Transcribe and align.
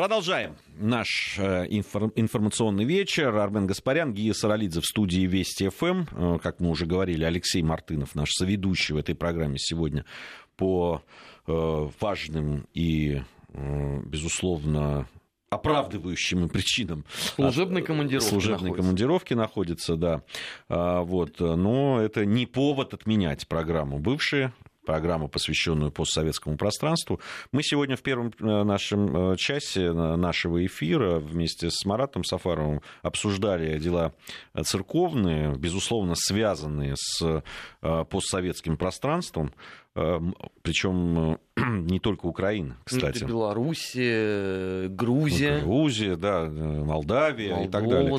Продолжаем 0.00 0.56
наш 0.78 1.36
э, 1.36 1.66
информационный 1.66 2.86
вечер. 2.86 3.36
Армен 3.36 3.66
Гаспарян, 3.66 4.14
Гия 4.14 4.32
Саралидзе 4.32 4.80
в 4.80 4.86
студии 4.86 5.26
Вести 5.26 5.68
ФМ. 5.68 6.04
Э, 6.12 6.38
как 6.42 6.58
мы 6.58 6.70
уже 6.70 6.86
говорили, 6.86 7.22
Алексей 7.22 7.62
Мартынов, 7.62 8.14
наш 8.14 8.30
соведущий 8.30 8.94
в 8.94 8.96
этой 8.96 9.14
программе 9.14 9.58
сегодня 9.58 10.06
по 10.56 11.02
э, 11.46 11.88
важным 12.00 12.66
и, 12.72 13.20
безусловно, 13.52 15.06
оправдывающим 15.50 16.48
причинам. 16.48 17.04
Служебной 17.34 17.82
командировки 17.82 18.26
Служебной 18.26 18.70
находится. 18.70 18.82
командировки 18.82 19.34
находится, 19.34 19.96
да. 19.96 20.22
А, 20.70 21.02
вот. 21.02 21.40
Но 21.40 22.00
это 22.00 22.24
не 22.24 22.46
повод 22.46 22.94
отменять 22.94 23.46
программу 23.46 23.98
бывшие 23.98 24.54
программу, 24.90 25.28
посвященную 25.28 25.92
постсоветскому 25.92 26.56
пространству. 26.56 27.20
Мы 27.52 27.62
сегодня 27.62 27.94
в 27.94 28.02
первом 28.02 28.32
э, 28.40 28.64
нашем 28.64 29.32
э, 29.32 29.36
часе 29.36 29.92
нашего 29.92 30.66
эфира 30.66 31.20
вместе 31.20 31.70
с 31.70 31.84
Маратом 31.84 32.24
Сафаровым 32.24 32.82
обсуждали 33.02 33.78
дела 33.78 34.12
церковные, 34.64 35.54
безусловно, 35.54 36.14
связанные 36.16 36.94
с 36.96 37.22
э, 37.82 38.04
постсоветским 38.10 38.76
пространством. 38.76 39.52
Эм, 39.96 40.36
Причем 40.62 41.32
э, 41.32 41.38
не 41.80 41.98
только 41.98 42.26
Украина, 42.26 42.76
кстати. 42.84 43.24
Белоруссия, 43.24 44.86
Грузия. 44.88 45.60
Грузия, 45.60 46.14
да, 46.14 46.44
Молдавия 46.44 47.56
Молдова, 47.56 47.66
и 47.66 47.68
так 47.68 47.88
далее. 47.88 48.18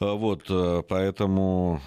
Да. 0.00 0.06
Э, 0.06 0.16
вот, 0.16 0.46
э, 0.48 0.82
поэтому... 0.88 1.80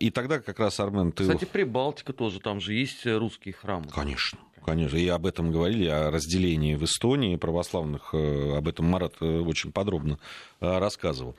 И 0.00 0.10
тогда 0.10 0.40
как 0.40 0.58
раз, 0.58 0.80
Армен, 0.80 1.12
ты... 1.12 1.22
Кстати, 1.22 1.44
Прибалтика 1.44 2.12
тоже, 2.12 2.40
там 2.40 2.60
же 2.60 2.74
есть 2.74 3.06
русские 3.06 3.54
храмы. 3.54 3.86
Конечно. 3.94 4.38
Конечно, 4.64 4.96
и 4.96 5.06
об 5.08 5.26
этом 5.26 5.52
говорили, 5.52 5.86
о 5.86 6.10
разделении 6.10 6.74
в 6.74 6.84
Эстонии 6.84 7.36
православных, 7.36 8.14
об 8.14 8.66
этом 8.66 8.86
Марат 8.86 9.20
очень 9.20 9.72
подробно 9.72 10.18
рассказывал. 10.58 11.36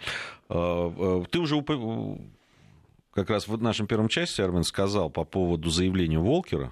Ты 0.48 1.40
уже 1.40 1.64
как 3.14 3.32
раз 3.32 3.48
в 3.48 3.60
нашем 3.60 3.88
первом 3.88 4.10
части, 4.10 4.42
Армен, 4.42 4.64
сказал 4.64 5.10
по 5.10 5.24
поводу 5.24 5.72
заявления 5.72 6.20
Волкера, 6.20 6.72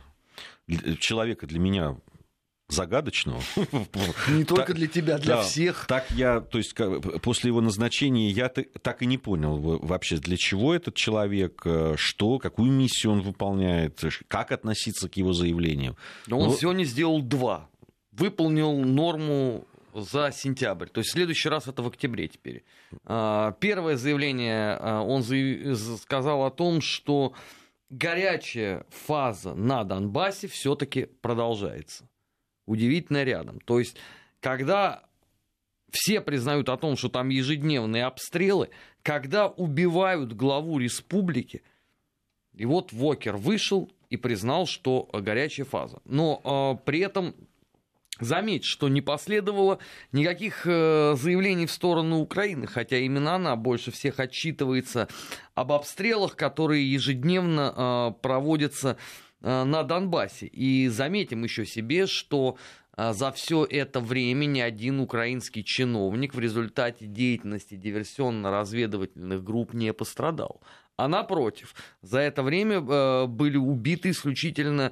человека 0.99 1.47
для 1.47 1.59
меня 1.59 1.97
загадочного. 2.69 3.41
Не 4.29 4.45
только 4.45 4.73
для 4.73 4.87
тебя, 4.87 5.17
для 5.17 5.41
всех. 5.41 5.85
Так 5.87 6.09
я, 6.11 6.41
то 6.41 6.57
есть 6.57 6.75
после 7.21 7.49
его 7.49 7.61
назначения 7.61 8.29
я 8.29 8.49
так 8.49 9.01
и 9.01 9.05
не 9.05 9.17
понял 9.17 9.57
вообще, 9.57 10.17
для 10.17 10.37
чего 10.37 10.73
этот 10.73 10.95
человек, 10.95 11.61
э, 11.65 11.95
что, 11.97 12.39
какую 12.39 12.71
миссию 12.71 13.13
он 13.13 13.21
выполняет, 13.21 14.01
как 14.27 14.51
относиться 14.51 15.09
к 15.09 15.17
его 15.17 15.33
заявлениям. 15.33 15.95
Но 16.27 16.39
он 16.39 16.53
сегодня 16.53 16.83
сделал 16.83 17.21
два. 17.21 17.69
Выполнил 18.11 18.79
норму 18.79 19.65
за 19.93 20.31
сентябрь. 20.31 20.87
То 20.87 20.99
есть 20.99 21.09
в 21.11 21.13
следующий 21.13 21.49
раз 21.49 21.67
это 21.67 21.81
в 21.83 21.87
октябре 21.87 22.27
теперь. 22.27 22.63
А, 23.05 23.51
первое 23.59 23.95
заявление 23.95 24.77
а, 24.79 25.01
он 25.01 25.23
сказал 25.97 26.45
о 26.45 26.51
том, 26.51 26.81
что 26.81 27.33
горячая 27.93 28.85
фаза 28.89 29.53
на 29.53 29.83
Донбассе 29.83 30.47
все-таки 30.47 31.05
продолжается. 31.21 32.07
Удивительно 32.65 33.23
рядом. 33.23 33.59
То 33.59 33.79
есть, 33.79 33.97
когда 34.39 35.03
все 35.91 36.21
признают 36.21 36.69
о 36.69 36.77
том, 36.77 36.97
что 36.97 37.09
там 37.09 37.29
ежедневные 37.29 38.05
обстрелы, 38.05 38.69
когда 39.03 39.47
убивают 39.47 40.33
главу 40.33 40.79
республики, 40.79 41.61
и 42.53 42.65
вот 42.65 42.91
Вокер 42.91 43.37
вышел 43.37 43.91
и 44.09 44.17
признал, 44.17 44.65
что 44.65 45.09
горячая 45.11 45.65
фаза. 45.65 46.01
Но 46.05 46.79
э, 46.79 46.83
при 46.85 46.99
этом 46.99 47.35
Заметь, 48.19 48.63
что 48.63 48.89
не 48.89 49.01
последовало 49.01 49.79
никаких 50.11 50.67
э, 50.67 51.15
заявлений 51.17 51.65
в 51.65 51.71
сторону 51.71 52.19
Украины, 52.19 52.67
хотя 52.67 52.97
именно 52.97 53.35
она 53.35 53.55
больше 53.55 53.89
всех 53.89 54.19
отчитывается 54.19 55.07
об 55.55 55.71
обстрелах, 55.71 56.35
которые 56.35 56.91
ежедневно 56.91 57.73
э, 57.75 58.21
проводятся 58.21 58.97
э, 59.41 59.63
на 59.63 59.81
Донбассе. 59.81 60.45
И 60.45 60.89
заметим 60.89 61.43
еще 61.43 61.65
себе, 61.65 62.05
что 62.05 62.57
за 62.95 63.31
все 63.31 63.65
это 63.67 63.99
время 63.99 64.45
ни 64.45 64.59
один 64.59 64.99
украинский 64.99 65.63
чиновник 65.63 66.35
в 66.35 66.39
результате 66.39 67.07
деятельности 67.07 67.73
диверсионно-разведывательных 67.73 69.43
групп 69.43 69.73
не 69.73 69.91
пострадал. 69.93 70.61
А 70.95 71.07
напротив, 71.07 71.73
за 72.03 72.19
это 72.19 72.43
время 72.43 73.25
были 73.25 73.57
убиты 73.57 74.11
исключительно 74.11 74.91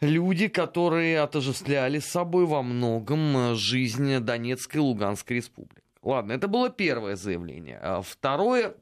люди, 0.00 0.48
которые 0.48 1.20
отождествляли 1.20 1.98
с 1.98 2.06
собой 2.06 2.46
во 2.46 2.62
многом 2.62 3.36
э, 3.36 3.54
жизнь 3.54 4.18
Донецкой 4.18 4.80
и 4.80 4.84
Луганской 4.84 5.36
республик. 5.36 5.84
Ладно, 6.02 6.32
это 6.32 6.48
было 6.48 6.70
первое 6.70 7.16
заявление. 7.16 7.78
А 7.82 8.02
второе 8.02 8.74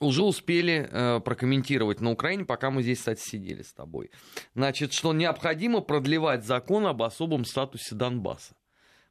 уже 0.00 0.22
успели 0.22 0.88
э, 0.90 1.20
прокомментировать 1.20 2.00
на 2.00 2.10
Украине, 2.10 2.44
пока 2.44 2.70
мы 2.70 2.82
здесь, 2.82 2.98
кстати, 2.98 3.20
сидели 3.20 3.62
с 3.62 3.72
тобой. 3.72 4.10
Значит, 4.54 4.92
что 4.92 5.12
необходимо 5.12 5.80
продлевать 5.80 6.44
закон 6.44 6.86
об 6.86 7.02
особом 7.02 7.44
статусе 7.44 7.94
Донбасса. 7.94 8.54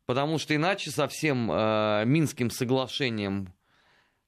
Потому 0.05 0.37
что 0.37 0.55
иначе 0.55 0.91
совсем 0.91 1.49
э, 1.51 2.03
Минским 2.05 2.49
соглашением 2.49 3.53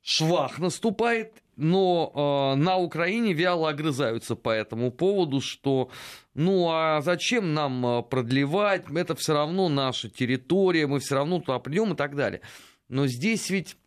швах 0.02 0.60
наступает, 0.60 1.42
но 1.58 2.54
э, 2.56 2.60
на 2.60 2.78
Украине 2.78 3.34
вяло 3.34 3.70
огрызаются 3.70 4.36
по 4.36 4.50
этому 4.50 4.92
поводу, 4.92 5.42
что 5.42 5.90
ну 6.34 6.70
а 6.70 7.02
зачем 7.02 7.54
нам 7.54 7.86
э, 7.86 8.04
продлевать, 8.04 8.86
это 8.94 9.16
все 9.16 9.34
равно 9.34 9.70
наша 9.70 10.10
территория, 10.10 10.88
мы 10.88 11.00
все 11.00 11.16
равно 11.16 11.40
туда 11.40 11.60
придем 11.60 11.94
и 11.94 11.96
так 11.96 12.16
далее. 12.16 12.42
Но 12.90 13.08
здесь 13.08 13.50
ведь 13.50 13.78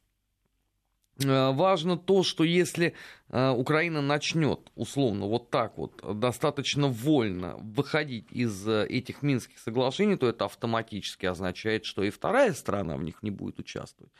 э, 1.22 1.52
важно 1.52 1.98
то, 1.98 2.22
что 2.22 2.42
если 2.42 2.94
э, 3.28 3.50
Украина 3.50 4.00
начнет, 4.00 4.60
условно, 4.74 5.26
вот 5.26 5.50
так 5.50 5.76
вот, 5.76 6.00
достаточно 6.18 6.88
вольно 6.88 7.56
выходить 7.58 8.32
из 8.32 8.66
этих 8.66 9.22
Минских 9.22 9.58
соглашений, 9.58 10.16
то 10.16 10.26
это 10.26 10.46
автоматически 10.46 11.26
означает, 11.26 11.84
что 11.84 12.02
и 12.02 12.10
вторая 12.10 12.54
страна 12.54 12.96
в 12.96 13.02
них 13.02 13.22
не 13.22 13.30
будет 13.30 13.58
участвовать. 13.58 14.12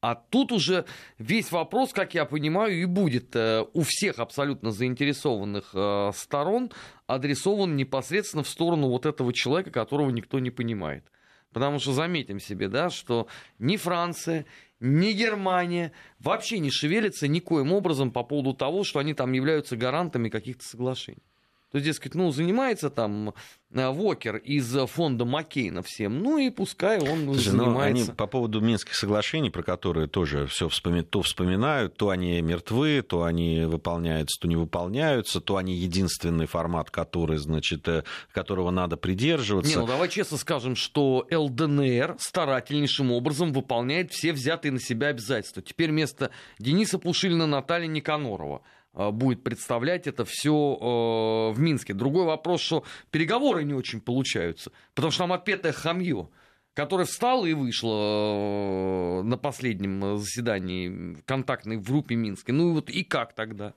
А 0.00 0.14
тут 0.14 0.50
уже 0.50 0.86
весь 1.18 1.52
вопрос, 1.52 1.92
как 1.92 2.14
я 2.14 2.24
понимаю, 2.24 2.80
и 2.80 2.86
будет 2.86 3.36
э, 3.36 3.66
у 3.74 3.82
всех 3.82 4.18
абсолютно 4.18 4.70
заинтересованных 4.70 5.72
э, 5.74 6.12
сторон 6.14 6.70
адресован 7.06 7.76
непосредственно 7.76 8.42
в 8.42 8.48
сторону 8.48 8.88
вот 8.88 9.04
этого 9.04 9.32
человека, 9.34 9.70
которого 9.70 10.08
никто 10.10 10.38
не 10.38 10.50
понимает. 10.50 11.04
Потому 11.52 11.80
что 11.80 11.92
заметим 11.92 12.40
себе, 12.40 12.68
да, 12.68 12.88
что 12.88 13.26
ни 13.58 13.76
Франция, 13.76 14.46
ни 14.78 15.12
Германия 15.12 15.92
вообще 16.18 16.60
не 16.60 16.70
шевелятся 16.70 17.28
никоим 17.28 17.72
образом 17.72 18.10
по 18.10 18.22
поводу 18.22 18.54
того, 18.54 18.84
что 18.84 19.00
они 19.00 19.12
там 19.12 19.32
являются 19.32 19.76
гарантами 19.76 20.30
каких-то 20.30 20.64
соглашений. 20.64 21.22
То 21.70 21.78
есть, 21.78 21.86
дескать, 21.86 22.14
ну, 22.14 22.32
занимается 22.32 22.90
там 22.90 23.32
э, 23.72 23.88
Вокер 23.90 24.38
из 24.38 24.76
фонда 24.88 25.24
Маккейна 25.24 25.82
всем, 25.82 26.18
ну 26.20 26.36
и 26.36 26.50
пускай 26.50 26.98
он 26.98 27.24
Слушай, 27.26 27.52
ну, 27.52 27.64
занимается. 27.64 28.04
они 28.04 28.16
по 28.16 28.26
поводу 28.26 28.60
Минских 28.60 28.96
соглашений, 28.96 29.50
про 29.50 29.62
которые 29.62 30.08
тоже 30.08 30.46
все 30.46 30.68
вспоми... 30.68 31.02
то 31.02 31.22
вспоминают, 31.22 31.96
то 31.96 32.08
они 32.10 32.40
мертвы, 32.40 33.02
то 33.02 33.22
они 33.22 33.60
выполняются, 33.66 34.40
то 34.40 34.48
не 34.48 34.56
выполняются, 34.56 35.40
то 35.40 35.56
они 35.56 35.76
единственный 35.76 36.46
формат, 36.46 36.90
который, 36.90 37.38
значит, 37.38 37.86
э, 37.86 38.02
которого 38.32 38.70
надо 38.70 38.96
придерживаться. 38.96 39.70
Не, 39.70 39.76
ну 39.76 39.86
давай 39.86 40.08
честно 40.08 40.38
скажем, 40.38 40.74
что 40.74 41.24
ЛДНР 41.30 42.16
старательнейшим 42.18 43.12
образом 43.12 43.52
выполняет 43.52 44.10
все 44.10 44.32
взятые 44.32 44.72
на 44.72 44.80
себя 44.80 45.08
обязательства. 45.08 45.62
Теперь 45.62 45.90
вместо 45.90 46.32
Дениса 46.58 46.98
Пушилина 46.98 47.46
Наталья 47.46 47.86
Никанорова– 47.86 48.62
будет 48.92 49.42
представлять 49.42 50.06
это 50.06 50.24
все 50.24 50.52
э, 50.52 51.54
в 51.54 51.60
Минске. 51.60 51.94
Другой 51.94 52.24
вопрос, 52.24 52.60
что 52.60 52.84
переговоры 53.10 53.64
не 53.64 53.74
очень 53.74 54.00
получаются, 54.00 54.72
потому 54.94 55.10
что 55.10 55.24
там 55.24 55.32
отпетое 55.32 55.72
хамье, 55.72 56.28
которое 56.74 57.04
встало 57.04 57.46
и 57.46 57.54
вышло 57.54 59.20
э, 59.20 59.22
на 59.22 59.36
последнем 59.36 60.18
заседании 60.18 61.16
контактной 61.24 61.76
в 61.76 61.86
группе 61.88 62.14
Минской. 62.16 62.54
Ну 62.54 62.70
и 62.70 62.74
вот 62.74 62.90
и 62.90 63.04
как 63.04 63.34
тогда? 63.34 63.74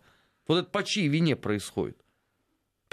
Вот 0.48 0.58
это 0.58 0.70
по 0.70 0.84
чьей 0.84 1.08
вине 1.08 1.36
происходит? 1.36 1.98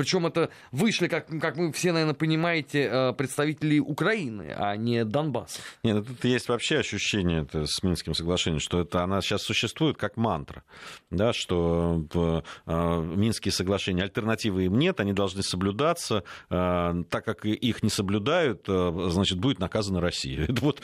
Причем 0.00 0.26
это 0.26 0.48
вышли, 0.72 1.08
как, 1.08 1.26
как 1.26 1.58
вы 1.58 1.70
все, 1.72 1.92
наверное, 1.92 2.14
понимаете, 2.14 2.88
э, 2.90 3.12
представители 3.12 3.78
Украины, 3.80 4.50
а 4.56 4.74
не 4.74 5.04
Донбасса. 5.04 5.60
Нет, 5.82 5.96
ну, 5.96 6.02
тут 6.02 6.24
есть 6.24 6.48
вообще 6.48 6.78
ощущение 6.78 7.42
это, 7.42 7.66
с 7.66 7.82
Минским 7.82 8.14
соглашением, 8.14 8.60
что 8.60 8.80
это 8.80 9.04
она 9.04 9.20
сейчас 9.20 9.42
существует 9.42 9.98
как 9.98 10.16
мантра, 10.16 10.62
да, 11.10 11.34
что 11.34 12.42
э, 12.66 13.04
Минские 13.14 13.52
соглашения 13.52 14.04
альтернативы 14.04 14.64
им 14.64 14.78
нет, 14.78 15.00
они 15.00 15.12
должны 15.12 15.42
соблюдаться, 15.42 16.24
э, 16.48 17.02
так 17.10 17.22
как 17.22 17.44
их 17.44 17.82
не 17.82 17.90
соблюдают, 17.90 18.64
э, 18.68 19.08
значит, 19.10 19.36
будет 19.36 19.58
наказана 19.58 20.00
Россия. 20.00 20.48
Вот, 20.60 20.80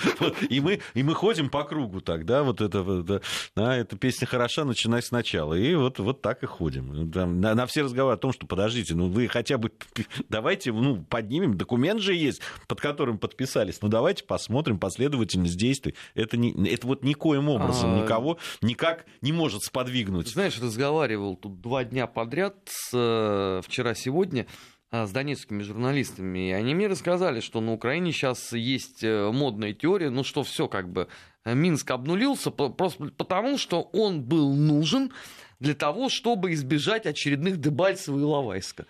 и, 0.51 0.61
мы, 0.61 0.81
и 0.93 1.03
мы 1.03 1.15
ходим 1.15 1.49
по 1.49 1.65
кругу 1.65 2.03
так, 2.03 2.27
да, 2.27 2.43
вот 2.43 2.61
это, 2.61 2.81
это, 2.81 3.23
да, 3.55 3.77
эта 3.77 3.97
песня 3.97 4.27
хороша, 4.27 4.67
начинай 4.67 5.03
сначала. 5.03 5.55
И 5.55 5.75
вот, 5.75 5.99
вот 6.01 6.21
так 6.21 6.43
и 6.43 6.47
ходим. 6.47 7.11
Там, 7.11 7.41
на, 7.41 7.55
на 7.55 7.67
все 7.67 7.83
разговоры 7.83 8.15
о 8.15 8.19
том, 8.19 8.33
что 8.33 8.47
подождите, 8.47 8.95
Ну, 8.95 9.06
вы 9.09 9.29
хотя 9.29 9.59
бы 9.59 9.73
давайте, 10.29 10.73
ну, 10.73 11.03
поднимем, 11.03 11.57
документ 11.57 12.01
же 12.01 12.15
есть, 12.15 12.41
под 12.67 12.81
которым 12.81 13.19
подписались. 13.19 13.81
Ну, 13.83 13.89
давайте 13.89 14.25
посмотрим 14.25 14.79
последовательность 14.79 15.57
действий. 15.57 15.95
Это, 16.15 16.37
не, 16.37 16.53
это 16.69 16.87
вот 16.87 17.03
никоим 17.03 17.49
образом 17.49 17.95
а... 17.95 18.03
никого 18.03 18.39
никак 18.61 19.07
не 19.21 19.33
может 19.33 19.63
сподвигнуть. 19.65 20.29
Знаешь, 20.29 20.61
разговаривал 20.61 21.37
тут 21.37 21.61
два 21.61 21.85
дня 21.85 22.07
подряд, 22.07 22.57
с, 22.67 22.91
э, 22.93 23.61
вчера-сегодня, 23.67 24.47
а, 24.91 25.07
с 25.07 25.11
донецкими 25.11 25.63
журналистами, 25.63 26.51
и 26.51 26.53
они 26.53 26.75
мне 26.75 26.87
рассказали, 26.87 27.41
что 27.41 27.61
на 27.61 27.73
Украине 27.73 28.13
сейчас 28.13 28.53
есть 28.53 29.03
э, 29.03 29.31
модная 29.33 29.73
теория, 29.73 30.11
ну 30.11 30.23
что 30.23 30.45
все 30.45 30.69
как 30.69 30.93
бы 30.93 31.09
э, 31.45 31.55
Минск 31.55 31.91
обнулился 31.91 32.53
просто 32.53 33.07
потому, 33.17 33.59
что 33.59 33.83
он 33.93 34.23
был 34.23 34.55
нужен 34.55 35.13
для 35.61 35.75
того, 35.75 36.09
чтобы 36.09 36.53
избежать 36.53 37.07
очередных 37.07 37.61
Дебальцева 37.61 38.19
и 38.19 38.23
Лавайска. 38.23 38.87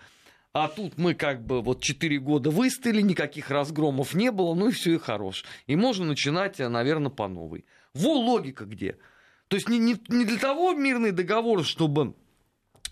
А 0.53 0.67
тут 0.67 0.97
мы 0.97 1.13
как 1.13 1.45
бы 1.45 1.61
вот 1.61 1.81
4 1.81 2.17
года 2.19 2.49
выстояли, 2.49 3.01
никаких 3.01 3.51
разгромов 3.51 4.13
не 4.13 4.31
было, 4.31 4.55
ну 4.55 4.69
и 4.69 4.71
все 4.71 4.95
и 4.95 4.97
хорош. 4.97 5.45
И 5.67 5.75
можно 5.75 6.05
начинать, 6.05 6.59
э, 6.59 6.67
наверное, 6.67 7.11
по 7.11 7.27
новой. 7.27 7.65
Во 7.93 8.13
логика 8.13 8.65
где? 8.65 8.97
То 9.49 9.55
есть 9.55 9.69
не, 9.69 9.77
не, 9.77 9.95
не 10.09 10.25
для 10.25 10.37
того 10.37 10.73
мирный 10.73 11.11
договор, 11.11 11.63
чтобы 11.63 12.15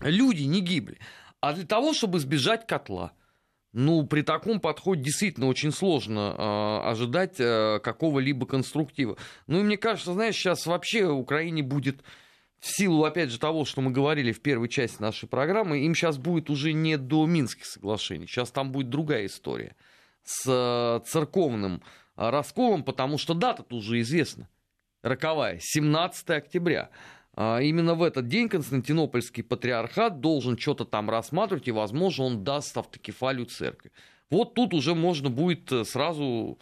люди 0.00 0.42
не 0.42 0.60
гибли, 0.60 0.98
а 1.40 1.52
для 1.52 1.66
того, 1.66 1.92
чтобы 1.92 2.18
избежать 2.18 2.66
котла. 2.66 3.12
Ну, 3.72 4.06
при 4.06 4.22
таком 4.22 4.58
подходе 4.58 5.02
действительно 5.02 5.48
очень 5.48 5.70
сложно 5.70 6.34
э, 6.38 6.88
ожидать 6.88 7.34
э, 7.38 7.78
какого-либо 7.80 8.46
конструктива. 8.46 9.18
Ну, 9.48 9.60
и 9.60 9.62
мне 9.64 9.76
кажется, 9.76 10.14
знаешь, 10.14 10.34
сейчас 10.34 10.66
вообще 10.66 11.10
Украине 11.10 11.62
будет 11.62 12.02
в 12.60 12.66
силу, 12.66 13.04
опять 13.04 13.30
же, 13.30 13.38
того, 13.38 13.64
что 13.64 13.80
мы 13.80 13.90
говорили 13.90 14.32
в 14.32 14.40
первой 14.40 14.68
части 14.68 15.00
нашей 15.00 15.28
программы, 15.28 15.80
им 15.80 15.94
сейчас 15.94 16.18
будет 16.18 16.50
уже 16.50 16.72
не 16.72 16.96
до 16.96 17.26
Минских 17.26 17.66
соглашений. 17.66 18.26
Сейчас 18.26 18.50
там 18.50 18.72
будет 18.72 18.88
другая 18.88 19.26
история 19.26 19.76
с 20.24 20.44
э, 20.46 21.06
церковным 21.06 21.82
э, 22.16 22.30
расколом, 22.30 22.82
потому 22.82 23.18
что 23.18 23.34
дата-то 23.34 23.76
уже 23.76 24.00
известна. 24.00 24.48
Роковая, 25.02 25.58
17 25.60 26.30
октября. 26.30 26.90
А, 27.34 27.60
именно 27.60 27.94
в 27.94 28.02
этот 28.02 28.26
день 28.28 28.48
Константинопольский 28.48 29.44
патриархат 29.44 30.20
должен 30.20 30.58
что-то 30.58 30.84
там 30.84 31.10
рассматривать, 31.10 31.68
и, 31.68 31.72
возможно, 31.72 32.24
он 32.24 32.44
даст 32.44 32.76
автокефалию 32.76 33.46
церкви. 33.46 33.92
Вот 34.30 34.54
тут 34.54 34.74
уже 34.74 34.94
можно 34.94 35.30
будет 35.30 35.70
э, 35.70 35.84
сразу 35.84 36.58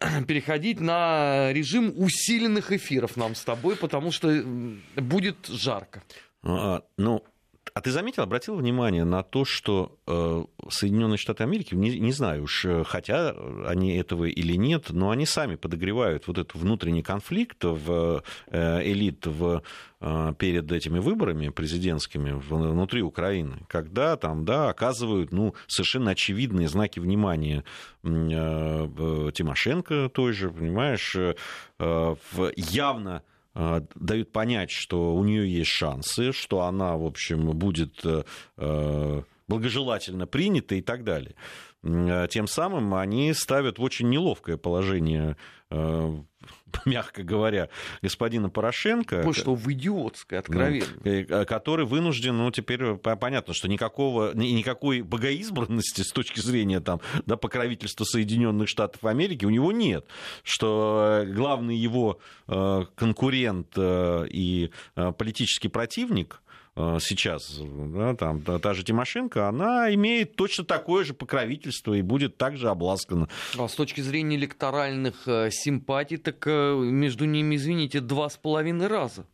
переходить 0.26 0.80
на 0.80 1.52
режим 1.52 1.92
усиленных 1.96 2.72
эфиров 2.72 3.16
нам 3.16 3.34
с 3.34 3.44
тобой, 3.44 3.76
потому 3.76 4.12
что 4.12 4.44
будет 4.96 5.46
жарко. 5.46 6.02
А, 6.42 6.82
ну, 6.96 7.24
а 7.78 7.80
ты 7.80 7.92
заметил, 7.92 8.24
обратил 8.24 8.56
внимание 8.56 9.04
на 9.04 9.22
то, 9.22 9.44
что 9.44 9.96
э, 10.08 10.44
Соединенные 10.68 11.16
Штаты 11.16 11.44
Америки, 11.44 11.76
не, 11.76 12.00
не 12.00 12.10
знаю 12.10 12.42
уж, 12.42 12.64
э, 12.64 12.82
хотя 12.82 13.36
они 13.68 13.96
этого 13.96 14.24
или 14.24 14.54
нет, 14.54 14.86
но 14.90 15.10
они 15.10 15.26
сами 15.26 15.54
подогревают 15.54 16.26
вот 16.26 16.38
этот 16.38 16.56
внутренний 16.56 17.04
конфликт 17.04 17.62
в 17.62 18.24
э, 18.48 18.82
элит 18.82 19.26
в, 19.26 19.62
перед 20.38 20.72
этими 20.72 20.98
выборами 20.98 21.50
президентскими 21.50 22.32
внутри 22.32 23.02
Украины, 23.02 23.58
когда 23.68 24.16
там, 24.16 24.44
да, 24.44 24.70
оказывают, 24.70 25.30
ну, 25.30 25.54
совершенно 25.68 26.10
очевидные 26.12 26.68
знаки 26.68 26.98
внимания 26.98 27.62
Тимошенко 28.02 30.08
той 30.08 30.32
же, 30.32 30.50
понимаешь, 30.50 31.16
явно 32.56 33.22
дают 33.94 34.30
понять, 34.30 34.70
что 34.70 35.14
у 35.14 35.24
нее 35.24 35.52
есть 35.52 35.70
шансы, 35.70 36.32
что 36.32 36.62
она, 36.62 36.96
в 36.96 37.04
общем, 37.04 37.50
будет 37.58 38.04
э, 38.04 38.22
э, 38.56 39.22
благожелательно 39.48 40.26
принята 40.26 40.76
и 40.76 40.80
так 40.80 41.02
далее. 41.02 41.34
А 41.82 42.28
тем 42.28 42.46
самым 42.46 42.94
они 42.94 43.32
ставят 43.34 43.78
в 43.78 43.82
очень 43.82 44.08
неловкое 44.08 44.56
положение 44.56 45.36
э, 45.70 46.22
мягко 46.84 47.22
говоря, 47.22 47.68
господина 48.02 48.50
Порошенко. 48.50 49.22
Вот 49.24 49.36
что 49.36 49.54
в 49.54 49.70
идиотское, 49.72 50.40
откровенно. 50.40 50.86
Э, 51.04 51.44
который 51.44 51.86
вынужден, 51.86 52.36
ну, 52.36 52.50
теперь 52.50 52.82
э, 52.82 52.96
понятно, 52.96 53.54
что 53.54 53.68
никакого, 53.68 54.34
никакой 54.34 55.02
богоизбранности 55.02 56.02
с 56.02 56.12
точки 56.12 56.40
зрения 56.40 56.80
там, 56.80 57.00
да, 57.26 57.36
покровительства 57.36 58.04
Соединенных 58.04 58.68
Штатов 58.68 59.04
Америки 59.04 59.44
у 59.44 59.50
него 59.50 59.72
нет. 59.72 60.06
Что 60.42 61.22
э, 61.22 61.26
главный 61.26 61.76
его 61.76 62.18
конкурент 62.46 63.76
и 63.76 64.70
политический 64.94 65.68
противник 65.68 66.40
сейчас, 67.00 67.58
да, 67.60 68.14
там, 68.14 68.42
та 68.42 68.74
же 68.74 68.84
Тимошенко, 68.84 69.48
она 69.48 69.92
имеет 69.94 70.36
точно 70.36 70.64
такое 70.64 71.04
же 71.04 71.14
покровительство 71.14 71.94
и 71.94 72.02
будет 72.02 72.36
также 72.36 72.68
обласкана. 72.68 73.28
А 73.58 73.68
с 73.68 73.74
точки 73.74 74.00
зрения 74.00 74.36
электоральных 74.36 75.26
э, 75.26 75.50
симпатий, 75.50 76.18
так 76.18 76.46
э, 76.46 76.74
между 76.76 77.24
ними, 77.24 77.56
извините, 77.56 78.00
два 78.00 78.28
с 78.28 78.36
половиной 78.36 78.86
раза 78.86 79.26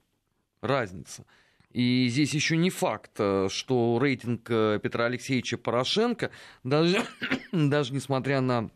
разница. 0.61 1.25
И 1.71 2.07
здесь 2.09 2.33
еще 2.33 2.57
не 2.57 2.71
факт, 2.71 3.15
что 3.15 3.99
рейтинг 4.01 4.45
Петра 4.45 5.07
Алексеевича 5.07 5.59
Порошенко, 5.59 6.31
даже, 6.63 7.03
даже 7.53 7.93
несмотря 7.93 8.41
на 8.41 8.71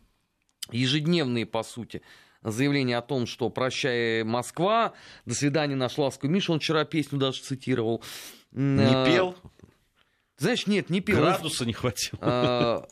ежедневные, 0.73 1.47
по 1.47 1.63
сути, 1.63 2.03
заявление 2.43 2.99
о 2.99 3.03
том, 3.03 3.27
что 3.27 3.51
прощай 3.51 4.23
Москва, 4.25 4.95
до 5.27 5.35
свидания 5.35 5.75
наш 5.75 5.99
ласковый 5.99 6.33
Миша, 6.33 6.53
он 6.53 6.61
вчера 6.61 6.85
песню 6.85 7.19
даже 7.19 7.41
цитировал, 7.41 8.03
не 8.53 8.85
а, 8.85 9.05
пел? 9.07 9.37
Знаешь, 10.37 10.67
нет, 10.67 10.91
не 10.91 11.01
пел. 11.01 11.17
Градуса 11.19 11.67
не 11.67 11.73
хватило. 11.73 12.19
А, 12.23 12.89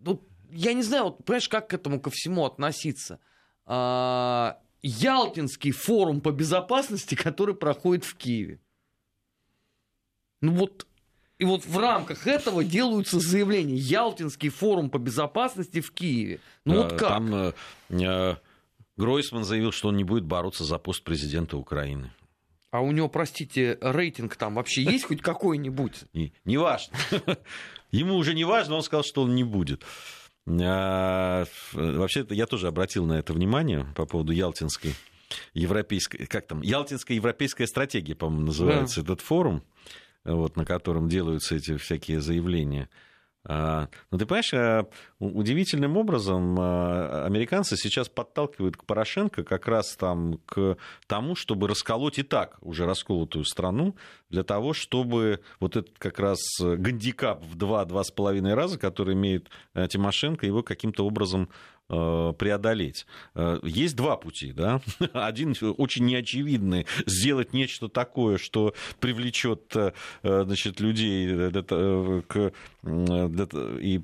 ну, 0.00 0.22
я 0.50 0.72
не 0.72 0.82
знаю, 0.82 1.04
вот, 1.04 1.24
понимаешь, 1.24 1.48
как 1.48 1.70
к 1.70 1.74
этому 1.74 2.00
ко 2.00 2.10
всему 2.10 2.44
относиться. 2.44 3.20
А, 3.66 4.60
Ялтинский 4.82 5.72
форум 5.72 6.20
по 6.20 6.30
безопасности, 6.30 7.14
который 7.14 7.54
проходит 7.54 8.04
в 8.04 8.14
Киеве. 8.16 8.60
Ну 10.40 10.52
вот, 10.52 10.86
и 11.38 11.44
вот 11.44 11.64
в 11.64 11.78
рамках 11.78 12.26
этого 12.26 12.64
делаются 12.64 13.20
заявления. 13.20 13.76
Ялтинский 13.76 14.48
форум 14.48 14.90
по 14.90 14.98
безопасности 14.98 15.80
в 15.80 15.92
Киеве. 15.92 16.40
Ну 16.64 16.74
да, 16.74 16.82
вот 16.82 16.92
как? 16.92 17.08
Там 17.08 17.34
э, 17.34 17.52
э, 17.90 18.36
Гройсман 18.96 19.44
заявил, 19.44 19.72
что 19.72 19.88
он 19.88 19.96
не 19.96 20.04
будет 20.04 20.24
бороться 20.24 20.64
за 20.64 20.78
пост 20.78 21.04
президента 21.04 21.56
Украины. 21.56 22.12
А 22.70 22.80
у 22.80 22.92
него, 22.92 23.08
простите, 23.08 23.78
рейтинг 23.80 24.36
там 24.36 24.54
вообще 24.56 24.82
есть 24.82 25.04
хоть 25.04 25.22
какой-нибудь? 25.22 26.04
Не, 26.44 26.56
важно. 26.58 26.96
Ему 27.90 28.16
уже 28.16 28.34
не 28.34 28.44
важно, 28.44 28.74
он 28.76 28.82
сказал, 28.82 29.02
что 29.02 29.22
он 29.22 29.34
не 29.34 29.44
будет. 29.44 29.82
А, 30.46 31.46
вообще, 31.72 32.26
я 32.30 32.46
тоже 32.46 32.68
обратил 32.68 33.06
на 33.06 33.14
это 33.14 33.32
внимание 33.32 33.86
по 33.96 34.04
поводу 34.04 34.32
Ялтинской 34.32 34.94
европейской, 35.54 36.26
как 36.26 36.46
там, 36.46 36.60
Ялтинская 36.60 37.16
европейская 37.16 37.66
стратегия, 37.66 38.14
по-моему, 38.14 38.46
называется 38.46 38.96
да. 38.96 39.12
этот 39.12 39.20
форум, 39.22 39.62
вот, 40.24 40.56
на 40.56 40.66
котором 40.66 41.08
делаются 41.08 41.56
эти 41.56 41.76
всякие 41.78 42.20
заявления. 42.20 42.90
А, 43.48 43.88
ну, 44.10 44.18
ты 44.18 44.26
понимаешь, 44.26 44.52
а, 44.52 44.86
удивительным 45.18 45.96
образом 45.96 46.54
а, 46.60 47.24
американцы 47.26 47.78
сейчас 47.78 48.10
подталкивают 48.10 48.76
к 48.76 48.84
Порошенко 48.84 49.42
как 49.42 49.66
раз 49.66 49.96
там 49.96 50.38
к 50.44 50.76
тому, 51.06 51.34
чтобы 51.34 51.66
расколоть 51.66 52.18
и 52.18 52.22
так 52.22 52.58
уже 52.60 52.84
расколотую 52.84 53.46
страну, 53.46 53.96
для 54.28 54.42
того, 54.42 54.74
чтобы 54.74 55.40
вот 55.60 55.76
этот 55.76 55.98
как 55.98 56.18
раз 56.18 56.38
гандикап 56.60 57.42
в 57.42 57.56
2-2,5 57.56 58.54
раза, 58.54 58.78
который 58.78 59.14
имеет 59.14 59.48
Тимошенко, 59.74 60.44
его 60.44 60.62
каким-то 60.62 61.06
образом 61.06 61.48
Э, 61.48 61.77
преодолеть. 61.88 63.06
Э, 63.34 63.58
есть 63.62 63.96
два 63.96 64.16
пути. 64.16 64.52
Да? 64.52 64.80
Один 65.12 65.54
очень 65.76 66.04
неочевидный. 66.06 66.86
Сделать 67.06 67.52
нечто 67.52 67.88
такое, 67.88 68.38
что 68.38 68.74
привлечет 69.00 69.74
э, 69.74 69.92
значит, 70.22 70.80
людей 70.80 71.50
к, 71.50 72.52
и 72.82 74.00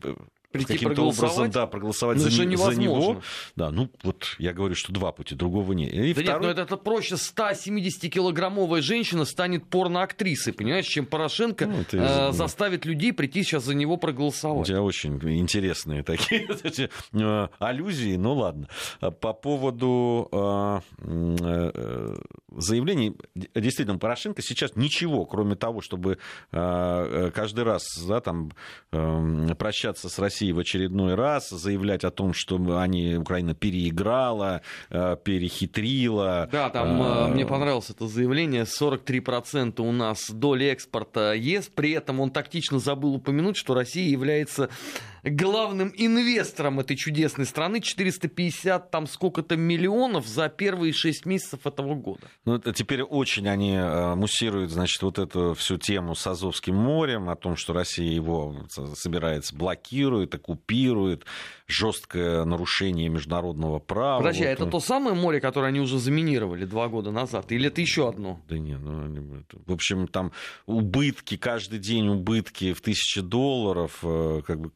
прийти 0.54 0.75
каким-то 0.75 1.02
образом 1.08 1.50
да, 1.50 1.66
проголосовать 1.66 2.18
ну, 2.18 2.25
за, 2.25 2.30
за 2.30 2.44
него. 2.80 3.20
Да, 3.56 3.70
ну 3.70 3.90
вот 4.02 4.37
я 4.38 4.52
говорю, 4.52 4.75
что 4.75 4.92
два 4.92 5.12
пути, 5.12 5.34
другого 5.34 5.73
нет. 5.73 5.92
И 5.92 6.14
да 6.14 6.23
второй... 6.23 6.32
нет, 6.32 6.40
ну 6.42 6.49
это, 6.49 6.62
это 6.62 6.76
проще 6.76 7.16
170-килограммовая 7.16 8.80
женщина 8.80 9.25
станет 9.25 9.66
порноактрисой, 9.66 10.52
понимаешь, 10.52 10.87
чем 10.87 11.06
Порошенко 11.06 11.66
ну, 11.66 11.84
ты... 11.84 11.99
э, 11.99 12.32
заставит 12.32 12.84
людей 12.84 13.12
прийти 13.12 13.42
сейчас 13.42 13.64
за 13.64 13.75
него 13.75 13.96
проголосовать. 13.96 14.62
У 14.62 14.64
тебя 14.64 14.82
очень 14.82 15.18
интересные 15.38 16.02
такие 16.02 16.46
э, 17.12 17.49
аллюзии, 17.58 18.16
ну 18.16 18.34
ладно. 18.34 18.68
По 19.00 19.32
поводу 19.32 20.28
э, 20.30 20.80
э, 21.02 22.16
заявлений, 22.56 23.16
действительно, 23.34 23.99
Порошенко 23.99 24.42
сейчас 24.42 24.76
ничего, 24.76 25.26
кроме 25.26 25.56
того, 25.56 25.80
чтобы 25.80 26.18
каждый 26.50 27.64
раз 27.64 27.82
да, 28.06 28.20
там, 28.20 28.52
прощаться 28.90 30.08
с 30.08 30.18
Россией 30.18 30.43
России 30.44 30.52
в 30.52 30.58
очередной 30.58 31.14
раз, 31.14 31.50
заявлять 31.50 32.04
о 32.04 32.10
том, 32.10 32.32
что 32.34 32.78
они, 32.78 33.16
Украина 33.16 33.54
переиграла, 33.54 34.62
э, 34.90 35.16
перехитрила. 35.22 36.48
Да, 36.52 36.70
там 36.70 37.00
а... 37.00 37.28
мне 37.28 37.46
понравилось 37.46 37.90
это 37.90 38.06
заявление, 38.06 38.64
43% 38.64 39.80
у 39.80 39.92
нас 39.92 40.30
доля 40.30 40.72
экспорта 40.72 41.34
ЕС, 41.34 41.70
при 41.74 41.92
этом 41.92 42.20
он 42.20 42.30
тактично 42.30 42.78
забыл 42.78 43.14
упомянуть, 43.14 43.56
что 43.56 43.74
Россия 43.74 44.08
является 44.08 44.68
главным 45.22 45.92
инвестором 45.96 46.80
этой 46.80 46.96
чудесной 46.96 47.46
страны, 47.46 47.80
450 47.80 48.90
там 48.90 49.06
сколько-то 49.06 49.56
миллионов 49.56 50.26
за 50.26 50.48
первые 50.48 50.92
6 50.92 51.24
месяцев 51.26 51.66
этого 51.66 51.94
года. 51.94 52.28
Ну, 52.44 52.56
это 52.56 52.72
теперь 52.72 53.02
очень 53.02 53.48
они 53.48 53.78
муссируют, 54.16 54.70
значит, 54.70 55.02
вот 55.02 55.18
эту 55.18 55.54
всю 55.54 55.78
тему 55.78 56.14
с 56.14 56.26
Азовским 56.26 56.74
морем, 56.74 57.30
о 57.30 57.36
том, 57.36 57.56
что 57.56 57.72
Россия 57.72 58.12
его 58.12 58.54
собирается 58.94 59.56
блокирует, 59.56 60.33
оккупирует, 60.34 61.24
жесткое 61.66 62.44
нарушение 62.44 63.08
международного 63.08 63.78
права. 63.78 64.18
Подожди, 64.18 64.44
а 64.44 64.50
вот. 64.50 64.52
это 64.52 64.66
то 64.66 64.80
самое 64.80 65.16
море, 65.16 65.40
которое 65.40 65.68
они 65.68 65.80
уже 65.80 65.98
заминировали 65.98 66.64
два 66.64 66.88
года 66.88 67.10
назад? 67.10 67.50
Или 67.52 67.68
это 67.68 67.80
еще 67.80 68.08
одно? 68.08 68.40
Да 68.48 68.58
нет, 68.58 68.80
ну, 68.80 69.44
в 69.66 69.72
общем, 69.72 70.08
там 70.08 70.32
убытки, 70.66 71.36
каждый 71.36 71.78
день 71.78 72.08
убытки 72.08 72.72
в 72.72 72.80
тысячи 72.80 73.20
долларов, 73.20 74.00
э, 74.02 74.42
как 74.46 74.60
бы 74.60 74.72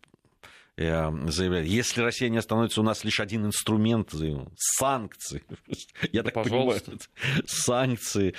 заявляет, 0.78 1.66
если 1.66 2.02
Россия 2.02 2.28
не 2.28 2.38
остановится, 2.38 2.80
у 2.80 2.84
нас 2.84 3.02
лишь 3.02 3.18
один 3.18 3.46
инструмент, 3.46 4.12
санкции. 4.56 5.42
Я 6.12 6.22
да 6.22 6.30
так 6.30 6.44
пожалуйста. 6.44 6.92
понимаю, 6.92 7.42
санкции. 7.46 8.34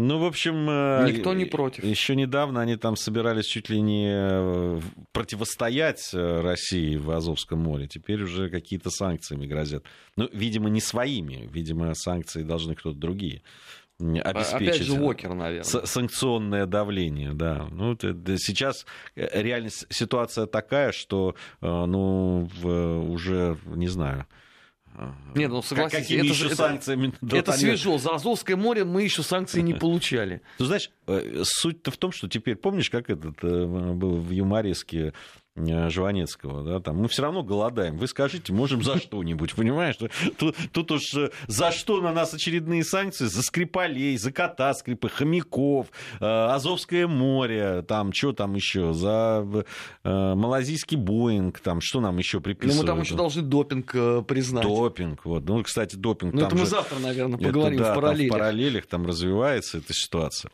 Ну, 0.00 0.20
в 0.20 0.24
общем... 0.24 0.70
Э, 0.70 1.10
Никто 1.10 1.34
не 1.34 1.44
против. 1.44 1.82
Еще 1.82 2.14
недавно 2.14 2.60
они 2.60 2.76
там 2.76 2.94
собирались 2.94 3.46
чуть 3.46 3.68
ли 3.68 3.80
не 3.80 4.08
э, 4.08 4.80
противостоять 5.10 6.10
э, 6.14 6.40
России 6.40 6.94
в 6.94 7.10
Азовском 7.10 7.58
море. 7.58 7.88
Теперь 7.88 8.22
уже 8.22 8.48
какие-то 8.48 8.90
санкциями 8.90 9.46
грозят. 9.46 9.84
Ну, 10.14 10.28
видимо, 10.32 10.70
не 10.70 10.80
своими. 10.80 11.48
Видимо, 11.52 11.92
санкции 11.94 12.44
должны 12.44 12.76
кто-то 12.76 12.96
другие 12.96 13.42
обеспечить. 13.98 14.54
Опять 14.54 14.82
же, 14.82 14.92
Уокер, 14.92 15.34
наверное. 15.34 15.64
Санкционное 15.64 16.66
давление, 16.66 17.32
да. 17.32 17.66
Ну, 17.72 17.96
сейчас 17.96 18.86
реально 19.16 19.70
ситуация 19.70 20.46
такая, 20.46 20.92
что, 20.92 21.34
ну, 21.60 22.48
уже, 22.62 23.58
не 23.66 23.88
знаю, 23.88 24.26
нет, 25.34 25.50
ну 25.50 25.62
согласись, 25.62 26.00
Какими 26.00 26.18
это, 26.18 26.26
еще 26.26 26.46
это, 26.46 26.56
санкциями? 26.56 27.12
Это 27.32 27.52
свежо. 27.52 27.98
За 27.98 28.14
Азовское 28.14 28.56
море 28.56 28.84
мы 28.84 29.02
еще 29.02 29.22
санкции 29.22 29.60
не 29.60 29.74
получали. 29.78 30.42
Ты 30.58 30.64
знаешь, 30.64 30.90
э, 31.06 31.42
суть-то 31.44 31.90
в 31.90 31.96
том, 31.96 32.12
что 32.12 32.28
теперь, 32.28 32.56
помнишь, 32.56 32.90
как 32.90 33.10
этот 33.10 33.42
э, 33.42 33.66
был 33.66 34.16
в 34.16 34.30
юмореске 34.30 34.98
Э, 35.08 35.12
Жванецкого, 35.90 36.62
да, 36.62 36.80
там, 36.80 36.96
мы 36.96 37.08
все 37.08 37.22
равно 37.22 37.42
голодаем. 37.42 37.96
Вы 37.96 38.06
скажите, 38.06 38.52
можем 38.52 38.82
за 38.82 38.98
что-нибудь, 38.98 39.54
понимаешь? 39.54 39.96
Тут, 40.38 40.56
тут 40.72 40.92
уж 40.92 41.14
э, 41.14 41.30
за 41.46 41.72
что 41.72 42.00
на 42.00 42.12
нас 42.12 42.32
очередные 42.34 42.84
санкции? 42.84 43.26
За 43.26 43.42
Скрипалей, 43.42 44.16
за 44.16 44.32
кота 44.32 44.72
Скрипы, 44.74 45.08
хомяков, 45.08 45.88
э, 46.20 46.24
Азовское 46.24 47.06
море, 47.06 47.82
там, 47.82 48.12
что 48.12 48.32
там 48.32 48.54
еще, 48.54 48.92
за 48.92 49.46
малазийский 50.04 50.96
Боинг, 50.96 51.60
там, 51.60 51.80
что 51.80 52.00
нам 52.00 52.18
еще 52.18 52.40
приписывают? 52.40 52.76
Ну, 52.76 52.82
мы 52.82 52.86
там 52.86 53.00
еще 53.02 53.14
должны 53.14 53.42
допинг 53.42 53.92
признать. 54.26 54.64
Допинг, 54.64 55.24
вот. 55.24 55.44
Ну, 55.44 55.62
кстати, 55.62 55.96
допинг 55.96 56.34
Ну, 56.34 56.42
это 56.46 56.54
мы 56.54 56.60
же... 56.60 56.66
завтра, 56.66 56.98
наверное, 56.98 57.38
поговорим 57.38 57.80
это, 57.80 57.88
да, 57.88 57.92
в 57.92 57.94
параллелях. 57.96 58.34
в 58.34 58.38
параллелях 58.38 58.86
там 58.86 59.06
развивается 59.06 59.78
эта 59.78 59.92
ситуация. 59.92 60.50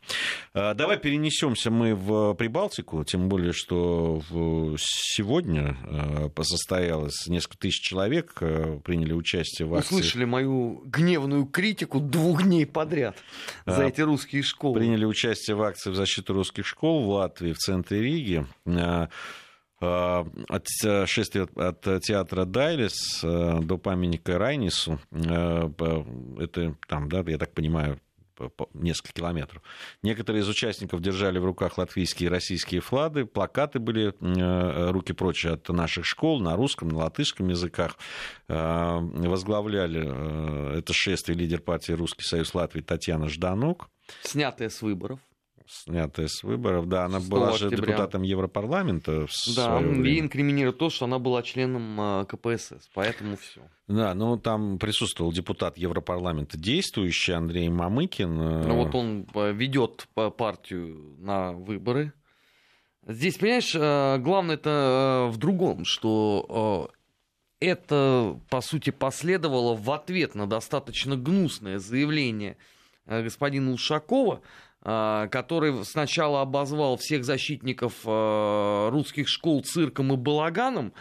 Давай 0.55 0.99
перенесемся 0.99 1.71
мы 1.71 1.95
в 1.95 2.35
Прибалтику, 2.35 3.05
тем 3.05 3.29
более, 3.29 3.53
что 3.53 4.23
в 4.29 4.77
сегодня 4.95 5.77
э, 5.85 6.43
состоялось 6.43 7.27
несколько 7.27 7.59
тысяч 7.59 7.81
человек, 7.81 8.37
э, 8.41 8.79
приняли 8.85 9.13
участие 9.13 9.67
в 9.67 9.75
акции. 9.75 9.95
Услышали 9.95 10.25
мою 10.25 10.83
гневную 10.85 11.47
критику 11.47 12.01
двух 12.01 12.43
дней 12.43 12.67
подряд 12.67 13.17
за 13.67 13.85
а, 13.85 13.89
эти 13.89 14.01
русские 14.01 14.43
школы. 14.43 14.79
Приняли 14.79 15.05
участие 15.05 15.57
в 15.57 15.63
акции 15.63 15.91
в 15.91 15.95
защиту 15.95 16.35
русских 16.35 16.67
школ 16.67 17.05
в 17.05 17.09
Латвии, 17.09 17.53
в 17.53 17.59
центре 17.59 18.01
Риги 18.01 18.47
э, 18.67 19.07
от 19.81 20.67
шествия 21.07 21.49
от 21.57 21.83
театра 22.03 22.45
Дайлис 22.47 23.21
до 23.23 23.77
памятника 23.77 24.39
Райнису, 24.39 24.99
это 25.13 26.77
там, 26.89 27.09
да, 27.11 27.23
я 27.27 27.37
так 27.37 27.53
понимаю, 27.53 28.01
несколько 28.75 29.13
километров. 29.13 29.63
Некоторые 30.03 30.43
из 30.43 30.49
участников 30.49 31.01
держали 31.01 31.39
в 31.39 31.45
руках 31.45 31.79
латвийские 31.79 32.29
и 32.29 32.31
российские 32.31 32.81
флады, 32.81 33.25
плакаты 33.25 33.79
были 33.79 34.15
э, 34.21 34.91
руки 34.91 35.13
прочь 35.13 35.47
от 35.47 35.69
наших 35.69 36.05
школ 36.05 36.41
на 36.41 36.57
русском, 36.57 36.89
на 36.89 36.99
латышском 36.99 37.49
языках. 37.49 37.97
Э, 38.49 38.99
возглавляли 39.01 40.05
э, 40.05 40.79
это 40.79 40.93
шествие 40.93 41.37
лидер 41.37 41.61
партии 41.61 41.93
«Русский 41.93 42.25
союз 42.25 42.55
Латвии» 42.55 42.81
Татьяна 42.81 43.29
Жданук. 43.29 43.89
Снятая 44.23 44.69
с 44.69 44.83
выборов 44.83 45.21
снятая 45.67 46.29
с 46.29 46.43
выборов. 46.43 46.89
Да, 46.89 47.05
она 47.05 47.21
была 47.21 47.53
же 47.53 47.67
октября. 47.67 47.87
депутатом 47.87 48.23
Европарламента. 48.23 49.27
Да, 49.57 49.81
ей 49.81 50.21
инкриминирует 50.21 50.79
то, 50.79 50.91
что 50.91 51.07
она 51.07 51.19
была 51.19 51.43
членом 51.43 52.01
а, 52.01 52.25
КПСС, 52.25 52.89
поэтому 52.93 53.37
все. 53.37 53.63
Да, 53.89 54.15
ну 54.15 54.37
там 54.39 54.79
присутствовал 54.79 55.33
депутат 55.33 55.79
Европарламента 55.79 56.59
действующий 56.59 57.33
Андрей 57.33 57.69
Мамыкин. 57.69 58.41
Э, 58.41 58.67
ну 58.67 58.77
вот 58.77 58.95
он 58.95 59.27
э, 59.35 59.53
ведет 59.53 60.07
партию 60.15 61.17
на 61.19 61.53
выборы. 61.53 62.13
Здесь, 63.07 63.37
понимаешь, 63.37 63.75
э, 63.75 64.19
главное 64.19 64.57
это 64.57 65.29
в 65.31 65.37
другом, 65.37 65.85
что 65.85 66.91
это, 67.61 68.39
по 68.51 68.61
сути, 68.61 68.91
последовало 68.91 69.75
в 69.75 69.91
ответ 69.91 70.35
на 70.35 70.47
достаточно 70.47 71.17
гнусное 71.17 71.79
заявление 71.79 72.57
господина 73.07 73.73
Ушакова, 73.73 74.41
который 74.85 75.83
сначала 75.87 76.43
обозвал 76.43 76.99
всех 76.99 77.25
защитников 77.25 77.95
а, 78.05 78.91
русских 78.91 79.29
школ 79.29 79.63
цирком 79.63 80.13
и 80.13 80.17
балаганом, 80.17 80.93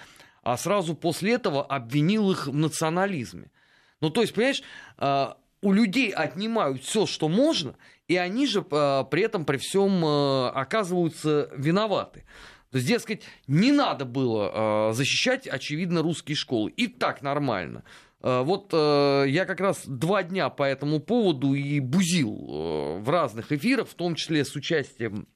а 0.41 0.55
сразу 0.55 0.95
после 0.95 1.33
этого 1.33 1.65
обвинил 1.65 2.31
их 2.31 2.47
в 2.47 2.55
национализме. 2.55 3.51
Ну, 3.99 4.09
то 4.09 4.21
есть, 4.21 4.33
понимаешь, 4.33 4.63
а, 4.97 5.35
у 5.61 5.73
людей 5.73 6.11
отнимают 6.11 6.81
все, 6.81 7.05
что 7.05 7.27
можно, 7.27 7.75
и 8.07 8.15
они 8.15 8.47
же 8.47 8.61
при 8.61 9.21
этом 9.21 9.43
при 9.43 9.57
всем 9.57 10.03
оказываются 10.05 11.49
виноваты. 11.55 12.25
То 12.71 12.77
есть, 12.77 12.87
дескать, 12.87 13.23
не 13.47 13.71
надо 13.71 14.05
было 14.05 14.91
защищать, 14.93 15.47
очевидно, 15.47 16.01
русские 16.01 16.35
школы. 16.35 16.71
И 16.71 16.87
так 16.87 17.21
нормально. 17.21 17.83
Э, 18.23 18.41
вот 18.41 18.69
э, 18.71 19.25
я 19.27 19.45
как 19.45 19.59
раз 19.59 19.85
два 19.85 20.23
дня 20.23 20.49
по 20.49 20.63
этому 20.63 20.99
поводу 20.99 21.53
и 21.53 21.79
бузил 21.79 22.31
э, 22.31 22.99
в 22.99 23.09
разных 23.09 23.51
эфирах, 23.51 23.89
в 23.89 23.93
том 23.95 24.15
числе 24.15 24.45
с 24.45 24.55
участием 24.55 25.27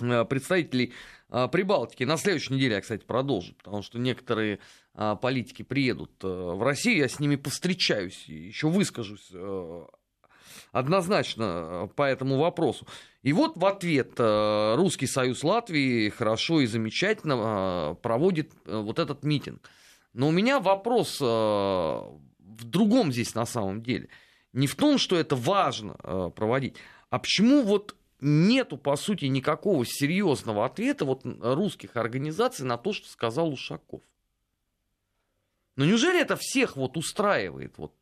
представителей 0.00 0.92
Прибалтики. 1.28 2.04
На 2.04 2.16
следующей 2.18 2.54
неделе 2.54 2.76
я, 2.76 2.80
кстати, 2.80 3.04
продолжу, 3.04 3.56
потому 3.56 3.82
что 3.82 3.98
некоторые 3.98 4.60
политики 4.94 5.62
приедут 5.64 6.12
в 6.22 6.62
Россию, 6.62 6.98
я 6.98 7.08
с 7.08 7.18
ними 7.18 7.34
повстречаюсь, 7.34 8.26
еще 8.28 8.68
выскажусь 8.68 9.32
однозначно 10.70 11.90
по 11.96 12.04
этому 12.04 12.38
вопросу. 12.38 12.86
И 13.24 13.32
вот 13.32 13.56
в 13.56 13.66
ответ 13.66 14.12
Русский 14.20 15.08
Союз 15.08 15.42
Латвии 15.42 16.10
хорошо 16.10 16.60
и 16.60 16.66
замечательно 16.66 17.96
проводит 18.00 18.52
вот 18.66 19.00
этот 19.00 19.24
митинг. 19.24 19.68
Но 20.12 20.28
у 20.28 20.30
меня 20.30 20.60
вопрос 20.60 21.18
э, 21.20 21.24
в 21.24 22.64
другом 22.64 23.12
здесь 23.12 23.34
на 23.34 23.46
самом 23.46 23.82
деле. 23.82 24.08
Не 24.52 24.66
в 24.66 24.74
том, 24.74 24.98
что 24.98 25.16
это 25.16 25.36
важно 25.36 25.96
э, 26.02 26.30
проводить, 26.34 26.76
а 27.10 27.18
почему 27.18 27.62
вот 27.62 27.94
нету, 28.20 28.76
по 28.76 28.96
сути, 28.96 29.26
никакого 29.26 29.84
серьезного 29.86 30.64
ответа 30.64 31.04
вот 31.04 31.22
русских 31.24 31.96
организаций 31.96 32.66
на 32.66 32.76
то, 32.76 32.92
что 32.92 33.08
сказал 33.08 33.52
Ушаков. 33.52 34.02
Но 35.76 35.84
неужели 35.84 36.20
это 36.20 36.36
всех 36.36 36.76
вот 36.76 36.96
устраивает? 36.96 37.78
Вот 37.78 37.94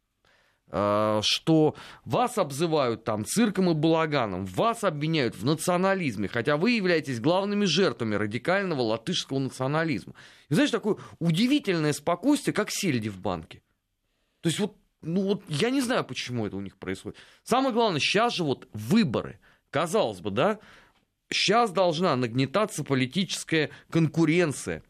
что 0.69 1.77
вас 2.05 2.39
обзывают 2.39 3.05
там 3.05 3.25
цирком 3.25 3.71
и 3.71 3.75
балаганом, 3.75 4.47
вас 4.47 4.83
обвиняют 4.83 5.37
в 5.37 5.45
национализме, 5.45 6.29
хотя 6.29 6.57
вы 6.57 6.73
являетесь 6.73 7.21
главными 7.21 7.67
жертвами 7.67 8.17
радикального 8.17 8.81
латышского 8.83 9.39
национализма. 9.39 10.15
И 10.49 10.55
знаешь, 10.55 10.71
такое 10.71 10.97
удивительное 11.21 11.93
спокойствие, 11.93 12.53
как 12.53 12.71
сельди 12.71 13.09
в 13.09 13.21
банке. 13.21 13.63
То 14.41 14.49
есть 14.49 14.59
вот, 14.59 14.77
ну 15.03 15.23
вот 15.23 15.43
я 15.49 15.71
не 15.71 15.81
знаю, 15.81 16.05
почему 16.05 16.47
это 16.47 16.57
у 16.57 16.61
них 16.61 16.77
происходит. 16.77 17.17
Самое 17.45 17.73
главное, 17.73 18.01
сейчас 18.01 18.35
же 18.35 18.43
вот 18.43 18.69
выборы. 18.73 19.39
Казалось 19.71 20.21
бы, 20.21 20.31
да, 20.31 20.59
сейчас 21.31 21.71
должна 21.71 22.17
нагнетаться 22.17 22.83
политическая 22.83 23.71
конкуренция 23.91 24.83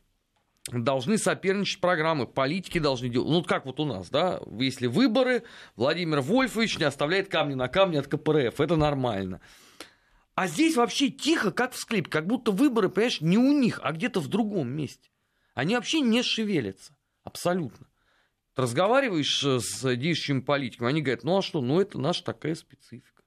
должны 0.72 1.18
соперничать 1.18 1.80
программы, 1.80 2.26
политики 2.26 2.78
должны 2.78 3.08
делать. 3.08 3.28
Ну, 3.28 3.42
как 3.42 3.66
вот 3.66 3.78
у 3.80 3.84
нас, 3.84 4.10
да, 4.10 4.40
если 4.58 4.86
выборы, 4.86 5.44
Владимир 5.76 6.20
Вольфович 6.20 6.78
не 6.78 6.84
оставляет 6.84 7.28
камни 7.28 7.54
на 7.54 7.68
камни 7.68 7.96
от 7.96 8.08
КПРФ, 8.08 8.60
это 8.60 8.76
нормально. 8.76 9.40
А 10.34 10.48
здесь 10.48 10.76
вообще 10.76 11.08
тихо, 11.10 11.50
как 11.50 11.72
в 11.72 11.78
склепе, 11.78 12.10
как 12.10 12.26
будто 12.26 12.50
выборы, 12.50 12.88
понимаешь, 12.88 13.20
не 13.20 13.38
у 13.38 13.52
них, 13.52 13.80
а 13.82 13.92
где-то 13.92 14.20
в 14.20 14.28
другом 14.28 14.68
месте. 14.68 15.10
Они 15.54 15.74
вообще 15.74 16.00
не 16.00 16.22
шевелятся. 16.22 16.94
Абсолютно. 17.24 17.86
Ты 18.54 18.62
разговариваешь 18.62 19.42
с 19.42 19.96
действующими 19.96 20.40
политиками, 20.40 20.90
они 20.90 21.00
говорят, 21.00 21.24
ну 21.24 21.38
а 21.38 21.42
что, 21.42 21.60
ну 21.60 21.80
это 21.80 21.98
наша 21.98 22.24
такая 22.24 22.54
специфика. 22.54 23.22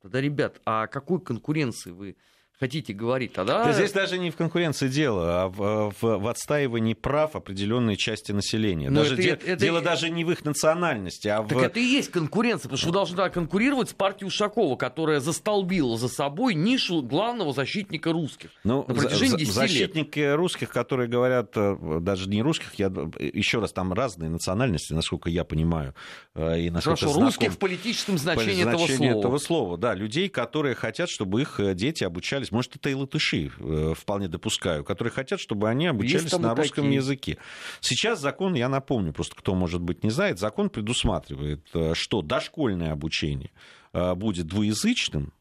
Тогда, 0.00 0.20
ребят, 0.20 0.60
а 0.64 0.88
какой 0.88 1.20
конкуренции 1.20 1.90
вы 1.90 2.16
хотите 2.62 2.92
говорить, 2.92 3.32
тогда... 3.32 3.64
Да 3.64 3.72
здесь 3.72 3.90
даже 3.90 4.18
не 4.18 4.30
в 4.30 4.36
конкуренции 4.36 4.86
дело, 4.86 5.42
а 5.42 5.48
в, 5.48 5.92
в, 6.00 6.18
в 6.18 6.28
отстаивании 6.28 6.94
прав 6.94 7.34
определенной 7.34 7.96
части 7.96 8.30
населения. 8.30 8.88
Но 8.88 9.02
даже 9.02 9.14
это, 9.14 9.22
де, 9.22 9.30
это, 9.30 9.56
дело 9.56 9.80
даже 9.80 10.10
не 10.10 10.24
в 10.24 10.30
их 10.30 10.44
национальности, 10.44 11.26
а 11.26 11.42
так 11.42 11.58
в... 11.58 11.60
это 11.60 11.80
и 11.80 11.82
есть 11.82 12.12
конкуренция, 12.12 12.68
потому 12.68 12.76
что 12.76 12.86
вы 12.86 12.92
должны 12.92 13.30
конкурировать 13.30 13.90
с 13.90 13.94
партией 13.94 14.28
Ушакова, 14.28 14.76
которая 14.76 15.18
застолбила 15.18 15.98
за 15.98 16.06
собой 16.06 16.54
нишу 16.54 17.02
главного 17.02 17.52
защитника 17.52 18.12
русских 18.12 18.50
ну, 18.62 18.84
на 18.86 18.94
протяжении 18.94 19.38
10 19.38 19.52
защитники 19.52 20.20
лет. 20.20 20.36
русских, 20.36 20.68
которые 20.68 21.08
говорят, 21.08 21.50
э, 21.56 21.98
даже 22.00 22.28
не 22.28 22.42
русских, 22.42 22.74
я 22.74 22.86
еще 23.18 23.58
раз, 23.58 23.72
там 23.72 23.92
разные 23.92 24.30
национальности, 24.30 24.92
насколько 24.92 25.28
я 25.30 25.42
понимаю, 25.42 25.96
э, 26.36 26.60
и 26.60 26.70
насколько 26.70 27.00
Хорошо, 27.00 27.14
знаком, 27.14 27.24
русских 27.24 27.52
в 27.54 27.58
политическом 27.58 28.18
значении, 28.18 28.62
этого 28.62 28.86
слова. 28.86 29.18
этого 29.18 29.38
слова. 29.38 29.76
Да, 29.76 29.94
людей, 29.94 30.28
которые 30.28 30.76
хотят, 30.76 31.10
чтобы 31.10 31.40
их 31.40 31.58
э, 31.58 31.74
дети 31.74 32.04
обучались 32.04 32.51
может, 32.52 32.76
это 32.76 32.90
и 32.90 32.94
латыши, 32.94 33.50
э, 33.58 33.94
вполне 33.96 34.28
допускаю, 34.28 34.84
которые 34.84 35.12
хотят, 35.12 35.40
чтобы 35.40 35.68
они 35.68 35.86
обучались 35.86 36.32
на 36.38 36.54
русском 36.54 36.84
такие. 36.84 36.96
языке. 36.96 37.38
Сейчас 37.80 38.20
закон, 38.20 38.54
я 38.54 38.68
напомню, 38.68 39.12
просто 39.12 39.34
кто, 39.34 39.54
может 39.54 39.80
быть, 39.80 40.04
не 40.04 40.10
знает, 40.10 40.38
закон 40.38 40.70
предусматривает, 40.70 41.66
э, 41.74 41.94
что 41.94 42.22
дошкольное 42.22 42.92
обучение 42.92 43.50
э, 43.92 44.14
будет 44.14 44.46
двуязычным, 44.46 45.32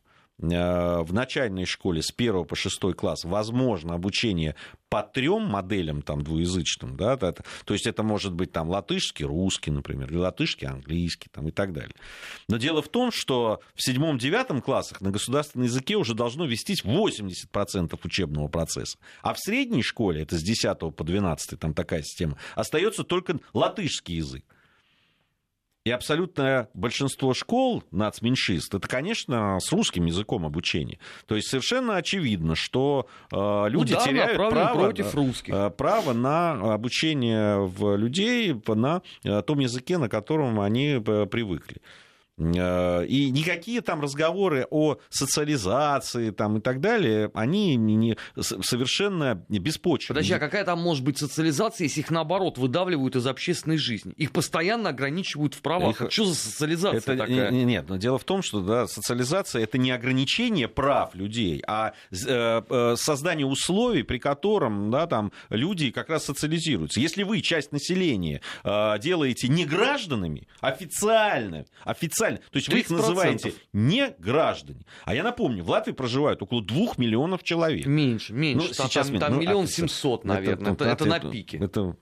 в 0.42 1.14
начальной 1.14 1.66
школе 1.66 2.02
с 2.02 2.12
1 2.16 2.46
по 2.46 2.56
6 2.56 2.80
класс 2.96 3.24
возможно 3.24 3.94
обучение 3.94 4.56
по 4.90 5.04
трем 5.04 5.44
моделям 5.44 6.02
там, 6.02 6.22
двуязычным. 6.22 6.98
Да, 6.98 7.16
то 7.16 7.34
есть 7.70 7.88
это 7.88 8.04
может 8.04 8.34
быть 8.34 8.52
там, 8.52 8.70
латышский, 8.70 9.24
русский, 9.26 9.72
например, 9.72 10.10
или 10.10 10.18
латышский, 10.18 10.68
английский 10.68 11.30
там, 11.32 11.48
и 11.48 11.52
так 11.52 11.72
далее. 11.72 11.96
Но 12.50 12.58
дело 12.58 12.82
в 12.82 12.90
том, 12.90 13.12
что 13.12 13.62
в 13.74 13.88
7-9 13.88 14.62
классах 14.62 15.00
на 15.00 15.12
государственном 15.12 15.68
языке 15.68 15.96
уже 15.96 16.14
должно 16.14 16.46
вестись 16.46 16.84
80% 16.84 17.98
учебного 18.04 18.48
процесса. 18.50 18.98
А 19.22 19.34
в 19.34 19.40
средней 19.40 19.84
школе, 19.84 20.24
это 20.24 20.38
с 20.38 20.44
10 20.44 20.78
по 20.96 21.04
12, 21.04 21.60
там 21.60 21.74
такая 21.74 22.02
система, 22.02 22.38
остается 22.56 23.04
только 23.04 23.40
латышский 23.54 24.16
язык. 24.16 24.44
И 25.84 25.90
абсолютное 25.90 26.70
большинство 26.76 27.34
школ 27.34 27.84
нацменьшист, 27.90 28.76
это, 28.76 28.88
конечно, 28.88 29.60
с 29.60 29.72
русским 29.72 30.06
языком 30.06 30.46
обучение. 30.46 31.00
То 31.26 31.36
есть 31.36 31.48
совершенно 31.48 31.96
очевидно, 31.96 32.56
что 32.56 33.08
э, 33.32 33.66
люди 33.70 33.94
Удар 33.94 34.08
теряют 34.08 34.38
право, 34.38 34.78
против 34.78 35.16
русских. 35.16 35.52
Э, 35.52 35.70
право 35.72 36.14
на 36.14 36.74
обучение 36.76 37.66
в 37.66 37.96
людей 37.98 38.56
на 38.68 39.02
э, 39.24 39.42
том 39.42 39.58
языке, 39.58 39.98
на 39.98 40.08
котором 40.08 40.60
они 40.60 41.02
э, 41.04 41.26
привыкли. 41.26 41.82
Э, 42.38 43.06
и 43.06 43.30
никакие 43.30 43.82
там 43.82 44.02
разговоры 44.02 44.66
о 44.70 44.98
социализации 45.10 46.32
там, 46.32 46.58
и 46.58 46.62
так 46.62 46.80
далее, 46.80 47.30
они 47.34 47.76
не, 47.76 48.18
совершенно 48.36 49.46
беспочвенны. 49.50 50.16
Подожди, 50.16 50.34
а 50.34 50.40
какая 50.40 50.64
там 50.64 50.80
может 50.82 51.04
быть 51.04 51.18
социализация, 51.18 51.86
если 51.86 52.00
их 52.00 52.10
наоборот 52.10 52.58
выдавливают 52.58 53.16
из 53.16 53.28
общественной 53.28 53.78
жизни? 53.78 54.14
Их 54.14 54.32
постоянно 54.32 54.90
ограничивают 54.90 55.54
в 55.54 55.62
правах. 55.62 56.02
Их... 56.02 56.12
Что 56.12 56.26
за 56.26 56.36
социализация 56.36 56.98
это, 56.98 57.18
такая? 57.18 57.52
Нет, 57.52 57.90
но 57.90 57.98
дело 57.98 58.18
в 58.18 58.24
том, 58.24 58.42
что 58.42 58.62
да, 58.62 58.88
социализация 58.88 59.64
это 59.64 59.78
не 59.78 59.92
ограничение 59.92 60.68
прав 60.68 61.14
людей, 61.14 61.62
а 61.68 61.94
э, 62.12 62.62
э, 62.70 62.96
создание 62.98 63.46
условий, 63.46 64.04
при 64.04 64.18
котором 64.18 64.90
да, 64.90 65.06
там, 65.06 65.32
люди 65.50 65.92
как 65.92 66.10
раз 66.10 66.26
социализируются. 66.26 67.00
Если 67.00 67.24
вы 67.24 67.42
часть 67.42 67.72
населения 67.72 68.42
делаете 68.64 69.48
не 69.48 69.66
гражданами, 69.66 70.48
официально, 70.62 71.66
официально 71.84 72.21
официально. 72.22 72.40
То 72.52 72.58
есть 72.58 72.70
вы 72.70 72.80
их 72.80 72.90
называете 72.90 73.54
не 73.74 74.14
граждане. 74.18 74.86
А 75.06 75.16
я 75.16 75.24
напомню, 75.24 75.64
в 75.64 75.70
Латвии 75.70 75.94
проживают 75.94 76.42
около 76.42 76.62
двух 76.62 76.98
миллионов 76.98 77.44
человек. 77.44 77.86
Меньше, 77.86 78.34
меньше. 78.34 78.68
Ну, 78.68 78.74
сейчас 78.74 79.08
там, 79.08 79.20
там 79.20 79.34
ну, 79.34 79.40
миллион 79.42 79.68
семьсот, 79.68 80.24
наверное. 80.26 80.74
Это, 80.74 80.84
это, 80.84 80.86
это, 80.86 81.04
это 81.04 81.06
на 81.06 81.20
пике. 81.20 81.58
Это, 81.58 81.96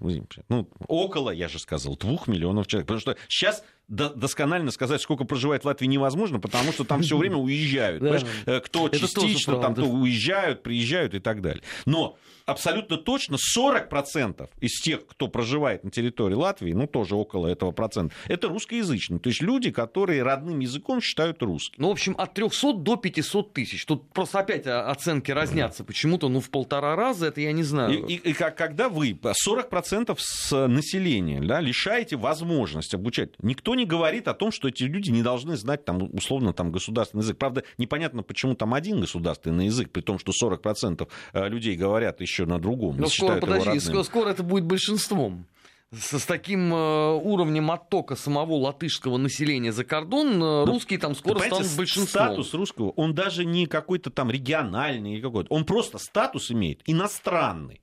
ну, 0.49 0.69
около, 0.88 1.31
я 1.31 1.47
же 1.47 1.59
сказал, 1.59 1.97
двух 1.97 2.27
миллионов 2.27 2.67
человек. 2.67 2.88
Потому 2.88 3.01
что 3.01 3.17
сейчас 3.27 3.63
досконально 3.89 4.72
сказать, 4.72 5.01
сколько 5.01 5.24
проживает 5.24 5.63
в 5.63 5.67
Латвии, 5.67 5.88
невозможно, 5.88 6.39
потому 6.39 6.71
что 6.71 6.84
там 6.84 7.02
все 7.02 7.17
время 7.17 7.38
уезжают. 7.38 8.04
Э, 8.45 8.60
кто 8.62 8.89
частично, 8.89 9.58
там 9.58 9.75
то 9.75 9.84
уезжают, 9.84 10.63
приезжают 10.63 11.13
и 11.13 11.19
так 11.19 11.41
далее. 11.41 11.63
Но 11.86 12.17
абсолютно 12.49 12.97
точно 12.97 13.38
40% 13.58 14.49
из 14.60 14.82
тех, 14.82 15.06
кто 15.08 15.28
проживает 15.28 15.84
на 15.84 15.91
территории 15.91 16.36
Латвии, 16.36 16.73
ну, 16.73 16.88
тоже 16.88 17.15
около 17.15 17.47
этого 17.47 17.71
процента, 17.71 18.13
это 18.28 18.47
русскоязычные. 18.47 19.19
То 19.19 19.30
есть 19.30 19.41
люди, 19.41 19.71
которые 19.71 20.23
родным 20.23 20.60
языком 20.60 21.02
считают 21.02 21.41
русский. 21.41 21.75
Ну, 21.78 21.89
в 21.89 21.91
общем, 21.91 22.15
от 22.17 22.34
300 22.34 22.73
до 22.73 22.95
500 22.95 23.54
тысяч. 23.54 23.86
Тут 23.86 24.12
просто 24.12 24.39
опять 24.39 24.67
оценки 24.67 25.32
разнятся 25.32 25.84
почему-то, 25.84 26.30
ну, 26.30 26.39
в 26.39 26.49
полтора 26.49 26.95
раза, 26.95 27.28
это 27.28 27.41
я 27.41 27.52
не 27.52 27.63
знаю. 27.63 28.06
И, 28.06 28.15
и, 28.15 28.30
и 28.30 28.34
когда 28.34 28.89
вы 28.89 29.12
40% 29.12 30.15
с 30.17 30.67
населения 30.67 31.41
да, 31.41 31.60
лишаете 31.60 32.17
возможности 32.17 32.95
обучать, 32.95 33.32
никто 33.41 33.75
не 33.79 33.85
говорит 33.85 34.27
о 34.27 34.33
том, 34.33 34.51
что 34.51 34.67
эти 34.67 34.83
люди 34.83 35.09
не 35.09 35.23
должны 35.23 35.57
знать, 35.57 35.85
там, 35.85 36.09
условно, 36.13 36.53
там, 36.53 36.71
государственный 36.71 37.21
язык. 37.21 37.37
Правда, 37.37 37.63
непонятно, 37.77 38.23
почему 38.23 38.55
там 38.55 38.73
один 38.73 39.01
государственный 39.01 39.65
язык, 39.65 39.91
при 39.91 40.01
том, 40.01 40.19
что 40.19 40.31
40% 40.31 41.07
э, 41.33 41.49
людей 41.49 41.75
говорят 41.75 42.21
еще 42.21 42.45
на 42.45 42.59
другом. 42.59 42.97
Но 42.97 43.07
скоро, 43.07 43.39
подожди, 43.39 43.79
скоро, 43.79 44.03
скоро 44.03 44.29
это 44.29 44.43
будет 44.43 44.65
большинством 44.65 45.45
с, 45.91 46.19
с 46.19 46.25
таким 46.25 46.73
э, 46.73 47.13
уровнем 47.13 47.71
оттока 47.71 48.15
самого 48.15 48.53
латышского 48.53 49.17
населения 49.17 49.71
за 49.71 49.83
кордон, 49.83 50.33
э, 50.33 50.37
ну, 50.37 50.65
русские 50.65 50.99
там 50.99 51.15
скоро 51.15 51.39
станут 51.39 51.75
большинством. 51.75 52.25
Статус 52.25 52.53
русского, 52.53 52.89
он 52.91 53.15
даже 53.15 53.45
не 53.45 53.65
какой-то 53.65 54.09
там 54.09 54.29
региональный, 54.29 55.19
какой-то, 55.19 55.51
он 55.53 55.65
просто 55.65 55.97
статус 55.97 56.51
имеет 56.51 56.81
иностранный. 56.85 57.81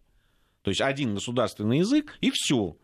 То 0.63 0.71
есть 0.71 0.81
один 0.81 1.15
государственный 1.15 1.79
язык 1.79 2.17
и 2.21 2.31
все. 2.33 2.77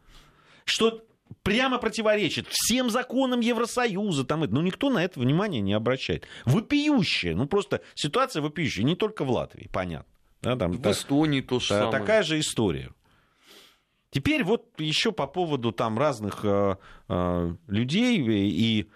Что 0.65 1.05
прямо 1.43 1.79
противоречит 1.79 2.47
всем 2.49 2.91
законам 2.91 3.41
Евросоюза. 3.41 4.25
Там, 4.25 4.41
но 4.41 4.63
никто 4.63 4.91
на 4.91 5.03
это 5.05 5.21
внимание 5.21 5.61
не 5.61 5.73
обращает. 5.73 6.27
Вопиющая, 6.45 7.35
ну 7.35 7.47
просто 7.47 7.81
ситуация 7.95 8.43
вопиющая, 8.43 8.85
не 8.85 8.97
только 8.97 9.25
в 9.25 9.31
Латвии, 9.31 9.69
понятно. 9.73 10.13
Да, 10.43 10.57
там, 10.57 10.73
в 10.73 10.83
так, 10.83 10.93
Эстонии 10.93 11.41
то 11.41 11.61
же 11.61 11.69
самое. 11.69 11.93
Такая 11.93 12.23
же 12.23 12.39
история. 12.41 12.93
Теперь 14.11 14.45
вот 14.45 14.79
еще 14.79 15.11
по 15.13 15.27
поводу 15.27 15.73
там 15.73 15.99
разных 15.99 16.41
э, 16.45 16.77
э, 17.09 17.55
людей 17.67 18.19
и 18.19 18.91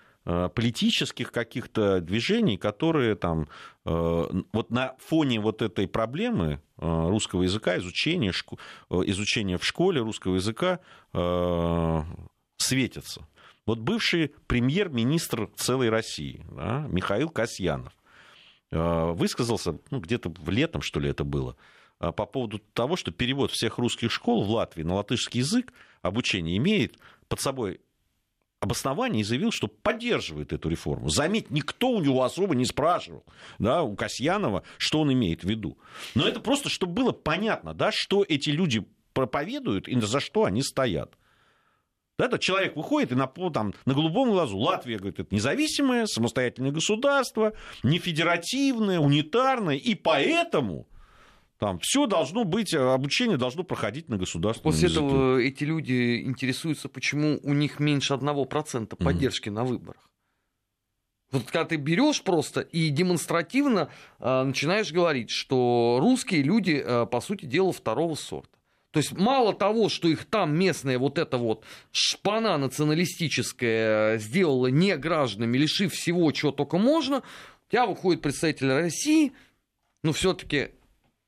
политических 0.54 1.32
каких-то 1.32 2.00
движений, 2.00 2.56
которые 2.56 3.14
там 3.14 3.48
э, 3.84 4.24
вот 4.52 4.70
на 4.70 4.94
фоне 4.98 5.40
вот 5.40 5.62
этой 5.62 5.86
проблемы 5.86 6.60
э, 6.78 7.08
русского 7.08 7.42
языка, 7.44 7.78
изучения, 7.78 8.32
э, 8.32 8.94
изучения 9.06 9.58
в 9.58 9.64
школе 9.64 10.00
русского 10.00 10.34
языка 10.34 10.80
э, 11.12 12.02
светятся. 12.58 13.26
Вот 13.66 13.80
бывший 13.80 14.32
премьер-министр 14.46 15.48
целой 15.56 15.88
России 15.88 16.44
да, 16.50 16.86
Михаил 16.88 17.30
Касьянов 17.30 17.92
Э, 18.72 19.12
высказался, 19.12 19.78
ну, 19.90 20.00
где-то 20.00 20.28
в 20.28 20.50
летом, 20.50 20.82
что 20.82 20.98
ли, 20.98 21.08
это 21.08 21.22
было, 21.22 21.56
э, 22.00 22.10
по 22.10 22.26
поводу 22.26 22.58
того, 22.58 22.96
что 22.96 23.12
перевод 23.12 23.52
всех 23.52 23.78
русских 23.78 24.10
школ 24.10 24.44
в 24.44 24.50
Латвии 24.50 24.82
на 24.82 24.94
латышский 24.94 25.40
язык 25.40 25.72
обучение 26.02 26.56
имеет 26.56 26.98
под 27.28 27.40
собой 27.40 27.80
обоснование 28.60 29.20
и 29.20 29.24
заявил, 29.24 29.50
что 29.52 29.68
поддерживает 29.68 30.52
эту 30.52 30.68
реформу. 30.68 31.08
Заметь, 31.08 31.50
никто 31.50 31.90
у 31.90 32.00
него 32.00 32.22
особо 32.22 32.54
не 32.54 32.64
спрашивал, 32.64 33.24
да, 33.58 33.82
у 33.82 33.94
Касьянова, 33.94 34.62
что 34.78 35.00
он 35.00 35.12
имеет 35.12 35.42
в 35.42 35.48
виду. 35.48 35.78
Но 36.14 36.26
это 36.26 36.40
просто, 36.40 36.68
чтобы 36.68 36.94
было 36.94 37.12
понятно, 37.12 37.74
да, 37.74 37.90
что 37.92 38.24
эти 38.26 38.50
люди 38.50 38.86
проповедуют 39.12 39.88
и 39.88 39.98
за 40.00 40.20
что 40.20 40.44
они 40.44 40.62
стоят. 40.62 41.16
Этот 42.18 42.40
человек 42.40 42.76
выходит 42.76 43.12
и 43.12 43.14
на, 43.14 43.26
там, 43.26 43.74
на 43.84 43.94
голубом 43.94 44.30
глазу 44.30 44.56
Латвия, 44.56 44.96
говорит, 44.96 45.20
это 45.20 45.34
независимое, 45.34 46.06
самостоятельное 46.06 46.70
государство, 46.70 47.52
не 47.82 47.98
федеративное, 47.98 48.98
унитарное, 48.98 49.76
и 49.76 49.94
поэтому 49.94 50.88
там 51.58 51.78
все 51.80 52.06
должно 52.06 52.44
быть, 52.44 52.74
обучение 52.74 53.36
должно 53.36 53.64
проходить 53.64 54.08
на 54.08 54.18
государственном 54.18 54.72
После 54.72 54.88
языке. 54.88 55.06
этого 55.06 55.38
эти 55.38 55.64
люди 55.64 56.22
интересуются, 56.22 56.88
почему 56.88 57.40
у 57.42 57.54
них 57.54 57.80
меньше 57.80 58.14
1% 58.14 58.96
поддержки 58.96 59.48
mm-hmm. 59.48 59.52
на 59.52 59.64
выборах. 59.64 60.10
Вот 61.32 61.44
когда 61.44 61.64
ты 61.64 61.76
берешь 61.76 62.22
просто 62.22 62.60
и 62.60 62.88
демонстративно 62.90 63.90
э, 64.20 64.42
начинаешь 64.44 64.92
говорить, 64.92 65.30
что 65.30 65.98
русские 66.00 66.42
люди, 66.42 66.82
э, 66.84 67.06
по 67.06 67.20
сути 67.20 67.46
дела, 67.46 67.72
второго 67.72 68.14
сорта. 68.14 68.56
То 68.92 69.00
есть 69.00 69.12
мало 69.12 69.52
того, 69.52 69.88
что 69.88 70.08
их 70.08 70.24
там 70.24 70.56
местная 70.56 70.98
вот 70.98 71.18
эта 71.18 71.36
вот 71.36 71.64
шпана 71.90 72.56
националистическая 72.56 74.18
сделала 74.18 74.68
не 74.68 74.96
гражданами, 74.96 75.58
лишив 75.58 75.92
всего, 75.92 76.30
чего 76.32 76.52
только 76.52 76.78
можно, 76.78 77.18
у 77.18 77.70
тебя 77.70 77.86
выходит 77.86 78.22
представитель 78.22 78.72
России, 78.72 79.32
ну 80.02 80.12
все-таки 80.12 80.70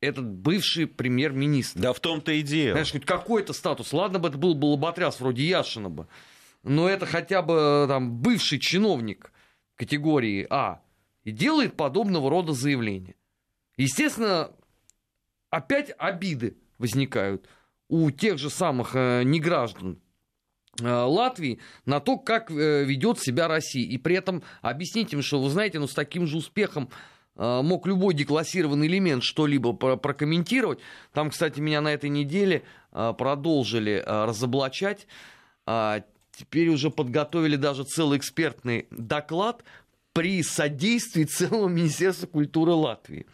этот 0.01 0.27
бывший 0.27 0.87
премьер-министр. 0.87 1.81
Да 1.81 1.93
в 1.93 2.01
том-то 2.01 2.33
и 2.33 2.43
дело. 2.43 2.73
Знаешь, 2.73 2.93
хоть 2.93 3.05
какой-то 3.05 3.53
статус. 3.53 3.93
Ладно 3.93 4.19
бы 4.19 4.29
это 4.29 4.39
был 4.39 4.55
бы 4.55 4.67
лоботряс 4.67 5.21
вроде 5.21 5.45
Яшина 5.45 5.91
бы. 5.91 6.09
Но 6.63 6.89
это 6.89 7.07
хотя 7.07 7.43
бы 7.43 7.87
там 7.89 8.19
бывший 8.19 8.59
чиновник 8.59 9.33
категории 9.77 10.47
А 10.51 10.83
и 11.25 11.31
делает 11.31 11.77
подобного 11.77 12.31
рода 12.31 12.53
заявления. 12.53 13.15
Естественно, 13.77 14.51
опять 15.51 15.93
обиды 15.99 16.57
возникают 16.79 17.49
у 17.89 18.11
тех 18.11 18.39
же 18.39 18.51
самых 18.51 18.95
э, 18.95 19.23
неграждан 19.25 19.99
э, 20.81 20.89
Латвии 20.89 21.61
на 21.87 22.01
то, 22.01 22.19
как 22.19 22.51
э, 22.51 22.85
ведет 22.85 23.19
себя 23.19 23.49
Россия. 23.49 23.87
И 23.87 23.99
при 23.99 24.17
этом 24.17 24.43
объяснить 24.63 25.13
им, 25.13 25.23
что, 25.23 25.41
вы 25.41 25.51
знаете, 25.51 25.79
ну, 25.79 25.87
с 25.87 25.95
таким 25.95 26.27
же 26.27 26.37
успехом 26.37 26.91
мог 27.39 27.87
любой 27.87 28.15
деклассированный 28.15 28.87
элемент 28.89 29.23
что-либо 29.23 29.73
прокомментировать. 29.73 30.81
Там, 31.13 31.31
кстати, 31.31 31.61
меня 31.61 31.81
на 31.81 31.93
этой 31.93 32.11
неделе 32.11 32.65
э, 32.93 33.15
продолжили 33.17 34.03
э, 34.05 34.25
разоблачать. 34.25 35.07
Э, 35.67 36.03
теперь 36.33 36.69
уже 36.69 36.91
подготовили 36.91 37.57
даже 37.57 37.85
целый 37.85 38.19
экспертный 38.19 38.89
доклад 38.91 39.63
при 40.13 40.43
содействии 40.43 41.25
целого 41.25 41.69
Министерства 41.69 42.27
культуры 42.27 42.73
Латвии. 42.73 43.27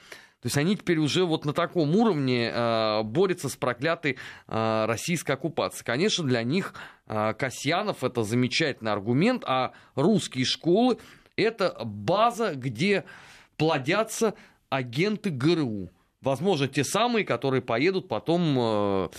То 0.44 0.48
есть 0.48 0.58
они 0.58 0.76
теперь 0.76 0.98
уже 0.98 1.24
вот 1.24 1.46
на 1.46 1.54
таком 1.54 1.96
уровне 1.96 2.50
э, 2.52 3.02
борются 3.02 3.48
с 3.48 3.56
проклятой 3.56 4.18
э, 4.46 4.84
российской 4.84 5.32
оккупацией. 5.32 5.86
Конечно, 5.86 6.22
для 6.22 6.42
них 6.42 6.74
э, 7.06 7.32
Касьянов 7.32 8.04
это 8.04 8.24
замечательный 8.24 8.92
аргумент, 8.92 9.42
а 9.46 9.72
русские 9.94 10.44
школы 10.44 10.98
это 11.36 11.74
база, 11.82 12.54
где 12.54 13.04
плодятся 13.64 14.34
агенты 14.68 15.30
ГРУ. 15.30 15.90
Возможно, 16.20 16.68
те 16.68 16.84
самые, 16.84 17.24
которые 17.24 17.62
поедут 17.62 18.08
потом 18.08 18.58
э, 18.58 19.08
в 19.08 19.10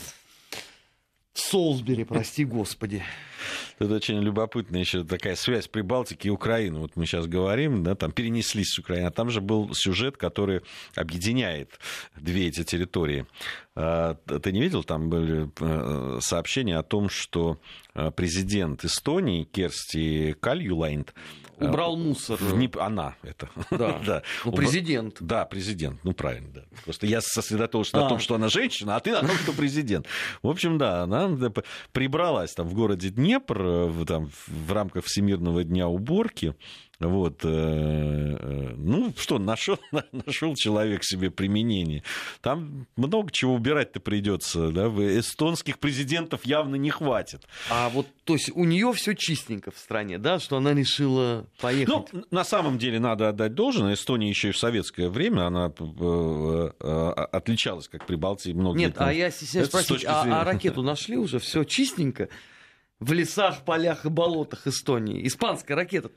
Солсбери, 1.34 2.04
прости 2.04 2.46
господи. 2.46 3.04
Это 3.80 3.96
очень 3.96 4.20
любопытная 4.20 4.82
еще 4.82 5.04
такая 5.04 5.36
связь 5.36 5.68
Прибалтики 5.68 6.28
и 6.28 6.30
Украины. 6.30 6.80
Вот 6.80 6.96
мы 6.96 7.06
сейчас 7.06 7.28
говорим, 7.28 7.84
да, 7.84 7.96
там 7.96 8.12
перенеслись 8.12 8.70
с 8.70 8.80
Украины, 8.80 9.08
а 9.08 9.12
там 9.12 9.30
же 9.30 9.42
был 9.42 9.72
сюжет, 9.74 10.18
который 10.18 10.62
объединяет 10.96 11.80
две 12.16 12.48
эти 12.48 12.64
территории. 12.64 13.26
А, 13.76 14.16
ты 14.16 14.52
не 14.52 14.62
видел, 14.62 14.84
там 14.84 15.10
были 15.10 15.50
э, 15.60 16.20
сообщения 16.22 16.78
о 16.78 16.84
том, 16.84 17.10
что 17.10 17.60
э, 17.94 18.12
президент 18.12 18.86
Эстонии 18.86 19.44
Керсти 19.44 20.36
Кальюлайнд 20.40 21.14
Э, 21.58 21.68
Убрал 21.68 21.96
мусор. 21.96 22.38
В 22.40 22.80
Она 22.80 23.16
это. 23.24 23.50
Да. 23.72 24.00
да. 24.06 24.22
Ну, 24.44 24.52
президент. 24.52 25.18
Да, 25.22 25.46
президент. 25.46 26.04
Ну, 26.04 26.14
правильно, 26.14 26.50
да. 26.54 26.62
Просто 26.84 27.08
я 27.08 27.22
сосредоточен 27.22 27.98
а. 27.98 28.04
на 28.04 28.10
том, 28.10 28.20
что 28.20 28.36
она 28.36 28.50
женщина, 28.50 28.96
а 28.96 29.00
ты 29.00 29.12
на 29.12 29.22
том, 29.22 29.38
что 29.38 29.54
президент. 29.54 30.08
В 30.42 30.50
общем, 30.50 30.78
да, 30.78 31.04
она 31.04 31.30
прибралась 31.94 32.54
там 32.54 32.68
в 32.68 32.74
городе 32.74 33.10
Днепр 33.10 33.35
э, 33.40 33.86
в, 33.86 34.06
там, 34.06 34.30
в 34.48 34.72
рамках 34.72 35.06
Всемирного 35.06 35.64
дня 35.64 35.88
уборки. 35.88 36.56
Вот, 37.00 37.44
э, 37.44 37.50
э, 37.50 38.74
ну 38.78 39.14
что, 39.18 39.38
нашел, 39.38 39.78
нашел 40.12 40.56
человек 40.56 41.04
себе 41.04 41.30
применение. 41.30 42.04
Там 42.42 42.88
много 42.96 43.32
чего 43.32 43.54
убирать-то 43.54 44.00
придется. 44.00 44.70
Да? 44.70 44.88
Эстонских 44.88 45.80
президентов 45.80 46.46
явно 46.46 46.76
не 46.76 46.90
хватит. 46.90 47.44
А 47.70 47.90
вот, 47.90 48.08
то 48.24 48.34
есть, 48.34 48.50
у 48.56 48.64
нее 48.64 48.94
все 48.94 49.14
чистенько 49.14 49.72
в 49.72 49.78
стране, 49.78 50.18
да, 50.18 50.40
что 50.40 50.58
она 50.58 50.74
решила 50.74 51.46
поехать? 51.60 52.14
Ну, 52.14 52.24
на 52.32 52.46
самом 52.46 52.78
деле, 52.78 53.00
надо 53.00 53.30
отдать 53.30 53.54
должное. 53.54 53.96
Эстония 53.96 54.30
еще 54.30 54.50
и 54.50 54.52
в 54.52 54.58
советское 54.58 55.10
время, 55.10 55.48
она 55.48 55.66
отличалась, 57.32 57.90
как 57.90 58.06
при 58.06 58.16
Балтии, 58.16 58.54
многие. 58.54 58.86
Нет, 58.86 58.96
а 58.98 59.12
я 59.12 59.32
стесняюсь 59.32 59.68
спросить, 59.68 60.06
а, 60.06 60.42
а 60.42 60.44
ракету 60.44 60.82
нашли 60.82 61.18
уже, 61.18 61.40
все 61.40 61.64
чистенько? 61.64 62.30
В 63.00 63.12
лесах, 63.12 63.66
полях 63.66 64.06
и 64.06 64.10
болотах 64.10 64.68
Эстонии. 64.68 65.26
Испанская 65.28 65.76
ракета, 65.76 66.10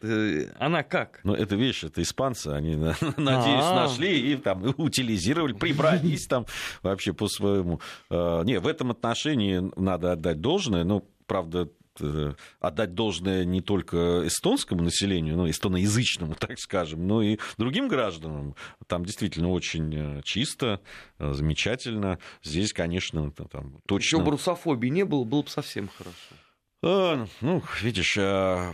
она 0.58 0.82
как? 0.82 1.20
Ну, 1.24 1.34
это 1.34 1.56
вещь, 1.56 1.84
это 1.84 2.02
испанцы, 2.02 2.48
они, 2.48 2.76
надеюсь, 3.16 3.64
нашли 3.64 4.32
и 4.32 4.36
там 4.36 4.74
утилизировали, 4.76 5.54
прибрались 5.54 6.26
там 6.26 6.46
вообще 6.82 7.12
по 7.12 7.28
своему. 7.28 7.80
А, 8.10 8.42
не, 8.42 8.60
в 8.60 8.66
этом 8.66 8.90
отношении 8.90 9.70
надо 9.76 10.12
отдать 10.12 10.40
должное, 10.40 10.84
но, 10.84 11.04
правда, 11.26 11.68
э, 12.00 12.34
отдать 12.60 12.94
должное 12.94 13.44
не 13.44 13.60
только 13.60 14.26
эстонскому 14.26 14.82
населению, 14.82 15.36
ну, 15.36 15.50
эстоноязычному, 15.50 16.34
так 16.38 16.60
скажем, 16.60 17.08
но 17.08 17.22
и 17.22 17.38
другим 17.56 17.88
гражданам. 17.88 18.54
Там 18.86 19.04
действительно 19.04 19.50
очень 19.50 19.94
э, 19.94 20.22
чисто, 20.22 20.80
э, 21.18 21.32
замечательно. 21.32 22.20
Здесь, 22.44 22.72
конечно, 22.72 23.32
там 23.32 23.80
точно... 23.86 24.18
Еще 24.18 24.24
бы 24.24 24.30
русофобии 24.30 24.88
не 24.88 25.04
было, 25.04 25.24
было 25.24 25.42
бы 25.42 25.48
совсем 25.48 25.88
хорошо. 25.88 26.36
А, 26.82 27.26
ну, 27.40 27.62
видишь, 27.82 28.16
а, 28.18 28.72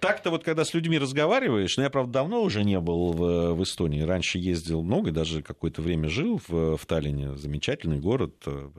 так-то 0.00 0.30
вот, 0.30 0.44
когда 0.44 0.64
с 0.64 0.74
людьми 0.74 0.98
разговариваешь, 0.98 1.76
ну, 1.76 1.82
я, 1.82 1.90
правда, 1.90 2.12
давно 2.12 2.42
уже 2.42 2.64
не 2.64 2.80
был 2.80 3.12
в, 3.12 3.54
в 3.54 3.62
Эстонии, 3.62 4.02
раньше 4.02 4.38
ездил 4.38 4.82
много, 4.82 5.12
даже 5.12 5.42
какое-то 5.42 5.82
время 5.82 6.08
жил 6.08 6.40
в, 6.48 6.76
в 6.76 6.86
Таллине, 6.86 7.36
замечательный 7.36 8.00
город. 8.00 8.34
Э, 8.46 8.70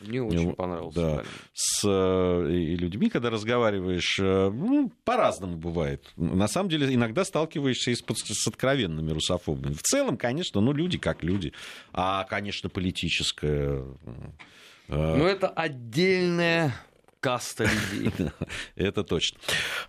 Мне 0.00 0.22
очень 0.22 0.54
понравился. 0.54 1.00
Да, 1.00 1.22
с 1.54 1.82
э, 1.84 2.52
и 2.52 2.76
людьми, 2.76 3.08
когда 3.08 3.30
разговариваешь, 3.30 4.18
э, 4.20 4.50
ну, 4.50 4.92
по-разному 5.04 5.56
бывает. 5.56 6.04
На 6.16 6.46
самом 6.46 6.68
деле, 6.68 6.94
иногда 6.94 7.24
сталкиваешься 7.24 7.90
и 7.90 7.94
с, 7.94 8.04
с 8.06 8.46
откровенными 8.46 9.10
русофобами. 9.10 9.72
В 9.72 9.82
целом, 9.82 10.18
конечно, 10.18 10.60
ну, 10.60 10.72
люди 10.72 10.98
как 10.98 11.22
люди. 11.24 11.52
А, 11.92 12.24
конечно, 12.24 12.68
политическое... 12.68 13.82
Ну, 14.90 15.26
это 15.26 15.48
отдельная 15.48 16.74
каста 17.20 17.64
людей. 17.64 18.12
Это 18.76 19.04
точно. 19.04 19.38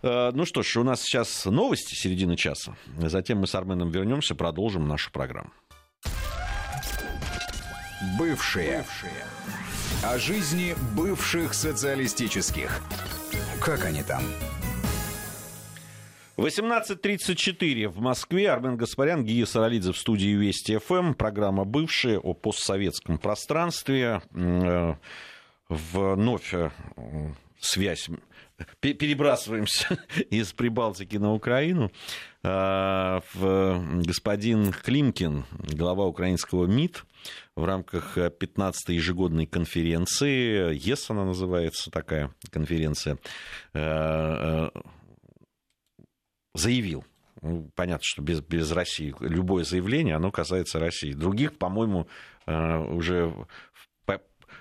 Э, 0.01 0.31
ну 0.33 0.45
что 0.45 0.63
ж, 0.63 0.77
у 0.77 0.83
нас 0.83 1.01
сейчас 1.01 1.45
новости 1.45 1.95
середины 1.95 2.35
часа. 2.35 2.75
Затем 2.97 3.39
мы 3.39 3.47
с 3.47 3.55
Арменом 3.55 3.89
вернемся, 3.89 4.35
продолжим 4.35 4.87
нашу 4.87 5.11
программу. 5.11 5.51
Бывшие. 8.17 8.79
Бывшие. 8.79 9.25
О 10.03 10.17
жизни 10.17 10.75
бывших 10.95 11.53
социалистических. 11.53 12.81
Как 13.59 13.83
они 13.83 14.01
там? 14.03 14.23
18.34 16.37 17.89
в 17.89 17.99
Москве. 17.99 18.49
Армен 18.49 18.77
Гаспарян, 18.77 19.25
Гия 19.25 19.45
Саралидзе 19.45 19.91
в 19.91 19.97
студии 19.97 20.29
Вести 20.29 20.77
ФМ. 20.77 21.13
Программа 21.13 21.65
«Бывшие» 21.65 22.17
о 22.17 22.33
постсоветском 22.33 23.17
пространстве. 23.17 24.21
Э, 25.69 25.75
вновь 26.15 26.53
э, 26.53 26.71
связь 27.59 28.09
перебрасываемся 28.79 29.97
из 30.29 30.51
Прибалтики 30.53 31.17
на 31.17 31.33
Украину. 31.33 31.91
А, 32.41 33.21
господин 33.33 34.71
Климкин, 34.71 35.45
глава 35.73 36.05
украинского 36.05 36.65
МИД, 36.65 37.05
в 37.55 37.65
рамках 37.65 38.17
15-й 38.17 38.95
ежегодной 38.95 39.45
конференции, 39.45 40.73
ЕС 40.73 41.09
она 41.09 41.25
называется, 41.25 41.91
такая 41.91 42.33
конференция, 42.49 43.17
э, 43.73 43.79
э, 43.79 44.69
заявил, 46.53 47.05
ну, 47.41 47.69
понятно, 47.75 48.03
что 48.03 48.21
без, 48.21 48.41
без 48.41 48.71
России 48.71 49.13
любое 49.19 49.63
заявление, 49.63 50.15
оно 50.15 50.31
касается 50.31 50.79
России. 50.79 51.13
Других, 51.13 51.57
по-моему, 51.57 52.07
уже 52.45 53.33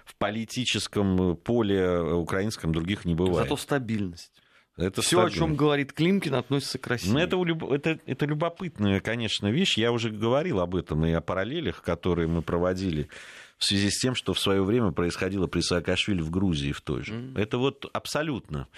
в 0.09 0.17
политическом 0.17 1.37
поле 1.37 2.01
украинском 2.01 2.73
других 2.73 3.05
не 3.05 3.15
бывает. 3.15 3.49
Зато 3.49 3.57
стабильность. 3.57 4.33
Это 4.79 5.03
Все, 5.03 5.25
о 5.25 5.31
чем 5.31 5.57
говорит 5.57 5.93
Климкин, 5.93 6.35
относится 6.37 6.79
к 6.79 6.87
России. 6.87 7.11
Ну, 7.11 7.19
это, 7.19 7.37
это, 7.75 7.99
это 8.07 8.27
любопытная, 8.27 9.01
конечно, 9.01 9.49
вещь. 9.49 9.77
Я 9.77 9.91
уже 9.91 10.11
говорил 10.11 10.61
об 10.61 10.77
этом 10.77 11.05
и 11.05 11.11
о 11.11 11.21
параллелях, 11.21 11.83
которые 11.83 12.29
мы 12.29 12.43
проводили 12.43 13.09
в 13.59 13.65
связи 13.65 13.91
с 13.91 13.99
тем, 13.99 14.15
что 14.15 14.35
в 14.35 14.39
свое 14.39 14.63
время 14.63 14.93
происходило 14.93 15.49
при 15.49 15.61
Саакашвили 15.61 16.23
в 16.23 16.31
Грузии 16.31 16.71
в 16.71 16.81
той 16.81 17.03
же. 17.03 17.13
Mm-hmm. 17.13 17.41
Это 17.41 17.59
вот 17.59 17.87
абсолютно 17.93 18.69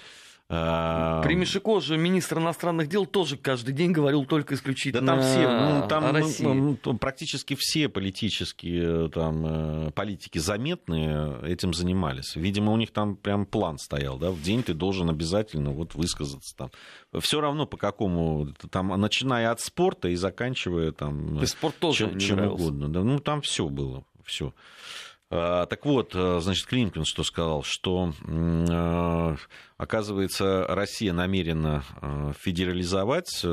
при 0.51 1.35
Мишико 1.35 1.79
же 1.79 1.97
министр 1.97 2.39
иностранных 2.39 2.89
дел 2.89 3.05
тоже 3.05 3.37
каждый 3.37 3.73
день 3.73 3.93
говорил 3.93 4.25
только 4.25 4.55
исключительно 4.55 5.05
да 5.05 5.13
там 5.13 5.21
все, 5.21 5.49
ну, 5.49 5.87
там, 5.87 6.05
о 6.05 6.11
России. 6.11 6.43
Ну, 6.43 6.77
ну, 6.83 6.97
практически 6.97 7.55
все 7.57 7.87
политические 7.87 9.09
там, 9.09 9.45
э, 9.87 9.91
политики 9.91 10.39
заметные 10.39 11.39
этим 11.43 11.73
занимались. 11.73 12.35
Видимо, 12.35 12.73
у 12.73 12.77
них 12.77 12.91
там 12.91 13.15
прям 13.15 13.45
план 13.45 13.77
стоял, 13.77 14.17
да, 14.17 14.31
в 14.31 14.41
день 14.41 14.61
ты 14.61 14.73
должен 14.73 15.09
обязательно 15.09 15.71
вот 15.71 15.95
высказаться 15.95 16.53
там. 16.57 16.71
Все 17.21 17.39
равно 17.39 17.65
по 17.65 17.77
какому, 17.77 18.47
там, 18.69 18.89
начиная 18.99 19.51
от 19.51 19.61
спорта 19.61 20.09
и 20.09 20.15
заканчивая 20.15 20.91
там... 20.91 21.41
И 21.41 21.45
спорт 21.45 21.77
тоже 21.79 22.09
чем, 22.09 22.19
чем 22.19 22.39
угодно. 22.51 22.89
Да, 22.89 23.03
ну, 23.03 23.19
там 23.19 23.41
все 23.41 23.69
было, 23.69 24.03
все. 24.25 24.53
А, 25.33 25.65
так 25.65 25.85
вот, 25.85 26.11
э, 26.13 26.39
значит, 26.41 26.65
Клинкин 26.67 27.05
что 27.05 27.23
сказал, 27.23 27.63
что, 27.63 28.13
оказывается, 29.77 30.65
Россия 30.67 31.13
намерена 31.13 31.83
федерализовать 32.39 33.43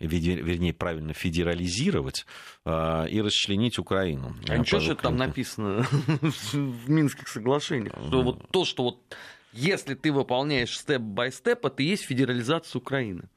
вернее, 0.00 0.72
правильно, 0.72 1.12
федерализировать 1.12 2.26
и 2.66 3.22
расчленить 3.24 3.78
Украину. 3.78 4.34
А 4.48 4.56
ничего 4.56 4.80
же 4.80 4.96
там 4.96 5.16
написано 5.16 5.86
в 5.92 6.90
Минских 6.90 7.28
соглашениях? 7.28 7.92
Что 8.08 8.22
вот 8.22 8.50
то, 8.50 8.64
что 8.64 8.82
вот 8.82 9.16
если 9.56 9.94
ты 9.94 10.12
выполняешь 10.12 10.76
степ-бай-степ, 10.78 11.64
это 11.64 11.82
и 11.82 11.86
есть 11.86 12.04
федерализация 12.04 12.78
Украины. 12.78 13.28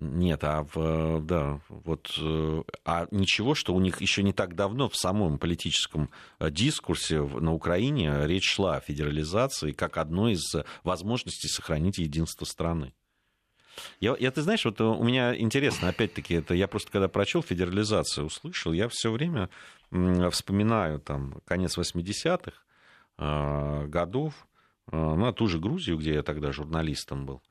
Нет, 0.00 0.44
а 0.44 0.66
в, 0.72 1.20
да, 1.20 1.60
вот, 1.68 2.10
э, 2.18 2.62
а 2.86 3.06
ничего, 3.10 3.54
что 3.54 3.74
у 3.74 3.80
них 3.80 4.00
еще 4.00 4.22
не 4.22 4.32
так 4.32 4.54
давно 4.54 4.88
в 4.88 4.96
самом 4.96 5.38
политическом 5.38 6.08
э, 6.38 6.50
дискурсе 6.50 7.20
на 7.20 7.52
Украине 7.52 8.26
речь 8.26 8.48
шла 8.50 8.76
о 8.76 8.80
федерализации 8.80 9.72
как 9.72 9.98
одной 9.98 10.32
из 10.32 10.54
возможностей 10.84 11.48
сохранить 11.48 11.98
единство 11.98 12.46
страны. 12.46 12.94
Я, 14.00 14.16
я, 14.18 14.30
ты 14.30 14.40
знаешь, 14.40 14.64
вот 14.64 14.80
у 14.80 15.04
меня 15.04 15.38
интересно, 15.38 15.90
опять-таки, 15.90 16.32
это 16.32 16.54
я 16.54 16.66
просто 16.66 16.90
когда 16.90 17.08
прочел 17.08 17.42
федерализацию, 17.42 18.24
услышал, 18.24 18.72
я 18.72 18.88
все 18.88 19.12
время 19.12 19.50
вспоминаю 20.30 20.98
там 20.98 21.42
конец 21.44 21.76
80-х 21.76 22.52
э, 23.18 23.86
годов, 23.86 24.32
ну, 24.90 25.30
ту 25.34 25.46
же 25.46 25.58
Грузию, 25.58 25.98
где 25.98 26.14
я 26.14 26.22
тогда 26.22 26.52
журналистом 26.52 27.24
был. 27.24 27.42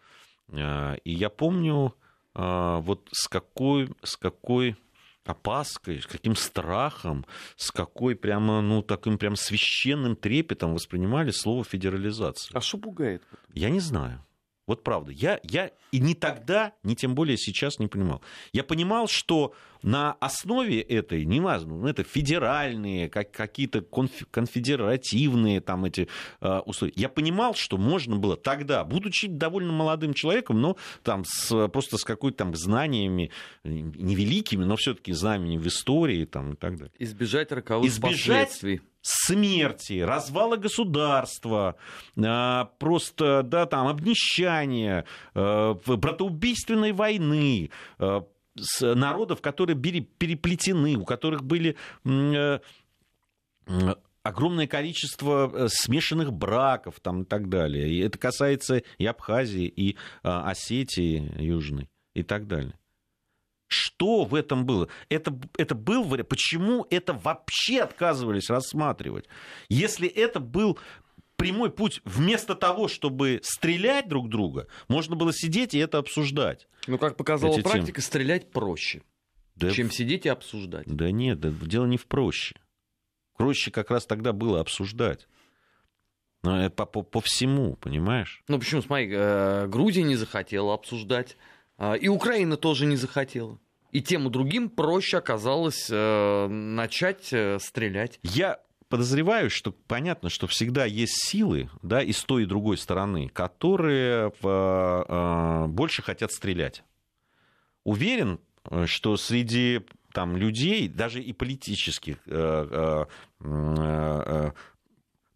И 0.51 1.13
я 1.13 1.29
помню, 1.29 1.93
а, 1.95 2.08
вот 2.39 3.07
с 3.11 3.27
какой, 3.27 3.89
с 4.03 4.15
какой 4.15 4.75
опаской, 5.25 6.01
с 6.01 6.07
каким 6.07 6.35
страхом, 6.35 7.25
с 7.55 7.71
какой 7.71 8.15
прямо, 8.15 8.61
ну, 8.61 8.81
таким 8.81 9.17
прям 9.17 9.35
священным 9.35 10.15
трепетом 10.15 10.73
воспринимали 10.73 11.31
слово 11.31 11.63
федерализация. 11.63 12.55
А 12.55 12.61
что 12.61 12.77
пугает? 12.77 13.23
Я 13.53 13.69
не 13.69 13.79
знаю. 13.79 14.25
Вот 14.69 14.83
правда. 14.83 15.11
Я, 15.11 15.39
я 15.43 15.71
и 15.91 15.99
ни 15.99 16.13
тогда, 16.13 16.73
ни 16.83 16.93
тем 16.93 17.15
более 17.15 17.37
сейчас 17.37 17.79
не 17.79 17.87
понимал. 17.87 18.21
Я 18.53 18.63
понимал, 18.63 19.07
что 19.07 19.55
на 19.81 20.13
основе 20.13 20.81
этой, 20.81 21.25
неважно, 21.25 21.75
ну, 21.75 21.87
это 21.87 22.03
федеральные, 22.03 23.09
как, 23.09 23.31
какие-то 23.31 23.81
конф, 23.81 24.11
конфедеративные 24.31 25.61
там 25.61 25.85
эти 25.85 26.07
э, 26.41 26.59
условия. 26.65 26.93
Я 26.95 27.09
понимал, 27.09 27.55
что 27.55 27.77
можно 27.77 28.17
было 28.17 28.35
тогда, 28.35 28.83
будучи 28.83 29.27
довольно 29.27 29.71
молодым 29.71 30.13
человеком, 30.13 30.61
но 30.61 30.77
там 31.03 31.23
с, 31.25 31.67
просто 31.69 31.97
с 31.97 32.03
какой-то 32.03 32.37
там 32.39 32.55
знаниями, 32.55 33.31
невеликими, 33.63 34.63
но 34.63 34.75
все-таки 34.75 35.13
знаниями 35.13 35.57
в 35.57 35.67
истории 35.67 36.25
там, 36.25 36.53
и 36.53 36.55
так 36.55 36.77
далее. 36.77 36.93
Избежать 36.99 37.51
роковых 37.51 37.89
Избежать 37.89 38.49
последствий 38.49 38.81
смерти, 39.01 40.01
развала 40.01 40.57
государства, 40.57 41.75
а, 42.17 42.65
просто, 42.79 43.43
да, 43.43 43.65
там, 43.65 43.87
обнищания, 43.87 45.05
а, 45.33 45.75
братоубийственной 45.85 46.91
войны, 46.91 47.71
а, 48.81 48.95
народов, 48.95 49.41
которые 49.41 49.77
переплетены, 49.77 50.95
у 50.95 51.05
которых 51.05 51.43
были 51.43 51.75
э, 52.05 52.59
огромное 54.23 54.67
количество 54.67 55.51
э, 55.53 55.67
смешанных 55.69 56.33
браков 56.33 56.99
там, 57.01 57.23
и 57.23 57.25
так 57.25 57.49
далее. 57.49 57.89
И 57.89 57.99
это 57.99 58.17
касается 58.17 58.83
и 58.97 59.05
Абхазии, 59.05 59.65
и 59.65 59.97
Осетии 60.23 61.41
Южной, 61.41 61.89
и 62.13 62.23
так 62.23 62.47
далее. 62.47 62.73
Что 63.69 64.25
в 64.25 64.33
этом 64.33 64.65
было? 64.65 64.87
Это, 65.09 65.39
это 65.55 65.75
был 65.75 66.03
вариант. 66.03 66.29
Почему 66.29 66.87
это 66.89 67.13
вообще 67.13 67.81
отказывались 67.81 68.49
рассматривать? 68.49 69.25
Если 69.69 70.07
это 70.07 70.39
был 70.39 70.79
прямой 71.39 71.71
путь, 71.71 72.01
вместо 72.05 72.53
того, 72.53 72.87
чтобы 72.87 73.39
стрелять 73.41 74.07
друг 74.07 74.29
друга, 74.29 74.67
можно 74.87 75.15
было 75.15 75.33
сидеть 75.33 75.73
и 75.73 75.79
это 75.79 75.97
обсуждать. 75.97 76.67
Ну, 76.85 76.99
как 76.99 77.15
показала 77.17 77.53
Эти 77.53 77.61
практика, 77.61 78.01
темы. 78.01 78.01
стрелять 78.01 78.51
проще, 78.51 79.01
да, 79.55 79.71
чем 79.71 79.89
сидеть 79.89 80.25
и 80.25 80.29
обсуждать. 80.29 80.85
Да 80.85 81.09
нет, 81.09 81.39
да, 81.39 81.49
дело 81.49 81.85
не 81.85 81.97
в 81.97 82.05
проще. 82.05 82.55
Проще 83.37 83.71
как 83.71 83.89
раз 83.89 84.05
тогда 84.05 84.33
было 84.33 84.59
обсуждать. 84.59 85.27
Но 86.43 86.61
это 86.61 86.69
по, 86.75 86.85
по, 86.85 87.01
по 87.01 87.21
всему, 87.21 87.75
понимаешь? 87.75 88.43
Ну, 88.47 88.59
почему, 88.59 88.81
смотри, 88.81 89.09
э, 89.11 89.67
Грузия 89.67 90.03
не 90.03 90.15
захотела 90.15 90.73
обсуждать. 90.73 91.37
А, 91.77 91.93
и 91.93 92.07
Украина 92.07 92.57
тоже 92.57 92.85
не 92.85 92.95
захотела. 92.95 93.57
И 93.91 94.01
тем 94.01 94.27
и 94.27 94.29
другим 94.29 94.69
проще 94.69 95.17
оказалось 95.17 95.87
э, 95.89 96.47
начать 96.47 97.33
э, 97.33 97.59
стрелять. 97.59 98.19
Я 98.23 98.59
подозреваю, 98.89 99.49
что 99.49 99.71
понятно, 99.71 100.29
что 100.29 100.47
всегда 100.47 100.85
есть 100.85 101.13
силы, 101.29 101.69
да, 101.81 102.01
и 102.01 102.11
с 102.11 102.23
той, 102.23 102.43
и 102.43 102.47
другой 102.47 102.77
стороны, 102.77 103.29
которые 103.29 104.33
э, 104.43 105.67
больше 105.67 106.01
хотят 106.01 106.31
стрелять. 106.31 106.83
Уверен, 107.83 108.39
что 108.85 109.15
среди 109.15 109.81
там, 110.11 110.35
людей, 110.35 110.87
даже 110.87 111.21
и 111.23 111.31
политических 111.33 112.17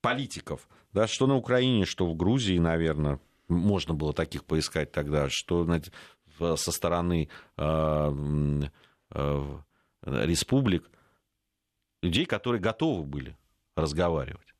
политиков, 0.01 0.67
да, 0.91 1.07
что 1.07 1.27
на 1.27 1.35
Украине, 1.35 1.85
что 1.85 2.05
в 2.05 2.15
Грузии, 2.15 2.57
наверное, 2.57 3.19
можно 3.47 3.93
было 3.93 4.13
таких 4.13 4.43
поискать 4.45 4.91
тогда, 4.91 5.27
что 5.29 5.65
со 6.57 6.71
стороны 6.71 7.29
республик 10.01 10.89
людей, 12.01 12.25
которые 12.25 12.59
готовы 12.59 13.03
были 13.03 13.37
разговаривать. 13.75 14.53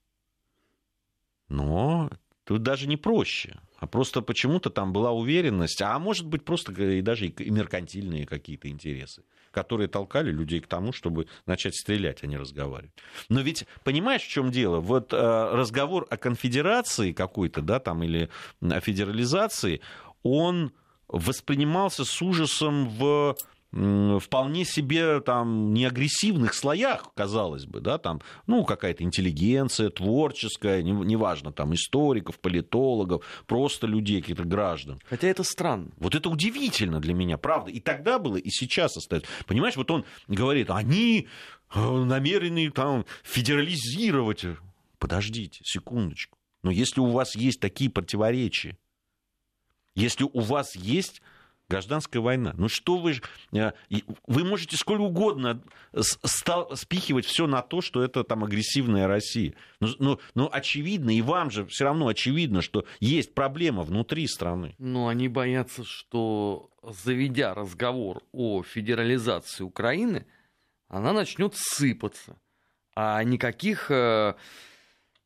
Но 1.49 2.09
тут 2.45 2.63
даже 2.63 2.87
не 2.87 2.97
проще. 2.97 3.59
А 3.77 3.87
просто 3.87 4.21
почему-то 4.21 4.69
там 4.69 4.93
была 4.93 5.11
уверенность, 5.11 5.81
а 5.81 5.99
может 5.99 6.25
быть 6.25 6.45
просто 6.45 6.71
и 6.71 7.01
даже 7.01 7.27
и 7.27 7.49
меркантильные 7.49 8.25
какие-то 8.25 8.69
интересы, 8.69 9.23
которые 9.51 9.89
толкали 9.89 10.31
людей 10.31 10.61
к 10.61 10.67
тому, 10.67 10.93
чтобы 10.93 11.27
начать 11.45 11.75
стрелять, 11.75 12.23
а 12.23 12.27
не 12.27 12.37
разговаривать. 12.37 12.93
Но 13.27 13.41
ведь 13.41 13.65
понимаешь, 13.83 14.21
в 14.21 14.29
чем 14.29 14.51
дело? 14.51 14.79
Вот 14.79 15.11
э, 15.11 15.17
разговор 15.17 16.07
о 16.09 16.15
конфедерации 16.15 17.11
какой-то, 17.11 17.61
да, 17.61 17.79
там 17.79 18.03
или 18.03 18.29
о 18.61 18.79
федерализации, 18.79 19.81
он 20.23 20.71
воспринимался 21.09 22.05
с 22.05 22.21
ужасом 22.21 22.87
в 22.87 23.35
вполне 23.73 24.65
себе 24.65 25.19
там 25.19 25.73
не 25.73 25.85
агрессивных 25.85 26.53
слоях, 26.53 27.11
казалось 27.15 27.65
бы, 27.65 27.79
да, 27.79 27.97
там, 27.97 28.21
ну, 28.45 28.63
какая-то 28.65 29.03
интеллигенция 29.03 29.89
творческая, 29.89 30.83
неважно, 30.83 31.47
не 31.47 31.53
там, 31.53 31.73
историков, 31.73 32.39
политологов, 32.39 33.25
просто 33.47 33.87
людей, 33.87 34.21
каких-то 34.21 34.43
граждан. 34.43 34.99
Хотя 35.09 35.27
это 35.27 35.43
странно. 35.43 35.89
Вот 35.97 36.13
это 36.13 36.29
удивительно 36.29 36.99
для 36.99 37.15
меня, 37.15 37.37
правда. 37.37 37.71
И 37.71 37.79
тогда 37.79 38.19
было, 38.19 38.37
и 38.37 38.49
сейчас 38.49 38.95
остается. 38.95 39.29
Понимаешь, 39.47 39.75
вот 39.75 39.89
он 39.89 40.05
говорит, 40.27 40.69
они 40.69 41.27
э, 41.73 41.79
намерены 41.79 42.69
там 42.69 43.05
федерализировать. 43.23 44.45
Подождите, 44.99 45.61
секундочку. 45.63 46.37
Но 46.61 46.69
если 46.69 46.99
у 46.99 47.07
вас 47.07 47.35
есть 47.35 47.59
такие 47.59 47.89
противоречия, 47.89 48.77
если 49.95 50.25
у 50.31 50.39
вас 50.41 50.75
есть 50.75 51.21
гражданская 51.69 52.21
война. 52.21 52.53
Ну 52.57 52.67
что 52.69 52.97
вы... 52.97 53.15
Э, 53.53 53.71
вы 54.27 54.43
можете 54.43 54.77
сколько 54.77 55.01
угодно 55.01 55.61
спихивать 56.75 57.25
все 57.25 57.47
на 57.47 57.61
то, 57.61 57.81
что 57.81 58.03
это 58.03 58.23
там 58.23 58.43
агрессивная 58.43 59.07
Россия. 59.07 59.53
Но, 59.79 59.87
но, 59.99 60.19
но 60.35 60.49
очевидно, 60.51 61.15
и 61.15 61.21
вам 61.21 61.51
же 61.51 61.65
все 61.65 61.85
равно 61.85 62.07
очевидно, 62.07 62.61
что 62.61 62.85
есть 62.99 63.33
проблема 63.33 63.83
внутри 63.83 64.27
страны. 64.27 64.75
Но 64.77 65.07
они 65.07 65.27
боятся, 65.27 65.83
что 65.83 66.69
заведя 66.83 67.53
разговор 67.53 68.23
о 68.31 68.63
федерализации 68.63 69.63
Украины, 69.63 70.25
она 70.87 71.13
начнет 71.13 71.53
сыпаться. 71.55 72.37
А 72.95 73.23
никаких 73.23 73.89
э, 73.89 74.35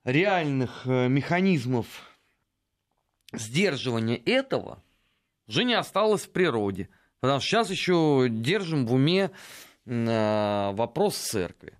реальных 0.06 0.84
э, 0.86 1.10
механизмов 1.10 1.88
сдерживание 3.34 4.18
этого 4.18 4.82
уже 5.48 5.64
не 5.64 5.74
осталось 5.74 6.26
в 6.26 6.32
природе. 6.32 6.90
Потому 7.20 7.40
что 7.40 7.50
сейчас 7.50 7.70
еще 7.72 8.28
держим 8.30 8.86
в 8.86 8.94
уме 8.94 9.32
э, 9.86 10.72
вопрос 10.74 11.18
церкви. 11.18 11.78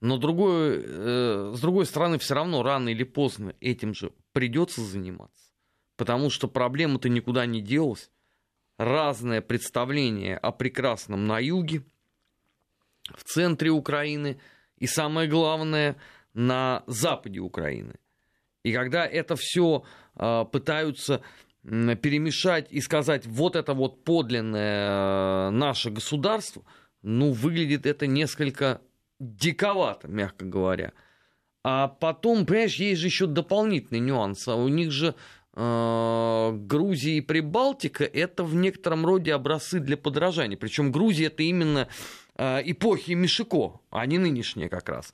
Но 0.00 0.16
другой, 0.18 0.82
э, 0.84 1.52
с 1.54 1.60
другой 1.60 1.86
стороны, 1.86 2.18
все 2.18 2.34
равно 2.34 2.62
рано 2.62 2.88
или 2.88 3.04
поздно 3.04 3.54
этим 3.60 3.94
же 3.94 4.12
придется 4.32 4.80
заниматься. 4.82 5.50
Потому 5.96 6.30
что 6.30 6.46
проблема-то 6.46 7.08
никуда 7.08 7.46
не 7.46 7.60
делась. 7.60 8.10
Разное 8.76 9.40
представление 9.40 10.36
о 10.36 10.52
прекрасном 10.52 11.26
на 11.26 11.40
юге, 11.40 11.82
в 13.16 13.24
центре 13.24 13.70
Украины 13.70 14.40
и, 14.76 14.86
самое 14.86 15.28
главное, 15.28 15.96
на 16.32 16.84
западе 16.86 17.40
Украины. 17.40 17.94
И 18.62 18.72
когда 18.72 19.04
это 19.04 19.34
все 19.34 19.84
а, 20.14 20.44
пытаются 20.44 21.22
перемешать 21.68 22.68
и 22.70 22.80
сказать, 22.80 23.26
вот 23.26 23.56
это 23.56 23.74
вот 23.74 24.04
подлинное 24.04 25.48
э, 25.48 25.50
наше 25.50 25.90
государство, 25.90 26.62
ну, 27.02 27.32
выглядит 27.32 27.84
это 27.84 28.06
несколько 28.06 28.80
диковато, 29.20 30.08
мягко 30.08 30.44
говоря. 30.44 30.92
А 31.64 31.88
потом, 31.88 32.46
понимаешь, 32.46 32.76
есть 32.76 33.00
же 33.00 33.08
еще 33.08 33.26
дополнительный 33.26 34.00
нюанс. 34.00 34.48
А 34.48 34.54
у 34.54 34.68
них 34.68 34.90
же 34.90 35.14
э, 35.54 36.50
Грузия 36.54 37.18
и 37.18 37.20
Прибалтика 37.20 38.04
это 38.04 38.44
в 38.44 38.54
некотором 38.54 39.04
роде 39.04 39.34
образцы 39.34 39.80
для 39.80 39.96
подражания. 39.96 40.56
Причем 40.56 40.90
Грузия 40.90 41.26
это 41.26 41.42
именно 41.42 41.88
э, 42.36 42.62
эпохи 42.64 43.12
Мишико, 43.12 43.80
а 43.90 44.06
не 44.06 44.18
нынешняя 44.18 44.68
как 44.68 44.88
раз. 44.88 45.12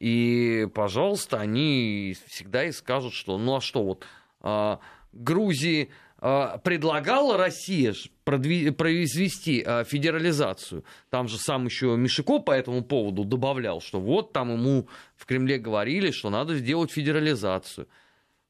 И, 0.00 0.66
пожалуйста, 0.74 1.38
они 1.38 2.16
всегда 2.26 2.64
и 2.64 2.72
скажут, 2.72 3.12
что 3.12 3.38
ну 3.38 3.56
а 3.56 3.60
что 3.60 3.84
вот 3.84 4.04
э, 4.40 4.76
Грузии 5.12 5.90
э, 6.20 6.58
предлагала 6.62 7.36
Россия 7.36 7.94
произвести 8.24 9.62
э, 9.64 9.84
федерализацию. 9.84 10.84
Там 11.10 11.28
же 11.28 11.38
сам 11.38 11.66
еще 11.66 11.96
Мишико 11.96 12.38
по 12.38 12.52
этому 12.52 12.82
поводу 12.82 13.24
добавлял, 13.24 13.80
что 13.80 14.00
вот 14.00 14.32
там 14.32 14.52
ему 14.52 14.88
в 15.16 15.26
Кремле 15.26 15.58
говорили, 15.58 16.10
что 16.10 16.30
надо 16.30 16.56
сделать 16.56 16.90
федерализацию. 16.90 17.88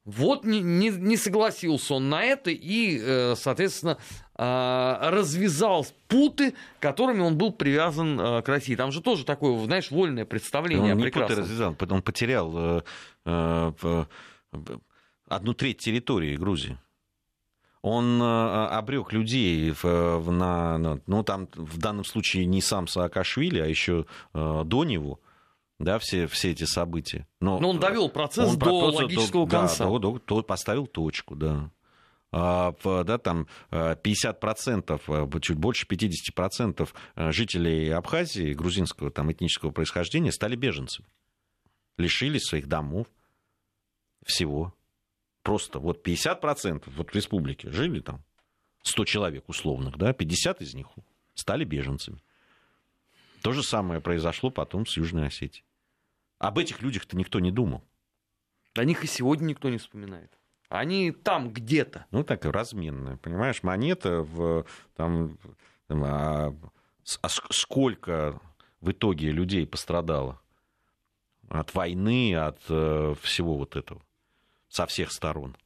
Вот 0.04 0.44
не, 0.44 0.60
не, 0.60 0.88
не 0.90 1.16
согласился 1.16 1.94
он 1.94 2.08
на 2.08 2.24
это 2.24 2.50
и, 2.50 2.98
э, 3.00 3.34
соответственно, 3.36 3.98
развязал 4.34 5.86
путы, 6.08 6.54
которыми 6.80 7.20
он 7.20 7.38
был 7.38 7.52
привязан 7.52 8.42
к 8.42 8.48
России. 8.48 8.74
Там 8.74 8.90
же 8.90 9.00
тоже 9.00 9.24
такое, 9.24 9.56
знаешь, 9.66 9.92
вольное 9.92 10.24
представление. 10.24 10.94
Он 10.94 10.98
не 10.98 11.10
путы 11.10 11.36
развязал, 11.36 11.76
он 11.90 12.02
потерял 12.02 12.82
одну 15.34 15.54
треть 15.54 15.78
территории 15.78 16.36
Грузии. 16.36 16.78
Он 17.82 18.22
обрек 18.22 19.12
людей 19.12 19.72
в, 19.72 20.30
на, 20.30 21.00
ну 21.06 21.24
там 21.24 21.48
в 21.52 21.78
данном 21.78 22.04
случае 22.04 22.46
не 22.46 22.60
сам 22.62 22.86
Саакашвили, 22.86 23.58
а 23.58 23.66
еще 23.66 24.06
до 24.32 24.84
него 24.84 25.18
да, 25.82 25.98
все, 25.98 26.26
все 26.26 26.52
эти 26.52 26.64
события. 26.64 27.26
Но, 27.40 27.58
Но 27.58 27.70
он 27.70 27.80
довел 27.80 28.08
процесс 28.08 28.50
он 28.50 28.58
до 28.58 28.90
логического 28.90 29.46
до, 29.46 29.50
конца. 29.50 29.84
Да, 29.84 29.98
до, 29.98 30.18
до, 30.18 30.42
поставил 30.42 30.86
точку, 30.86 31.34
да. 31.34 31.70
А, 32.30 32.74
да, 32.82 33.18
там 33.18 33.46
50%, 33.70 35.00
а, 35.06 35.40
чуть 35.40 35.58
больше 35.58 35.86
50% 35.86 36.88
а, 37.14 37.32
жителей 37.32 37.90
Абхазии, 37.90 38.54
грузинского 38.54 39.10
там, 39.10 39.30
этнического 39.30 39.70
происхождения, 39.70 40.32
стали 40.32 40.56
беженцами. 40.56 41.06
Лишились 41.98 42.44
своих 42.44 42.68
домов, 42.68 43.06
всего. 44.24 44.74
Просто 45.42 45.78
вот 45.78 46.06
50% 46.06 46.84
вот 46.86 47.10
в 47.10 47.14
республике 47.14 47.70
жили 47.70 48.00
там, 48.00 48.22
100 48.82 49.04
человек 49.04 49.48
условных, 49.48 49.96
да, 49.96 50.12
50 50.12 50.60
из 50.62 50.74
них 50.74 50.86
стали 51.34 51.64
беженцами. 51.64 52.22
То 53.42 53.52
же 53.52 53.62
самое 53.62 54.00
произошло 54.00 54.50
потом 54.50 54.86
с 54.86 54.96
Южной 54.96 55.26
Осетией. 55.26 55.64
Об 56.38 56.58
этих 56.58 56.80
людях-то 56.82 57.16
никто 57.16 57.40
не 57.40 57.50
думал. 57.50 57.84
О 58.74 58.84
них 58.84 59.04
и 59.04 59.06
сегодня 59.06 59.46
никто 59.46 59.68
не 59.68 59.78
вспоминает. 59.78 60.32
Они 60.68 61.12
там 61.12 61.52
где-то. 61.52 62.06
Ну, 62.10 62.24
так, 62.24 62.44
разменная, 62.44 63.16
понимаешь, 63.18 63.62
монета 63.62 64.22
в, 64.22 64.64
там, 64.96 65.36
а, 65.90 66.54
а 67.20 67.28
сколько 67.28 68.40
в 68.80 68.90
итоге 68.90 69.30
людей 69.30 69.66
пострадало 69.66 70.40
от 71.50 71.74
войны, 71.74 72.34
от 72.34 72.60
э, 72.68 73.14
всего 73.20 73.58
вот 73.58 73.76
этого, 73.76 74.00
со 74.72 74.86
всех 74.86 75.12
сторон. 75.12 75.56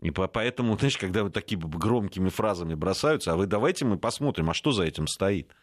И 0.00 0.10
поэтому, 0.10 0.76
знаешь, 0.78 0.98
когда 0.98 1.22
вот 1.22 1.32
такими 1.32 1.62
громкими 1.62 2.28
фразами 2.28 2.74
бросаются, 2.74 3.32
а 3.32 3.36
вы 3.36 3.46
давайте 3.46 3.84
мы 3.84 3.96
посмотрим, 3.96 4.50
а 4.50 4.54
что 4.54 4.72
за 4.72 4.82
этим 4.82 5.06
стоит. 5.06 5.54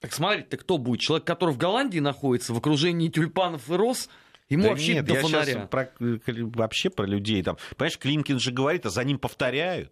Так 0.00 0.12
смотрите, 0.12 0.56
кто 0.58 0.76
будет? 0.76 1.00
Человек, 1.00 1.26
который 1.26 1.54
в 1.54 1.58
Голландии 1.58 1.98
находится, 1.98 2.52
в 2.52 2.58
окружении 2.58 3.08
тюльпанов 3.08 3.70
и 3.70 3.74
роз, 3.74 4.10
Ему 4.50 4.64
да 4.64 4.68
вообще 4.70 4.94
нет, 4.94 5.06
до 5.06 5.14
я 5.14 5.22
фонаря. 5.22 5.66
Про, 5.66 5.90
вообще 5.98 6.90
про 6.90 7.06
людей. 7.06 7.42
Там, 7.42 7.56
понимаешь, 7.76 7.98
Климкин 7.98 8.38
же 8.38 8.52
говорит, 8.52 8.84
а 8.84 8.90
за 8.90 9.02
ним 9.02 9.18
повторяют. 9.18 9.90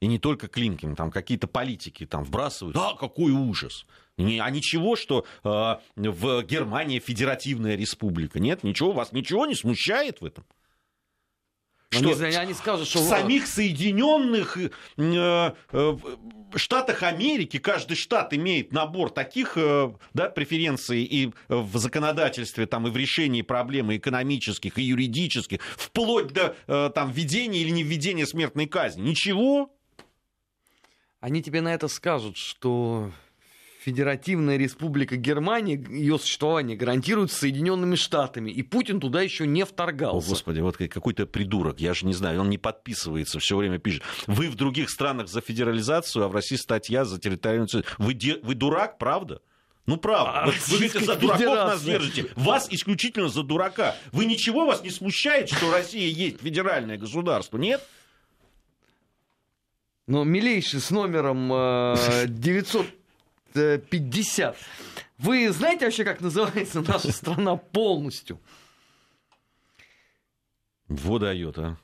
И 0.00 0.08
не 0.08 0.18
только 0.18 0.48
Клинкин, 0.48 0.96
там 0.96 1.12
какие-то 1.12 1.46
политики 1.46 2.04
там 2.04 2.24
вбрасывают. 2.24 2.76
А, 2.76 2.96
какой 2.96 3.30
ужас! 3.30 3.86
А 4.16 4.50
ничего, 4.50 4.96
что 4.96 5.26
э, 5.42 5.48
в 5.96 6.42
Германии 6.42 7.00
федеративная 7.00 7.76
республика. 7.76 8.38
Нет, 8.38 8.62
ничего, 8.62 8.92
вас 8.92 9.12
ничего 9.12 9.46
не 9.46 9.54
смущает 9.54 10.20
в 10.20 10.24
этом? 10.24 10.44
Что 11.90 12.24
они, 12.24 12.36
они 12.36 12.54
скажут, 12.54 12.88
что... 12.88 13.00
В 13.00 13.08
самих 13.08 13.46
Соединенных 13.46 14.56
э, 14.56 14.70
э, 14.96 15.96
Штатах 16.56 17.02
Америки 17.02 17.58
каждый 17.58 17.96
штат 17.96 18.32
имеет 18.34 18.72
набор 18.72 19.10
таких 19.10 19.56
э, 19.56 19.92
да, 20.12 20.28
преференций 20.28 21.02
и 21.04 21.32
в 21.48 21.76
законодательстве, 21.78 22.66
там, 22.66 22.86
и 22.86 22.90
в 22.90 22.96
решении 22.96 23.42
проблем 23.42 23.94
экономических, 23.94 24.78
и 24.78 24.82
юридических, 24.82 25.60
вплоть 25.76 26.32
до 26.32 26.56
э, 26.66 26.90
там, 26.94 27.10
введения 27.12 27.60
или 27.60 27.70
не 27.70 27.82
введения 27.82 28.26
смертной 28.26 28.66
казни. 28.66 29.02
Ничего. 29.02 29.70
Они 31.20 31.42
тебе 31.42 31.60
на 31.60 31.72
это 31.72 31.88
скажут, 31.88 32.36
что 32.36 33.10
Федеративная 33.84 34.56
Республика 34.56 35.16
Германия, 35.16 35.76
ее 35.76 36.18
существование 36.18 36.74
гарантирует 36.74 37.30
Соединенными 37.30 37.96
Штатами, 37.96 38.50
и 38.50 38.62
Путин 38.62 38.98
туда 38.98 39.20
еще 39.20 39.46
не 39.46 39.66
вторгался. 39.66 40.26
О, 40.26 40.30
Господи, 40.30 40.60
вот 40.60 40.78
какой-то 40.78 41.26
придурок, 41.26 41.80
я 41.80 41.92
же 41.92 42.06
не 42.06 42.14
знаю, 42.14 42.40
он 42.40 42.48
не 42.48 42.56
подписывается, 42.56 43.40
все 43.40 43.58
время 43.58 43.78
пишет. 43.78 44.02
Вы 44.26 44.48
в 44.48 44.54
других 44.54 44.88
странах 44.88 45.28
за 45.28 45.42
федерализацию, 45.42 46.24
а 46.24 46.28
в 46.28 46.34
России 46.34 46.56
статья 46.56 47.04
за 47.04 47.20
территориальную... 47.20 47.84
Вы, 47.98 48.14
де... 48.14 48.38
вы 48.42 48.54
дурак, 48.54 48.96
правда? 48.96 49.42
Ну, 49.84 49.98
правда. 49.98 50.30
А, 50.32 50.46
вы, 50.46 50.78
вы 50.78 50.88
за 50.88 51.16
дураков 51.16 51.54
нас 51.54 51.82
держите. 51.82 52.30
Вас 52.36 52.68
исключительно 52.70 53.28
за 53.28 53.42
дурака. 53.42 53.96
Вы 54.12 54.24
ничего 54.24 54.64
вас 54.64 54.82
не 54.82 54.88
смущает, 54.88 55.50
что 55.50 55.70
Россия 55.70 56.08
есть 56.08 56.40
федеральное 56.40 56.96
государство, 56.96 57.58
нет? 57.58 57.86
Но 60.06 60.24
милейший 60.24 60.80
с 60.80 60.90
номером 60.90 61.52
э, 61.52 62.24
900 62.28 63.03
50. 63.54 64.56
Вы 65.18 65.50
знаете 65.52 65.84
вообще, 65.84 66.04
как 66.04 66.20
называется 66.20 66.80
наша 66.80 67.12
страна 67.12 67.56
полностью? 67.56 68.40
Во 70.88 71.18
дает, 71.18 71.58
а. 71.58 71.76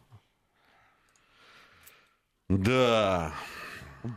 Да. 2.48 3.32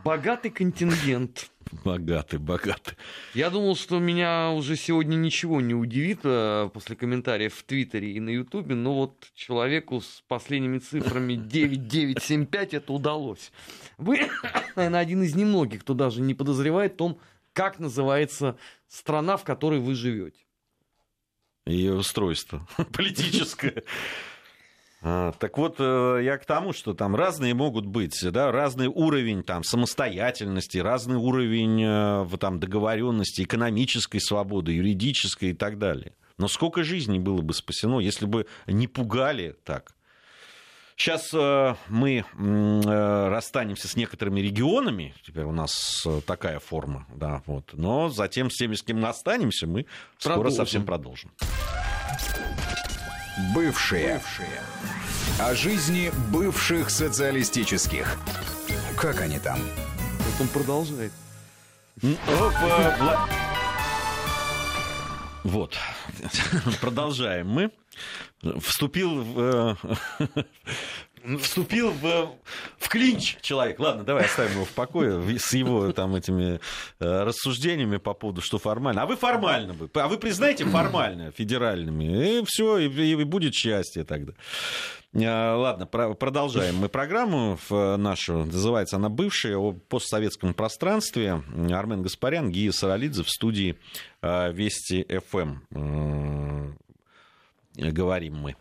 Богатый 0.04 0.50
контингент. 0.50 1.50
Богатый, 1.84 2.38
богатый. 2.38 2.96
Я 3.34 3.50
думал, 3.50 3.76
что 3.76 3.98
меня 3.98 4.50
уже 4.50 4.76
сегодня 4.76 5.16
ничего 5.16 5.60
не 5.60 5.74
удивит 5.74 6.20
э, 6.24 6.68
после 6.72 6.96
комментариев 6.96 7.54
в 7.54 7.62
Твиттере 7.64 8.12
и 8.12 8.20
на 8.20 8.30
Ютубе, 8.30 8.74
но 8.74 8.94
вот 8.94 9.30
человеку 9.34 10.00
с 10.00 10.22
последними 10.28 10.78
цифрами 10.78 11.34
9975 11.34 12.74
это 12.74 12.92
удалось. 12.92 13.52
Вы, 13.98 14.28
наверное, 14.76 15.00
один 15.00 15.22
из 15.22 15.34
немногих, 15.34 15.82
кто 15.82 15.94
даже 15.94 16.20
не 16.20 16.34
подозревает 16.34 16.94
о 16.94 16.96
том, 16.96 17.20
как 17.54 17.78
называется 17.78 18.58
страна, 18.88 19.38
в 19.38 19.44
которой 19.44 19.80
вы 19.80 19.94
живете. 19.94 20.44
Ее 21.64 21.94
устройство 21.94 22.66
политическое. 22.92 23.84
А, 25.00 25.32
так 25.32 25.56
вот, 25.56 25.76
э, 25.78 26.20
я 26.22 26.36
к 26.36 26.44
тому, 26.44 26.72
что 26.72 26.94
там 26.94 27.14
разные 27.14 27.54
могут 27.54 27.86
быть, 27.86 28.18
да, 28.30 28.50
разный 28.52 28.88
уровень 28.88 29.42
там, 29.42 29.62
самостоятельности, 29.62 30.78
разный 30.78 31.16
уровень 31.16 31.82
э, 31.82 32.38
там, 32.38 32.58
договоренности, 32.58 33.42
экономической 33.42 34.18
свободы, 34.18 34.72
юридической 34.72 35.50
и 35.50 35.54
так 35.54 35.78
далее. 35.78 36.14
Но 36.36 36.48
сколько 36.48 36.84
жизней 36.84 37.18
было 37.18 37.40
бы 37.40 37.54
спасено, 37.54 38.00
если 38.00 38.26
бы 38.26 38.46
не 38.66 38.88
пугали 38.88 39.56
так? 39.64 39.94
Сейчас 40.96 41.30
э, 41.34 41.74
мы 41.88 42.24
э, 42.38 43.28
расстанемся 43.28 43.88
с 43.88 43.96
некоторыми 43.96 44.40
регионами, 44.40 45.12
теперь 45.26 45.44
у 45.44 45.52
нас 45.52 46.04
э, 46.06 46.20
такая 46.24 46.60
форма, 46.60 47.06
да, 47.14 47.42
вот. 47.46 47.70
Но 47.72 48.08
затем 48.10 48.48
с 48.48 48.56
теми, 48.56 48.74
с 48.74 48.82
кем 48.82 49.00
мы 49.00 49.08
останемся, 49.08 49.66
мы 49.66 49.86
продолжим. 50.22 50.50
скоро 50.50 50.50
совсем 50.50 50.86
продолжим. 50.86 51.32
Бывшие. 53.54 54.14
Бывшие. 54.14 54.60
О 55.40 55.54
жизни 55.54 56.12
бывших 56.30 56.90
социалистических. 56.90 58.16
Как 58.96 59.20
они 59.20 59.40
там? 59.40 59.58
Вот 59.58 60.40
он 60.40 60.48
продолжает. 60.48 61.12
Вот. 65.44 65.76
Продолжаем 66.80 67.48
мы 67.48 67.70
вступил 68.60 69.22
в, 69.22 69.76
э, 71.22 71.36
вступил 71.38 71.90
в, 71.90 72.30
в 72.78 72.88
клинч 72.88 73.36
человек. 73.42 73.78
Ладно, 73.78 74.04
давай 74.04 74.24
оставим 74.24 74.52
его 74.52 74.64
в 74.64 74.70
покое 74.70 75.38
с 75.38 75.52
его 75.52 75.92
там 75.92 76.14
этими 76.14 76.60
э, 76.98 77.22
рассуждениями 77.22 77.98
по 77.98 78.14
поводу, 78.14 78.40
что 78.40 78.58
формально. 78.58 79.02
А 79.02 79.06
вы 79.06 79.16
формально 79.16 79.74
бы, 79.74 79.90
а 79.94 80.08
вы 80.08 80.16
признаете 80.18 80.64
формально 80.64 81.30
федеральными, 81.30 82.38
и 82.40 82.44
все, 82.46 82.78
и, 82.78 82.88
и 82.88 83.24
будет 83.24 83.54
счастье 83.54 84.04
тогда. 84.04 84.32
Э, 85.14 85.54
ладно, 85.54 85.86
продолжаем 85.86 86.76
мы 86.76 86.88
программу 86.88 87.58
нашу. 87.70 88.44
Называется 88.44 88.96
она 88.96 89.08
«Бывшая» 89.08 89.56
о 89.56 89.72
постсоветском 89.72 90.54
пространстве. 90.54 91.42
Армен 91.70 92.02
Гаспарян, 92.02 92.50
Гия 92.50 92.72
Саралидзе 92.72 93.22
в 93.22 93.30
студии 93.30 93.76
Вести 94.22 95.06
ФМ. 95.30 95.58
Э, 97.76 97.90
говорим 97.90 98.36
мы. 98.38 98.56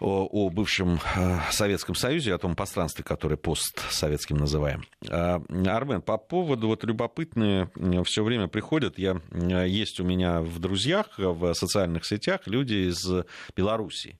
О, 0.00 0.50
бывшем 0.50 0.98
э, 1.14 1.38
Советском 1.50 1.94
Союзе, 1.94 2.34
о 2.34 2.38
том 2.38 2.56
пространстве, 2.56 3.04
которое 3.04 3.36
постсоветским 3.36 4.36
называем. 4.36 4.84
А, 5.08 5.42
Армен, 5.66 6.02
по 6.02 6.16
поводу 6.16 6.68
вот 6.68 6.84
любопытные 6.84 7.70
все 8.04 8.24
время 8.24 8.48
приходят, 8.48 8.98
я, 8.98 9.20
есть 9.64 10.00
у 10.00 10.04
меня 10.04 10.40
в 10.40 10.58
друзьях, 10.58 11.06
в 11.18 11.52
социальных 11.54 12.06
сетях 12.06 12.42
люди 12.46 12.90
из 12.90 13.06
Белоруссии. 13.54 14.18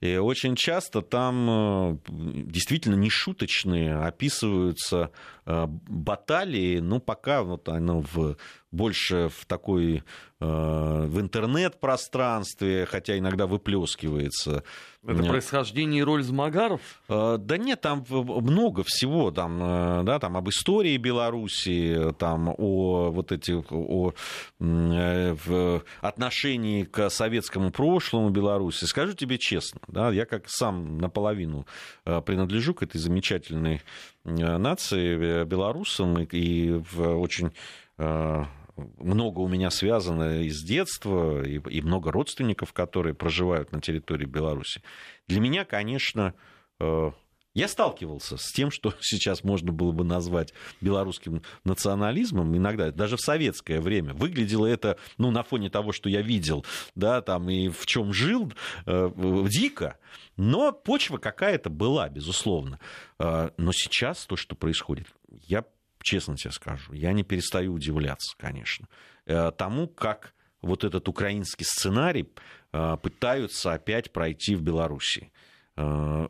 И 0.00 0.16
очень 0.16 0.56
часто 0.56 1.00
там 1.00 2.00
действительно 2.08 2.96
нешуточные 2.96 3.96
описываются 3.96 5.10
баталии, 5.44 6.80
ну, 6.80 7.00
пока 7.00 7.42
вот 7.42 7.68
оно 7.68 8.00
в, 8.00 8.36
больше 8.70 9.28
в 9.28 9.44
такой 9.46 10.02
в 10.38 11.18
интернет-пространстве, 11.18 12.84
хотя 12.84 13.16
иногда 13.16 13.46
выплескивается 13.46 14.64
это 15.06 15.22
происхождение 15.22 16.00
и 16.00 16.04
роль 16.04 16.22
Змагаров? 16.22 16.80
Э, 17.08 17.36
да 17.38 17.56
нет, 17.58 17.80
там 17.80 18.04
много 18.08 18.82
всего, 18.84 19.30
там, 19.30 19.62
э, 19.62 20.02
да, 20.04 20.18
там 20.18 20.36
об 20.36 20.48
истории 20.48 20.96
Беларуси, 20.96 22.12
там 22.18 22.54
о 22.56 23.10
вот 23.10 23.32
этих, 23.32 23.70
о 23.70 24.12
э, 24.60 25.36
в 25.46 25.82
отношении 26.00 26.84
к 26.84 27.08
советскому 27.10 27.70
прошлому 27.70 28.30
Беларуси. 28.30 28.84
Скажу 28.84 29.12
тебе 29.12 29.38
честно, 29.38 29.80
да, 29.86 30.10
я 30.10 30.26
как 30.26 30.48
сам 30.48 30.98
наполовину 30.98 31.66
принадлежу 32.04 32.74
к 32.74 32.82
этой 32.82 32.98
замечательной 32.98 33.82
нации, 34.24 35.44
белорусам, 35.44 36.18
и 36.22 36.82
в 36.90 37.18
очень 37.18 37.52
много 37.98 39.40
у 39.40 39.48
меня 39.48 39.70
связано 39.70 40.42
из 40.42 40.62
детства, 40.62 41.42
и, 41.42 41.60
и 41.70 41.80
много 41.80 42.12
родственников, 42.12 42.72
которые 42.72 43.14
проживают 43.14 43.72
на 43.72 43.80
территории 43.80 44.26
Беларуси. 44.26 44.82
Для 45.28 45.40
меня, 45.40 45.64
конечно, 45.64 46.34
э, 46.78 47.10
я 47.54 47.68
сталкивался 47.68 48.36
с 48.36 48.52
тем, 48.52 48.70
что 48.70 48.92
сейчас 49.00 49.42
можно 49.42 49.72
было 49.72 49.92
бы 49.92 50.04
назвать 50.04 50.52
белорусским 50.82 51.42
национализмом, 51.64 52.54
иногда, 52.54 52.92
даже 52.92 53.16
в 53.16 53.20
советское 53.20 53.80
время. 53.80 54.12
Выглядело 54.12 54.66
это, 54.66 54.98
ну, 55.16 55.30
на 55.30 55.42
фоне 55.42 55.70
того, 55.70 55.92
что 55.92 56.10
я 56.10 56.20
видел, 56.20 56.66
да, 56.94 57.22
там, 57.22 57.48
и 57.48 57.70
в 57.70 57.86
чем 57.86 58.12
жил, 58.12 58.52
э, 58.84 59.10
дико, 59.48 59.98
но 60.36 60.70
почва 60.70 61.16
какая-то 61.16 61.70
была, 61.70 62.10
безусловно. 62.10 62.78
Э, 63.18 63.48
но 63.56 63.72
сейчас 63.72 64.26
то, 64.26 64.36
что 64.36 64.54
происходит, 64.54 65.06
я 65.44 65.64
честно 66.06 66.36
тебе 66.36 66.52
скажу, 66.52 66.92
я 66.92 67.12
не 67.12 67.24
перестаю 67.24 67.74
удивляться, 67.74 68.34
конечно, 68.38 68.88
э, 69.26 69.50
тому, 69.50 69.88
как 69.88 70.34
вот 70.62 70.84
этот 70.84 71.08
украинский 71.08 71.66
сценарий 71.66 72.28
э, 72.72 72.96
пытаются 73.02 73.72
опять 73.72 74.12
пройти 74.12 74.54
в 74.54 74.62
Беларуси. 74.62 75.32
Э, 75.76 76.28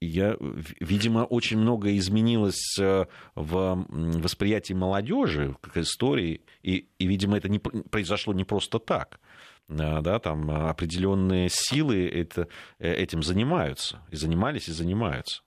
я, 0.00 0.36
видимо, 0.38 1.20
очень 1.24 1.58
многое 1.58 1.96
изменилось 1.96 2.76
в 2.78 3.86
восприятии 3.88 4.74
молодежи 4.74 5.56
к 5.62 5.78
истории, 5.78 6.42
и, 6.62 6.86
и 6.98 7.06
видимо, 7.06 7.38
это 7.38 7.48
не, 7.48 7.58
произошло 7.58 8.34
не 8.34 8.44
просто 8.44 8.78
так. 8.78 9.20
Да, 9.68 10.20
там 10.20 10.50
определенные 10.50 11.48
силы 11.50 12.06
это, 12.06 12.46
этим 12.78 13.22
занимаются, 13.22 14.02
и 14.10 14.16
занимались, 14.16 14.68
и 14.68 14.72
занимаются. 14.72 15.42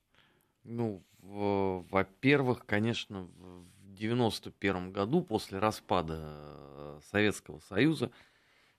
Ну, 0.64 1.04
во-первых, 1.30 2.66
конечно, 2.66 3.24
в 3.24 3.94
91 3.94 4.92
году, 4.92 5.22
после 5.22 5.60
распада 5.60 6.18
э, 6.20 7.00
Советского 7.12 7.60
Союза, 7.60 8.12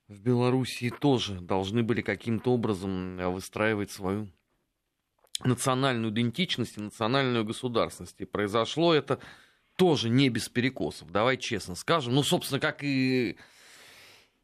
в 0.08 0.20
Белоруссии 0.20 0.90
тоже 0.90 1.40
должны 1.40 1.82
были 1.82 2.00
каким-то 2.02 2.52
образом 2.52 3.20
э, 3.20 3.28
выстраивать 3.28 3.90
свою 3.90 4.28
национальную 5.44 6.12
идентичность 6.12 6.76
и 6.76 6.80
национальную 6.82 7.44
государственность. 7.44 8.20
И 8.20 8.24
произошло 8.24 8.92
это 8.92 9.20
тоже 9.76 10.08
не 10.08 10.28
без 10.28 10.48
перекосов, 10.48 11.10
давай 11.10 11.36
честно 11.36 11.74
скажем. 11.76 12.14
Ну, 12.14 12.22
собственно, 12.22 12.60
как 12.60 12.82
и 12.82 13.36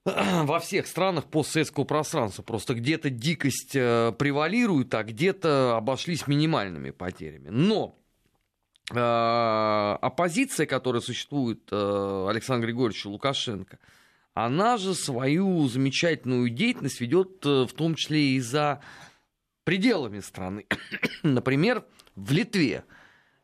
во 0.44 0.61
всех 0.61 0.86
странах 0.86 1.24
постсоветского 1.24 1.84
пространства. 1.84 2.42
Просто 2.42 2.74
где-то 2.74 3.11
дикость 3.11 3.74
э, 3.74 4.12
превалирует, 4.16 4.94
а 4.94 5.02
где-то 5.02 5.76
обошлись 5.76 6.28
минимальными 6.28 6.90
потерями. 6.90 7.48
Но 7.48 7.98
э, 8.92 8.96
оппозиция, 8.96 10.66
которая 10.66 11.02
существует 11.02 11.68
э, 11.72 12.26
Александру 12.30 12.68
Григорьевичу 12.68 13.11
Лукашенко, 13.11 13.80
она 14.32 14.76
же 14.76 14.94
свою 14.94 15.66
замечательную 15.66 16.50
деятельность 16.50 17.00
ведет 17.00 17.44
в 17.44 17.72
том 17.74 17.96
числе 17.96 18.20
и 18.20 18.40
за 18.40 18.82
пределами 19.64 20.20
страны. 20.20 20.66
Например, 21.24 21.84
в 22.14 22.30
Литве, 22.30 22.84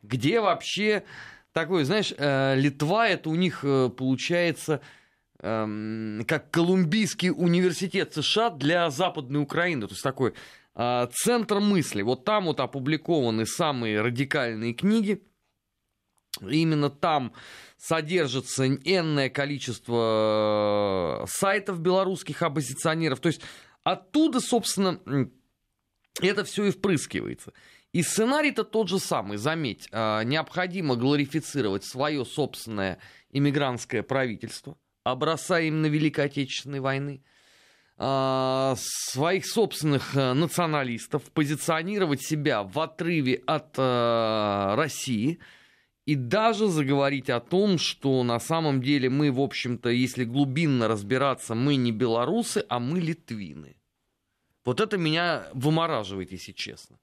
где 0.01 0.39
вообще 0.39 1.03
такой, 1.51 1.83
знаешь, 1.83 2.11
Литва 2.11 3.09
это 3.09 3.29
у 3.29 3.35
них 3.35 3.65
получается 3.97 4.81
Эм, 5.45 6.23
как 6.25 6.51
Колумбийский 6.51 7.29
университет 7.29 8.13
США 8.13 8.49
для 8.49 8.89
Западной 8.89 9.41
Украины. 9.41 9.87
То 9.87 9.91
есть 9.91 10.01
такой 10.01 10.35
э, 10.73 11.07
центр 11.11 11.59
мысли. 11.59 12.01
Вот 12.01 12.23
там 12.23 12.45
вот 12.45 12.61
опубликованы 12.61 13.45
самые 13.45 13.99
радикальные 13.99 14.73
книги. 14.73 15.21
Именно 16.39 16.89
там 16.89 17.33
содержится 17.77 18.65
энное 18.69 19.29
количество 19.29 21.23
э, 21.23 21.25
сайтов 21.27 21.81
белорусских 21.81 22.41
оппозиционеров. 22.41 23.19
То 23.19 23.27
есть 23.27 23.41
оттуда, 23.83 24.39
собственно, 24.39 25.01
это 26.21 26.45
все 26.45 26.67
и 26.67 26.71
впрыскивается. 26.71 27.51
И 27.91 28.01
сценарий-то 28.01 28.63
тот 28.63 28.87
же 28.87 28.97
самый, 28.97 29.37
заметь, 29.37 29.89
э, 29.91 30.23
необходимо 30.23 30.95
глорифицировать 30.95 31.83
свое 31.83 32.23
собственное 32.23 32.99
иммигрантское 33.29 34.03
правительство, 34.03 34.77
образца 35.03 35.59
именно 35.59 35.87
Великой 35.87 36.25
Отечественной 36.25 36.79
войны, 36.79 37.21
а, 37.97 38.73
своих 38.77 39.45
собственных 39.45 40.15
э, 40.15 40.33
националистов, 40.33 41.23
позиционировать 41.31 42.23
себя 42.23 42.63
в 42.63 42.79
отрыве 42.79 43.43
от 43.45 43.75
э, 43.77 44.73
России 44.75 45.39
и 46.05 46.15
даже 46.15 46.67
заговорить 46.69 47.29
о 47.29 47.39
том, 47.39 47.77
что 47.77 48.23
на 48.23 48.39
самом 48.39 48.81
деле 48.81 49.09
мы, 49.09 49.31
в 49.31 49.39
общем-то, 49.39 49.89
если 49.89 50.23
глубинно 50.23 50.87
разбираться, 50.87 51.53
мы 51.53 51.75
не 51.75 51.91
белорусы, 51.91 52.65
а 52.67 52.79
мы 52.79 52.99
литвины. 52.99 53.77
Вот 54.65 54.81
это 54.81 54.97
меня 54.97 55.47
вымораживает, 55.53 56.31
если 56.31 56.51
честно. 56.51 56.97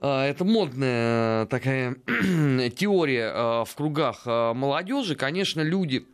А, 0.00 0.26
это 0.26 0.44
модная 0.44 1.46
такая 1.46 1.94
теория 2.76 3.64
в 3.64 3.74
кругах 3.76 4.26
молодежи. 4.26 5.14
Конечно, 5.14 5.60
люди 5.60 6.04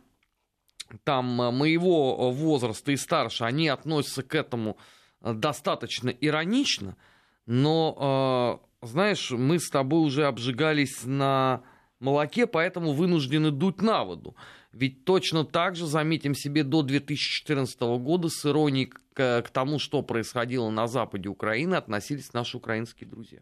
там 1.03 1.41
э, 1.41 1.51
моего 1.51 2.17
э, 2.17 2.33
возраста 2.35 2.91
и 2.91 2.97
старше, 2.97 3.43
они 3.43 3.67
относятся 3.67 4.23
к 4.23 4.35
этому 4.35 4.77
э, 5.21 5.33
достаточно 5.33 6.09
иронично, 6.09 6.97
но, 7.45 8.59
знаешь, 8.81 9.29
мы 9.29 9.59
с 9.59 9.69
тобой 9.69 10.03
уже 10.03 10.25
обжигались 10.25 11.03
на 11.03 11.61
молоке, 11.99 12.47
поэтому 12.47 12.93
вынуждены 12.93 13.51
дуть 13.51 13.83
на 13.83 14.03
воду. 14.03 14.35
Ведь 14.71 15.05
точно 15.05 15.45
так 15.45 15.75
же, 15.75 15.85
заметим 15.85 16.33
себе, 16.33 16.63
до 16.63 16.81
2014 16.81 17.79
года 17.99 18.29
с 18.29 18.45
иронией 18.47 18.87
к, 18.87 19.43
к 19.43 19.49
тому, 19.51 19.77
что 19.77 20.01
происходило 20.01 20.71
на 20.71 20.87
западе 20.87 21.29
Украины, 21.29 21.75
относились 21.75 22.33
наши 22.33 22.57
украинские 22.57 23.07
друзья. 23.07 23.41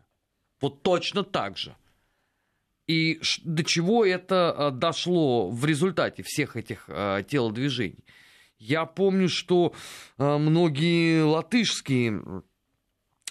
Вот 0.60 0.84
точно 0.84 1.24
так 1.24 1.58
же. 1.58 1.74
И 2.88 3.22
до 3.44 3.64
чего 3.64 4.06
это 4.06 4.56
э, 4.58 4.72
дошло 4.72 5.50
в 5.50 5.66
результате 5.66 6.24
всех 6.24 6.58
этих 6.58 6.86
э, 6.88 7.24
телодвижений? 7.28 8.04
Я 8.60 8.86
помню, 8.86 9.30
что 9.30 9.74
э, 10.18 10.38
многие 10.38 11.24
латышские 11.24 12.44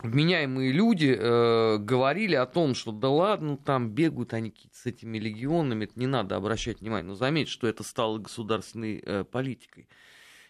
вменяемые 0.03 0.73
люди 0.73 1.17
э, 1.19 1.79
говорили 1.79 2.35
о 2.35 2.47
том, 2.47 2.75
что 2.75 2.93
да 2.93 3.09
ладно, 3.09 3.57
там 3.57 3.91
бегают 3.91 4.33
они 4.35 4.55
с 4.73 4.87
этими 4.87 5.19
легионами, 5.19 5.85
это 5.85 5.99
не 5.99 6.07
надо 6.07 6.37
обращать 6.37 6.81
внимание. 6.81 7.09
Но 7.09 7.15
заметь, 7.15 7.49
что 7.49 7.67
это 7.67 7.83
стало 7.83 8.19
государственной 8.19 9.03
э, 9.05 9.25
политикой. 9.25 9.89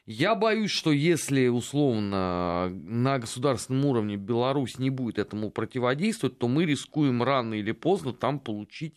Я 0.05 0.35
боюсь, 0.35 0.73
что 0.73 0.91
если 0.91 1.47
условно 1.47 2.69
на 2.71 3.19
государственном 3.21 3.85
уровне 3.87 4.17
Беларусь 4.17 4.79
не 4.79 4.91
будет 4.91 5.19
этому 5.19 5.51
противодействовать, 5.51 6.39
то 6.39 6.49
мы 6.49 6.65
рискуем 6.65 7.23
рано 7.23 7.55
или 7.55 7.71
поздно 7.71 8.13
там 8.13 8.41
получить 8.41 8.97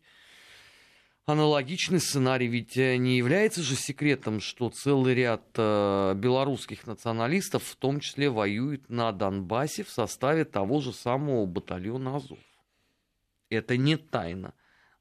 аналогичный 1.28 2.00
сценарий. 2.00 2.48
Ведь 2.48 2.76
э, 2.78 2.98
не 2.98 3.18
является 3.18 3.62
же 3.62 3.76
секретом, 3.76 4.40
что 4.40 4.70
целый 4.70 5.14
ряд 5.14 5.44
э, 5.56 6.14
белорусских 6.16 6.88
националистов, 6.88 7.64
в 7.64 7.76
том 7.76 8.00
числе, 8.00 8.32
воюет 8.32 8.90
на 8.90 9.12
Донбассе 9.12 9.84
в 9.84 9.90
составе 9.90 10.44
того 10.44 10.82
же 10.82 10.92
самого 10.92 11.46
батальона 11.46 12.16
Азов. 12.16 12.40
Это 13.50 13.78
не 13.78 13.98
тайна. 13.98 14.54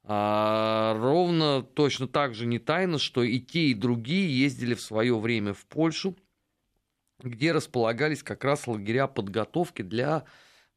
А, 0.07 0.95
ровно 0.99 1.63
точно 1.63 2.07
так 2.07 2.35
же 2.35 2.45
не 2.45 2.59
тайно, 2.59 2.99
что 2.99 3.23
и 3.23 3.39
те, 3.39 3.67
и 3.67 3.73
другие 3.73 4.39
ездили 4.39 4.73
в 4.73 4.81
свое 4.81 5.17
время 5.19 5.53
в 5.53 5.65
Польшу 5.65 6.15
где 7.19 7.51
располагались 7.51 8.23
как 8.23 8.43
раз 8.43 8.67
лагеря 8.67 9.07
подготовки 9.07 9.81
для 9.81 10.25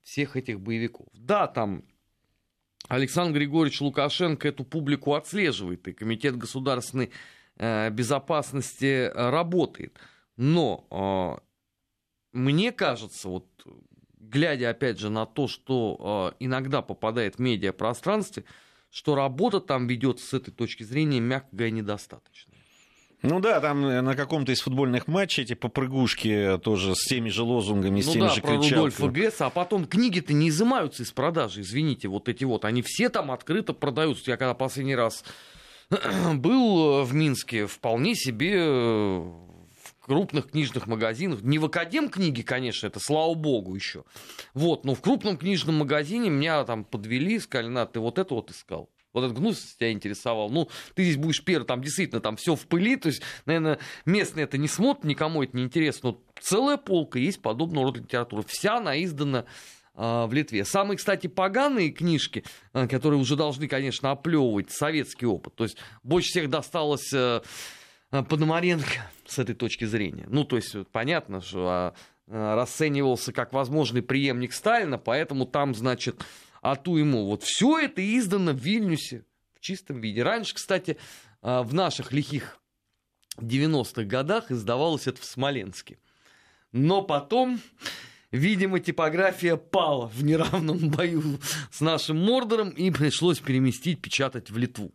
всех 0.03 0.37
этих 0.37 0.61
боевиков. 0.61 1.09
Да, 1.13 1.47
там 1.47 1.85
Александр 2.89 3.39
Григорьевич 3.39 3.81
Лукашенко 3.81 4.49
эту 4.49 4.65
публику 4.65 5.15
отслеживает, 5.15 5.87
и 5.89 5.93
Комитет 5.93 6.37
государственной 6.37 7.11
э, 7.57 7.91
безопасности 7.91 9.11
работает. 9.15 9.99
Но 10.37 10.87
э, 10.91 12.39
мне 12.39 12.73
кажется, 12.73 13.29
вот 13.29 13.47
глядя 14.19 14.71
опять 14.71 14.99
же 14.99 15.11
на 15.11 15.27
то, 15.27 15.49
что 15.49 16.33
э, 16.33 16.37
иногда 16.45 16.83
попадает 16.83 17.37
в 17.37 17.39
медиапространстве, 17.41 18.45
что 18.91 19.15
работа 19.15 19.61
там 19.61 19.87
ведется 19.87 20.27
с 20.27 20.35
этой 20.35 20.51
точки 20.51 20.83
зрения, 20.83 21.21
мягко 21.21 21.49
говоря, 21.53 21.71
недостаточно. 21.71 22.53
Ну 23.23 23.41
да, 23.41 23.61
там 23.61 23.83
на 23.83 24.15
каком-то 24.15 24.53
из 24.53 24.61
футбольных 24.61 25.09
матчей 25.09 25.43
эти 25.43 25.55
попрыгушки 25.55 26.59
тоже 26.63 26.95
с 26.95 27.05
теми 27.09 27.31
же 27.31 27.43
лозунгами, 27.43 28.01
с 28.01 28.07
ну 28.07 28.13
теми 28.13 28.23
да, 28.23 28.29
же 28.29 28.41
про 28.41 28.49
кричалками. 28.51 28.75
Рудольфа 28.75 29.09
Гесса, 29.09 29.47
а 29.47 29.51
потом 29.51 29.87
книги-то 29.87 30.33
не 30.33 30.51
изымаются 30.51 31.03
из 31.03 31.11
продажи, 31.11 31.63
извините, 31.63 32.07
вот 32.07 32.29
эти 32.29 32.45
вот, 32.45 32.65
они 32.65 32.83
все 32.83 33.09
там 33.09 33.33
открыто 33.33 33.73
продаются. 33.73 34.31
Я 34.31 34.37
когда 34.37 34.55
последний 34.55 34.95
раз 34.95 35.25
был 36.35 37.03
в 37.03 37.13
Минске, 37.13 37.67
вполне 37.67 38.15
себе 38.15 38.55
э, 38.57 39.33
крупных 40.09 40.51
книжных 40.51 40.89
магазинах, 40.89 41.43
не 41.43 41.59
в 41.59 41.67
Академ 41.67 42.09
книги, 42.09 42.43
конечно, 42.43 42.89
это 42.89 42.99
слава 42.99 43.35
богу 43.35 43.75
еще, 43.75 44.05
вот, 44.55 44.85
но 44.85 44.95
в 44.95 45.01
крупном 45.01 45.37
книжном 45.37 45.77
магазине 45.77 46.31
меня 46.31 46.65
там 46.65 46.85
подвели, 46.85 47.39
сказали, 47.39 47.69
на, 47.69 47.87
ты 47.87 48.01
вот 48.01 48.19
это 48.19 48.35
вот 48.35 48.51
искал. 48.51 48.91
Вот 49.15 49.25
этот 49.25 49.39
гнус 49.39 49.77
тебя 49.79 49.91
интересовал. 49.91 50.51
Ну, 50.51 50.69
ты 50.95 51.03
здесь 51.03 51.17
будешь 51.17 51.43
первый, 51.43 51.65
там 51.65 51.83
действительно 51.83 52.21
там 52.21 52.37
все 52.37 52.55
в 52.55 52.67
пыли. 52.67 52.95
То 52.97 53.09
есть, 53.09 53.23
наверное, 53.47 53.79
местные 54.05 54.45
это 54.45 54.59
не 54.59 54.69
смотрят, 54.69 55.05
никому 55.05 55.43
это 55.43 55.57
не 55.57 55.65
интересно. 55.65 56.11
Но 56.11 56.23
целая 56.41 56.77
полка 56.77 57.19
есть 57.19 57.41
подобного 57.41 57.87
рода 57.87 58.01
литературы. 58.01 58.45
Вся 58.47 58.77
она 58.77 59.03
издана 59.03 59.47
а, 59.95 60.27
в 60.27 60.33
Литве. 60.33 60.65
Самые, 60.65 60.97
кстати, 60.97 61.27
поганые 61.27 61.91
книжки, 61.91 62.45
а, 62.73 62.87
которые 62.87 63.19
уже 63.19 63.35
должны, 63.35 63.67
конечно, 63.67 64.13
оплевывать 64.13 64.71
советский 64.71 65.27
опыт. 65.27 65.57
То 65.57 65.65
есть 65.65 65.79
больше 66.05 66.29
всех 66.29 66.51
досталось 66.51 67.13
а, 67.13 67.43
Пономаренко 68.11 69.11
с 69.27 69.39
этой 69.39 69.55
точки 69.55 69.85
зрения. 69.85 70.27
Ну, 70.29 70.45
то 70.45 70.57
есть 70.57 70.75
понятно, 70.93 71.41
что 71.41 71.95
расценивался 72.27 73.33
как 73.33 73.53
возможный 73.53 74.03
преемник 74.03 74.53
Сталина, 74.53 74.99
поэтому 74.99 75.47
там, 75.47 75.75
значит, 75.75 76.23
а 76.61 76.77
ту 76.77 76.97
ему. 76.97 77.27
Вот 77.27 77.43
все 77.43 77.79
это 77.79 78.03
издано 78.03 78.53
в 78.53 78.59
Вильнюсе 78.59 79.25
в 79.55 79.61
чистом 79.61 80.01
виде. 80.01 80.23
Раньше, 80.23 80.55
кстати, 80.55 80.99
а, 81.43 81.63
в 81.63 81.75
наших 81.75 82.13
лихих 82.13 82.59
90-х 83.39 84.05
годах 84.05 84.51
издавалось 84.51 85.07
это 85.07 85.21
в 85.21 85.25
Смоленске. 85.25 85.99
Но 86.73 87.03
потом, 87.03 87.61
видимо, 88.31 88.81
типография 88.81 89.57
пала 89.57 90.09
в 90.09 90.23
неравном 90.23 90.91
бою 90.91 91.39
с 91.71 91.81
нашим 91.81 92.25
Мордором, 92.25 92.71
и 92.71 92.91
пришлось 92.91 93.39
переместить, 93.39 94.01
печатать 94.01 94.51
в 94.51 94.59
Литву. 94.59 94.93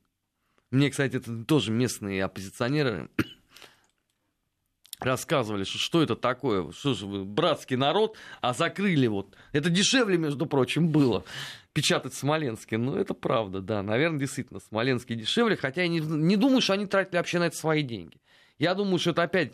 Мне, 0.74 0.90
кстати, 0.90 1.18
это 1.18 1.44
тоже 1.44 1.72
местные 1.72 2.24
оппозиционеры 2.24 3.08
рассказывали, 5.00 5.66
что 5.66 5.78
что 5.78 6.02
это 6.02 6.16
такое, 6.16 6.72
что 6.72 6.96
же 6.96 7.06
вы, 7.06 7.26
братский 7.26 7.76
народ, 7.76 8.18
а 8.42 8.56
закрыли 8.56 9.06
вот. 9.06 9.36
Это 9.52 9.70
дешевле, 9.70 10.18
между 10.18 10.48
прочим, 10.48 10.90
было 10.90 11.26
печатать 11.74 12.14
в 12.14 12.18
Смоленске. 12.18 12.80
Ну, 12.80 12.96
это 12.96 13.14
правда, 13.14 13.62
да. 13.62 13.84
Наверное, 13.84 14.20
действительно, 14.20 14.60
Смоленский 14.62 15.16
дешевле, 15.16 15.56
хотя 15.58 15.84
я 15.84 15.88
не, 15.88 16.00
не 16.00 16.38
думаю, 16.38 16.60
что 16.60 16.74
они 16.74 16.88
тратили 16.88 17.18
вообще 17.18 17.38
на 17.38 17.44
это 17.44 17.56
свои 17.56 17.84
деньги. 17.84 18.18
Я 18.58 18.74
думаю, 18.74 18.98
что 18.98 19.12
это 19.12 19.22
опять 19.22 19.54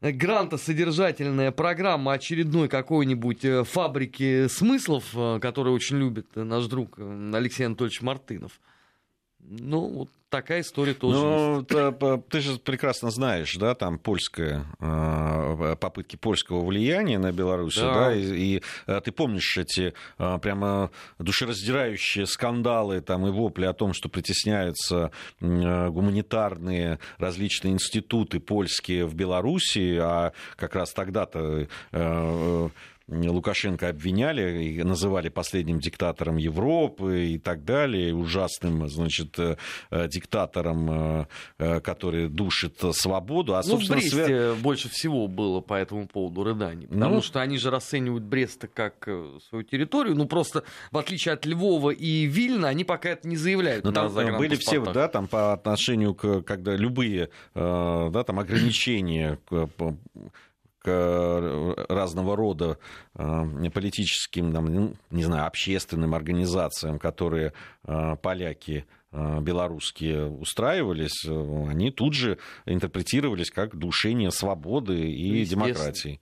грантосодержательная 0.00 1.52
программа 1.52 2.14
очередной 2.14 2.68
какой-нибудь 2.68 3.44
э, 3.44 3.62
фабрики 3.62 4.48
смыслов, 4.48 5.10
э, 5.14 5.38
которую 5.40 5.76
очень 5.76 5.98
любит 5.98 6.34
наш 6.34 6.66
друг 6.66 6.98
э, 6.98 7.30
Алексей 7.34 7.62
Анатольевич 7.66 8.02
Мартынов. 8.02 8.60
Ну, 9.38 9.86
вот 9.88 10.10
такая 10.30 10.62
история 10.62 10.94
тоже 10.94 11.18
ну, 11.18 11.56
есть. 11.58 12.28
Ты, 12.28 12.40
же 12.40 12.58
прекрасно 12.58 13.10
знаешь, 13.10 13.56
да, 13.56 13.74
там 13.74 13.98
польская, 13.98 14.64
э, 14.78 15.76
попытки 15.78 16.16
польского 16.16 16.64
влияния 16.64 17.18
на 17.18 17.32
Беларусь, 17.32 17.76
да, 17.76 17.94
да 17.94 18.14
и, 18.14 18.22
и 18.22 18.62
э, 18.86 19.00
ты 19.04 19.12
помнишь 19.12 19.58
эти 19.58 19.92
э, 20.18 20.38
прямо 20.40 20.90
душераздирающие 21.18 22.26
скандалы 22.26 23.00
там 23.00 23.26
и 23.26 23.30
вопли 23.30 23.66
о 23.66 23.72
том, 23.72 23.92
что 23.92 24.08
притесняются 24.08 25.10
гуманитарные 25.40 27.00
различные 27.18 27.74
институты 27.74 28.40
польские 28.40 29.06
в 29.06 29.14
Беларуси, 29.14 29.98
а 30.00 30.32
как 30.56 30.76
раз 30.76 30.92
тогда-то 30.92 31.66
Лукашенко 33.10 33.88
обвиняли 33.88 34.64
и 34.64 34.82
называли 34.82 35.28
последним 35.28 35.80
диктатором 35.80 36.36
Европы 36.36 37.26
и 37.26 37.38
так 37.38 37.64
далее, 37.64 38.14
ужасным, 38.14 38.88
значит, 38.88 39.38
э, 39.38 39.56
диктатором, 40.08 41.26
э, 41.58 41.80
который 41.80 42.28
душит 42.28 42.80
свободу. 42.92 43.56
А, 43.56 43.62
ну, 43.66 43.76
в 43.76 43.88
Бресте 43.88 44.24
свя... 44.24 44.54
больше 44.54 44.88
всего 44.88 45.26
было 45.26 45.60
по 45.60 45.74
этому 45.74 46.06
поводу 46.06 46.44
рыданий, 46.44 46.86
потому 46.86 47.16
ну... 47.16 47.22
что 47.22 47.40
они 47.40 47.58
же 47.58 47.70
расценивают 47.70 48.24
Брест 48.24 48.66
как 48.72 49.06
э, 49.06 49.38
свою 49.48 49.64
территорию, 49.64 50.14
ну, 50.16 50.26
просто 50.26 50.64
в 50.90 50.98
отличие 50.98 51.34
от 51.34 51.44
Львова 51.46 51.90
и 51.90 52.26
Вильна, 52.26 52.68
они 52.68 52.84
пока 52.84 53.10
это 53.10 53.26
не 53.26 53.36
заявляют. 53.36 53.84
Ну, 53.84 53.92
там 53.92 54.12
были 54.38 54.54
все, 54.56 54.80
да, 54.80 55.08
там 55.08 55.26
по 55.26 55.52
отношению 55.52 56.14
к, 56.14 56.42
когда 56.42 56.76
любые, 56.76 57.30
да, 57.54 58.24
там 58.24 58.38
ограничения 58.38 59.38
к 60.80 60.88
э, 60.88 61.84
разного 61.88 62.36
рода 62.36 62.78
э, 63.14 63.70
политическим, 63.72 64.50
ну, 64.50 64.96
не 65.10 65.24
знаю, 65.24 65.46
общественным 65.46 66.14
организациям, 66.14 66.98
которые 66.98 67.52
э, 67.84 68.16
поляки 68.22 68.86
белорусские 69.12 70.30
устраивались, 70.30 71.24
они 71.26 71.90
тут 71.90 72.14
же 72.14 72.38
интерпретировались 72.64 73.50
как 73.50 73.76
душение 73.76 74.30
свободы 74.30 75.10
и 75.10 75.44
демократии. 75.44 76.20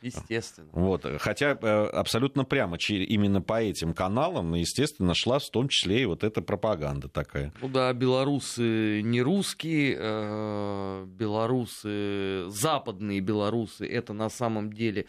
Естественно. 0.00 0.68
Вот. 0.72 1.04
Хотя 1.18 1.58
э, 1.60 1.86
абсолютно 1.86 2.44
прямо 2.44 2.76
именно 2.78 3.42
по 3.42 3.60
этим 3.60 3.94
каналам, 3.94 4.54
естественно, 4.54 5.14
шла 5.14 5.38
в 5.38 5.50
том 5.50 5.68
числе 5.68 6.02
и 6.02 6.06
вот 6.06 6.22
эта 6.22 6.40
пропаганда 6.40 7.08
такая. 7.08 7.52
Ну 7.60 7.68
да, 7.68 7.92
белорусы 7.92 9.02
не 9.02 9.20
русские, 9.22 9.96
э, 9.98 11.04
белорусы, 11.06 12.48
западные 12.48 13.20
белорусы, 13.20 13.86
это 13.86 14.12
на 14.12 14.28
самом 14.28 14.72
деле 14.72 15.06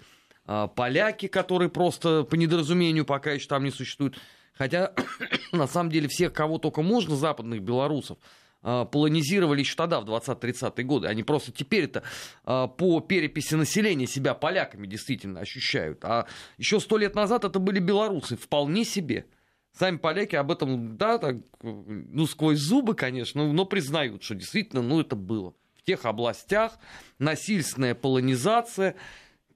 э, 0.48 0.68
поляки, 0.76 1.28
которые 1.28 1.70
просто 1.70 2.24
по 2.24 2.36
недоразумению 2.36 3.06
пока 3.06 3.32
еще 3.32 3.48
там 3.48 3.64
не 3.64 3.72
существуют. 3.72 4.18
Хотя, 4.60 4.92
на 5.54 5.68
самом 5.68 5.90
деле, 5.90 6.08
всех, 6.10 6.34
кого 6.34 6.58
только 6.58 6.82
можно, 6.82 7.16
западных 7.16 7.62
белорусов, 7.62 8.18
а, 8.18 8.26
полонизировали 8.62 9.60
еще 9.62 9.76
тогда, 9.76 10.02
в 10.02 10.06
20-30-е 10.06 10.84
годы. 10.84 11.08
Они 11.08 11.24
просто 11.24 11.52
теперь 11.52 11.86
это 11.86 12.04
а, 12.44 12.68
по 12.68 13.00
переписи 13.00 13.56
населения 13.56 14.08
себя 14.08 14.34
поляками 14.34 14.86
действительно 14.86 15.40
ощущают. 15.40 16.04
А 16.04 16.28
еще 16.58 16.80
сто 16.80 16.98
лет 16.98 17.16
назад 17.16 17.46
это 17.46 17.60
были 17.60 17.80
белорусы, 17.80 18.36
вполне 18.36 18.84
себе. 18.84 19.26
Сами 19.72 19.98
поляки 19.98 20.36
об 20.36 20.52
этом, 20.52 20.98
да, 20.98 21.18
так, 21.20 21.38
ну, 21.62 22.26
сквозь 22.26 22.58
зубы, 22.58 22.96
конечно, 22.96 23.52
но 23.52 23.66
признают, 23.66 24.24
что 24.24 24.36
действительно, 24.36 24.82
ну, 24.82 25.00
это 25.00 25.16
было. 25.16 25.54
В 25.76 25.84
тех 25.84 26.06
областях 26.06 26.78
насильственная 27.18 27.96
полонизация, 27.96 28.96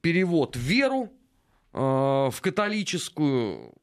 перевод 0.01 0.55
в 0.55 0.59
веру, 0.59 1.11
э, 1.73 1.77
в 1.77 2.35
католическую, 2.39 3.73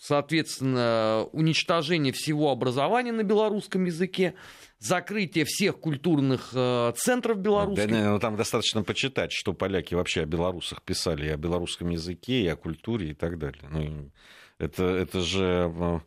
соответственно, 0.00 1.26
уничтожение 1.32 2.12
всего 2.12 2.50
образования 2.50 3.12
на 3.12 3.22
белорусском 3.22 3.84
языке, 3.84 4.34
закрытие 4.80 5.44
всех 5.44 5.78
культурных 5.78 6.50
э, 6.54 6.92
центров 6.96 7.38
белорусских. 7.38 7.88
Да, 7.88 8.10
ну, 8.12 8.18
там 8.18 8.36
достаточно 8.36 8.82
почитать, 8.82 9.30
что 9.30 9.52
поляки 9.52 9.94
вообще 9.94 10.22
о 10.22 10.26
белорусах 10.26 10.82
писали, 10.82 11.26
и 11.26 11.30
о 11.30 11.36
белорусском 11.36 11.90
языке, 11.90 12.42
и 12.42 12.46
о 12.48 12.56
культуре 12.56 13.10
и 13.10 13.14
так 13.14 13.38
далее. 13.38 13.62
Ну, 13.70 14.10
это, 14.58 14.84
это 14.84 15.20
же... 15.20 15.72
Э, 15.76 16.00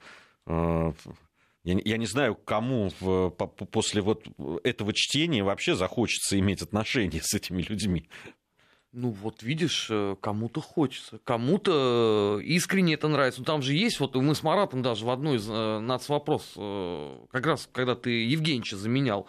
э, 0.48 0.94
я, 1.64 1.80
я 1.86 1.98
не 1.98 2.08
знаю, 2.08 2.36
кому 2.36 2.92
в, 3.00 3.30
по, 3.30 3.48
после 3.48 4.02
вот 4.02 4.26
этого 4.64 4.92
чтения 4.92 5.44
вообще 5.44 5.76
захочется 5.76 6.38
иметь 6.40 6.62
отношения 6.62 7.22
с 7.22 7.34
этими 7.34 7.62
людьми. 7.62 8.10
Ну 8.96 9.10
вот 9.10 9.41
видишь, 9.41 9.88
э, 9.89 10.16
кому-то 10.22 10.62
хочется, 10.62 11.20
кому-то 11.24 12.38
э, 12.39 12.44
искренне 12.44 12.94
это 12.94 13.08
нравится. 13.08 13.39
Ну 13.39 13.46
там 13.46 13.64
же 13.64 13.74
есть, 13.74 14.00
вот 14.00 14.14
мы 14.14 14.36
с 14.36 14.44
Маратом 14.44 14.84
даже 14.84 15.04
в 15.04 15.10
одной 15.10 15.38
из 15.38 15.50
э, 15.50 15.80
нацвопрос, 15.80 16.54
как 17.32 17.46
раз 17.46 17.68
когда 17.72 17.96
ты 17.96 18.12
Евгеньевича 18.12 18.78
заменял, 18.78 19.28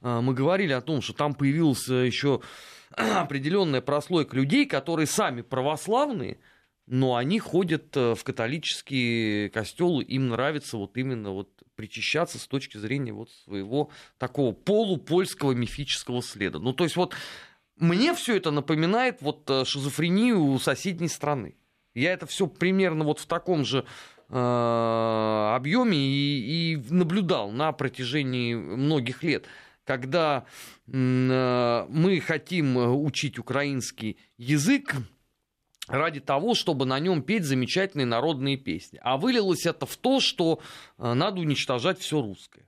мы 0.00 0.32
говорили 0.32 0.72
о 0.72 0.80
том, 0.80 1.02
что 1.02 1.12
там 1.12 1.34
появилась 1.34 1.86
еще 1.88 2.40
определенная 2.90 3.82
прослойка 3.82 4.34
людей, 4.34 4.64
которые 4.64 5.06
сами 5.06 5.42
православные, 5.42 6.38
но 6.86 7.14
они 7.14 7.38
ходят 7.38 7.94
в 7.94 8.18
католические 8.24 9.50
костелы, 9.50 10.04
им 10.04 10.30
нравится 10.30 10.78
вот 10.78 10.96
именно 10.96 11.32
вот 11.32 11.50
причащаться 11.76 12.38
с 12.38 12.46
точки 12.46 12.78
зрения 12.78 13.12
вот 13.12 13.30
своего 13.44 13.90
такого 14.18 14.52
полупольского 14.52 15.52
мифического 15.52 16.22
следа. 16.22 16.58
Ну 16.58 16.72
то 16.72 16.84
есть 16.84 16.96
вот 16.96 17.14
мне 17.76 18.14
все 18.14 18.36
это 18.36 18.50
напоминает 18.50 19.22
вот 19.22 19.48
э, 19.50 19.64
шизофрению 19.64 20.58
соседней 20.58 21.08
страны. 21.08 21.56
Я 21.94 22.12
это 22.12 22.26
все 22.26 22.46
примерно 22.46 23.04
вот 23.04 23.18
в 23.18 23.26
таком 23.26 23.64
же 23.64 23.84
э, 24.28 25.52
объеме 25.54 25.98
и, 25.98 26.74
и 26.74 26.76
наблюдал 26.90 27.50
на 27.50 27.72
протяжении 27.72 28.54
многих 28.54 29.22
лет, 29.22 29.46
когда 29.84 30.46
э, 30.86 31.86
мы 31.88 32.20
хотим 32.20 32.76
учить 33.04 33.38
украинский 33.38 34.18
язык 34.38 34.94
ради 35.88 36.20
того, 36.20 36.54
чтобы 36.54 36.86
на 36.86 36.98
нем 37.00 37.22
петь 37.22 37.44
замечательные 37.44 38.06
народные 38.06 38.56
песни. 38.56 39.00
А 39.02 39.16
вылилось 39.16 39.66
это 39.66 39.84
в 39.84 39.96
то, 39.96 40.20
что 40.20 40.60
надо 40.96 41.40
уничтожать 41.40 41.98
все 41.98 42.22
русское. 42.22 42.66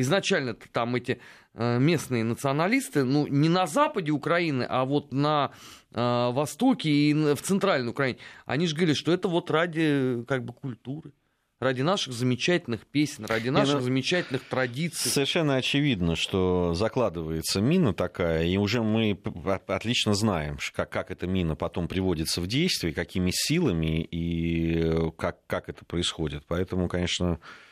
Изначально 0.00 0.54
там 0.54 0.94
эти 0.96 1.20
э, 1.54 1.78
местные 1.78 2.24
националисты, 2.24 3.04
ну, 3.04 3.26
не 3.26 3.48
на 3.48 3.66
западе 3.66 4.12
Украины, 4.12 4.66
а 4.68 4.84
вот 4.84 5.12
на 5.12 5.52
э, 5.92 6.30
востоке 6.32 6.90
и 6.90 7.14
в 7.14 7.42
центральной 7.42 7.90
Украине, 7.90 8.18
они 8.46 8.66
же 8.66 8.74
говорили, 8.74 8.94
что 8.94 9.12
это 9.12 9.28
вот 9.28 9.50
ради 9.50 10.24
как 10.26 10.44
бы 10.44 10.52
культуры 10.52 11.12
ради 11.60 11.82
наших 11.82 12.14
замечательных 12.14 12.86
песен, 12.86 13.26
ради 13.26 13.50
наших 13.50 13.74
ну, 13.76 13.80
замечательных 13.82 14.42
традиций. 14.44 15.10
Совершенно 15.10 15.56
очевидно, 15.56 16.16
что 16.16 16.72
закладывается 16.74 17.60
мина 17.60 17.92
такая, 17.92 18.46
и 18.46 18.56
уже 18.56 18.82
мы 18.82 19.20
отлично 19.66 20.14
знаем, 20.14 20.58
как, 20.74 20.90
как 20.90 21.10
эта 21.10 21.26
мина 21.26 21.56
потом 21.56 21.86
приводится 21.86 22.40
в 22.40 22.46
действие, 22.46 22.94
какими 22.94 23.30
силами 23.32 24.02
и 24.02 25.10
как, 25.18 25.46
как 25.46 25.68
это 25.68 25.84
происходит. 25.84 26.44
Поэтому, 26.48 26.88
конечно, 26.88 27.34
э, 27.34 27.69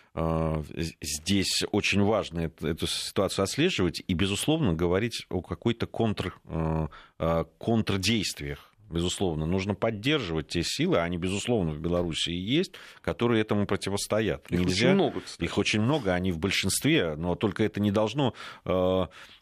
здесь 1.00 1.62
очень 1.72 2.02
важно 2.02 2.50
эту 2.60 2.86
ситуацию 2.86 3.42
отслеживать 3.44 4.02
и, 4.06 4.14
безусловно, 4.14 4.74
говорить 4.74 5.26
о 5.30 5.42
какой-то 5.42 5.86
контр, 5.86 6.34
э, 6.44 6.88
э, 7.18 7.44
контрдействиях 7.58 8.68
безусловно. 8.90 9.46
Нужно 9.46 9.74
поддерживать 9.74 10.48
те 10.48 10.62
силы, 10.64 10.98
они, 10.98 11.18
безусловно, 11.18 11.72
в 11.72 11.78
Беларуси 11.78 12.30
есть, 12.30 12.72
которые 13.02 13.42
этому 13.42 13.66
противостоят. 13.66 14.50
Их 14.50 14.60
Нельзя... 14.60 14.86
очень 14.86 14.94
много, 14.94 15.20
кстати. 15.20 15.44
Их 15.44 15.58
очень 15.58 15.80
много, 15.80 16.14
они 16.14 16.32
в 16.32 16.38
большинстве, 16.38 17.14
но 17.16 17.34
только 17.34 17.64
это 17.64 17.80
не 17.80 17.90
должно 17.90 18.34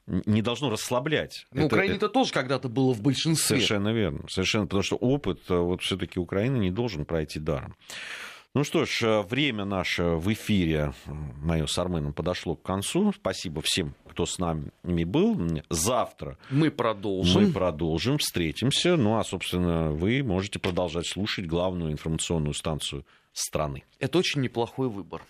не 0.06 0.40
должно 0.40 0.70
расслаблять. 0.70 1.46
Ну, 1.52 1.66
Украина-то 1.66 2.06
это... 2.06 2.08
тоже 2.12 2.32
когда-то 2.32 2.68
было 2.68 2.92
в 2.92 3.02
большинстве. 3.02 3.56
Совершенно 3.56 3.92
верно. 3.92 4.20
Совершенно, 4.28 4.66
потому 4.66 4.82
что 4.84 4.96
опыт 4.96 5.48
вот 5.48 5.82
все-таки 5.82 6.20
Украины 6.20 6.58
не 6.58 6.70
должен 6.70 7.04
пройти 7.04 7.40
даром. 7.40 7.74
Ну 8.56 8.64
что 8.64 8.86
ж, 8.86 9.02
э, 9.02 9.20
время 9.20 9.66
наше 9.66 10.02
в 10.02 10.32
эфире, 10.32 10.94
мое 11.04 11.66
с 11.66 11.76
Арменом, 11.76 12.14
подошло 12.14 12.56
к 12.56 12.62
концу. 12.62 13.12
Спасибо 13.12 13.60
всем, 13.62 13.94
кто 14.08 14.24
с 14.24 14.38
нами 14.38 15.04
был. 15.04 15.38
Завтра 15.68 16.38
мы 16.48 16.70
продолжим. 16.70 17.42
Мы 17.42 17.52
продолжим, 17.52 18.16
встретимся. 18.16 18.96
Ну 18.96 19.18
а, 19.18 19.24
собственно, 19.24 19.90
вы 19.90 20.22
можете 20.22 20.58
продолжать 20.58 21.06
слушать 21.06 21.44
главную 21.46 21.92
информационную 21.92 22.54
станцию 22.54 23.04
страны. 23.34 23.84
Это 23.98 24.16
очень 24.16 24.40
неплохой 24.40 24.88
выбор. 24.88 25.20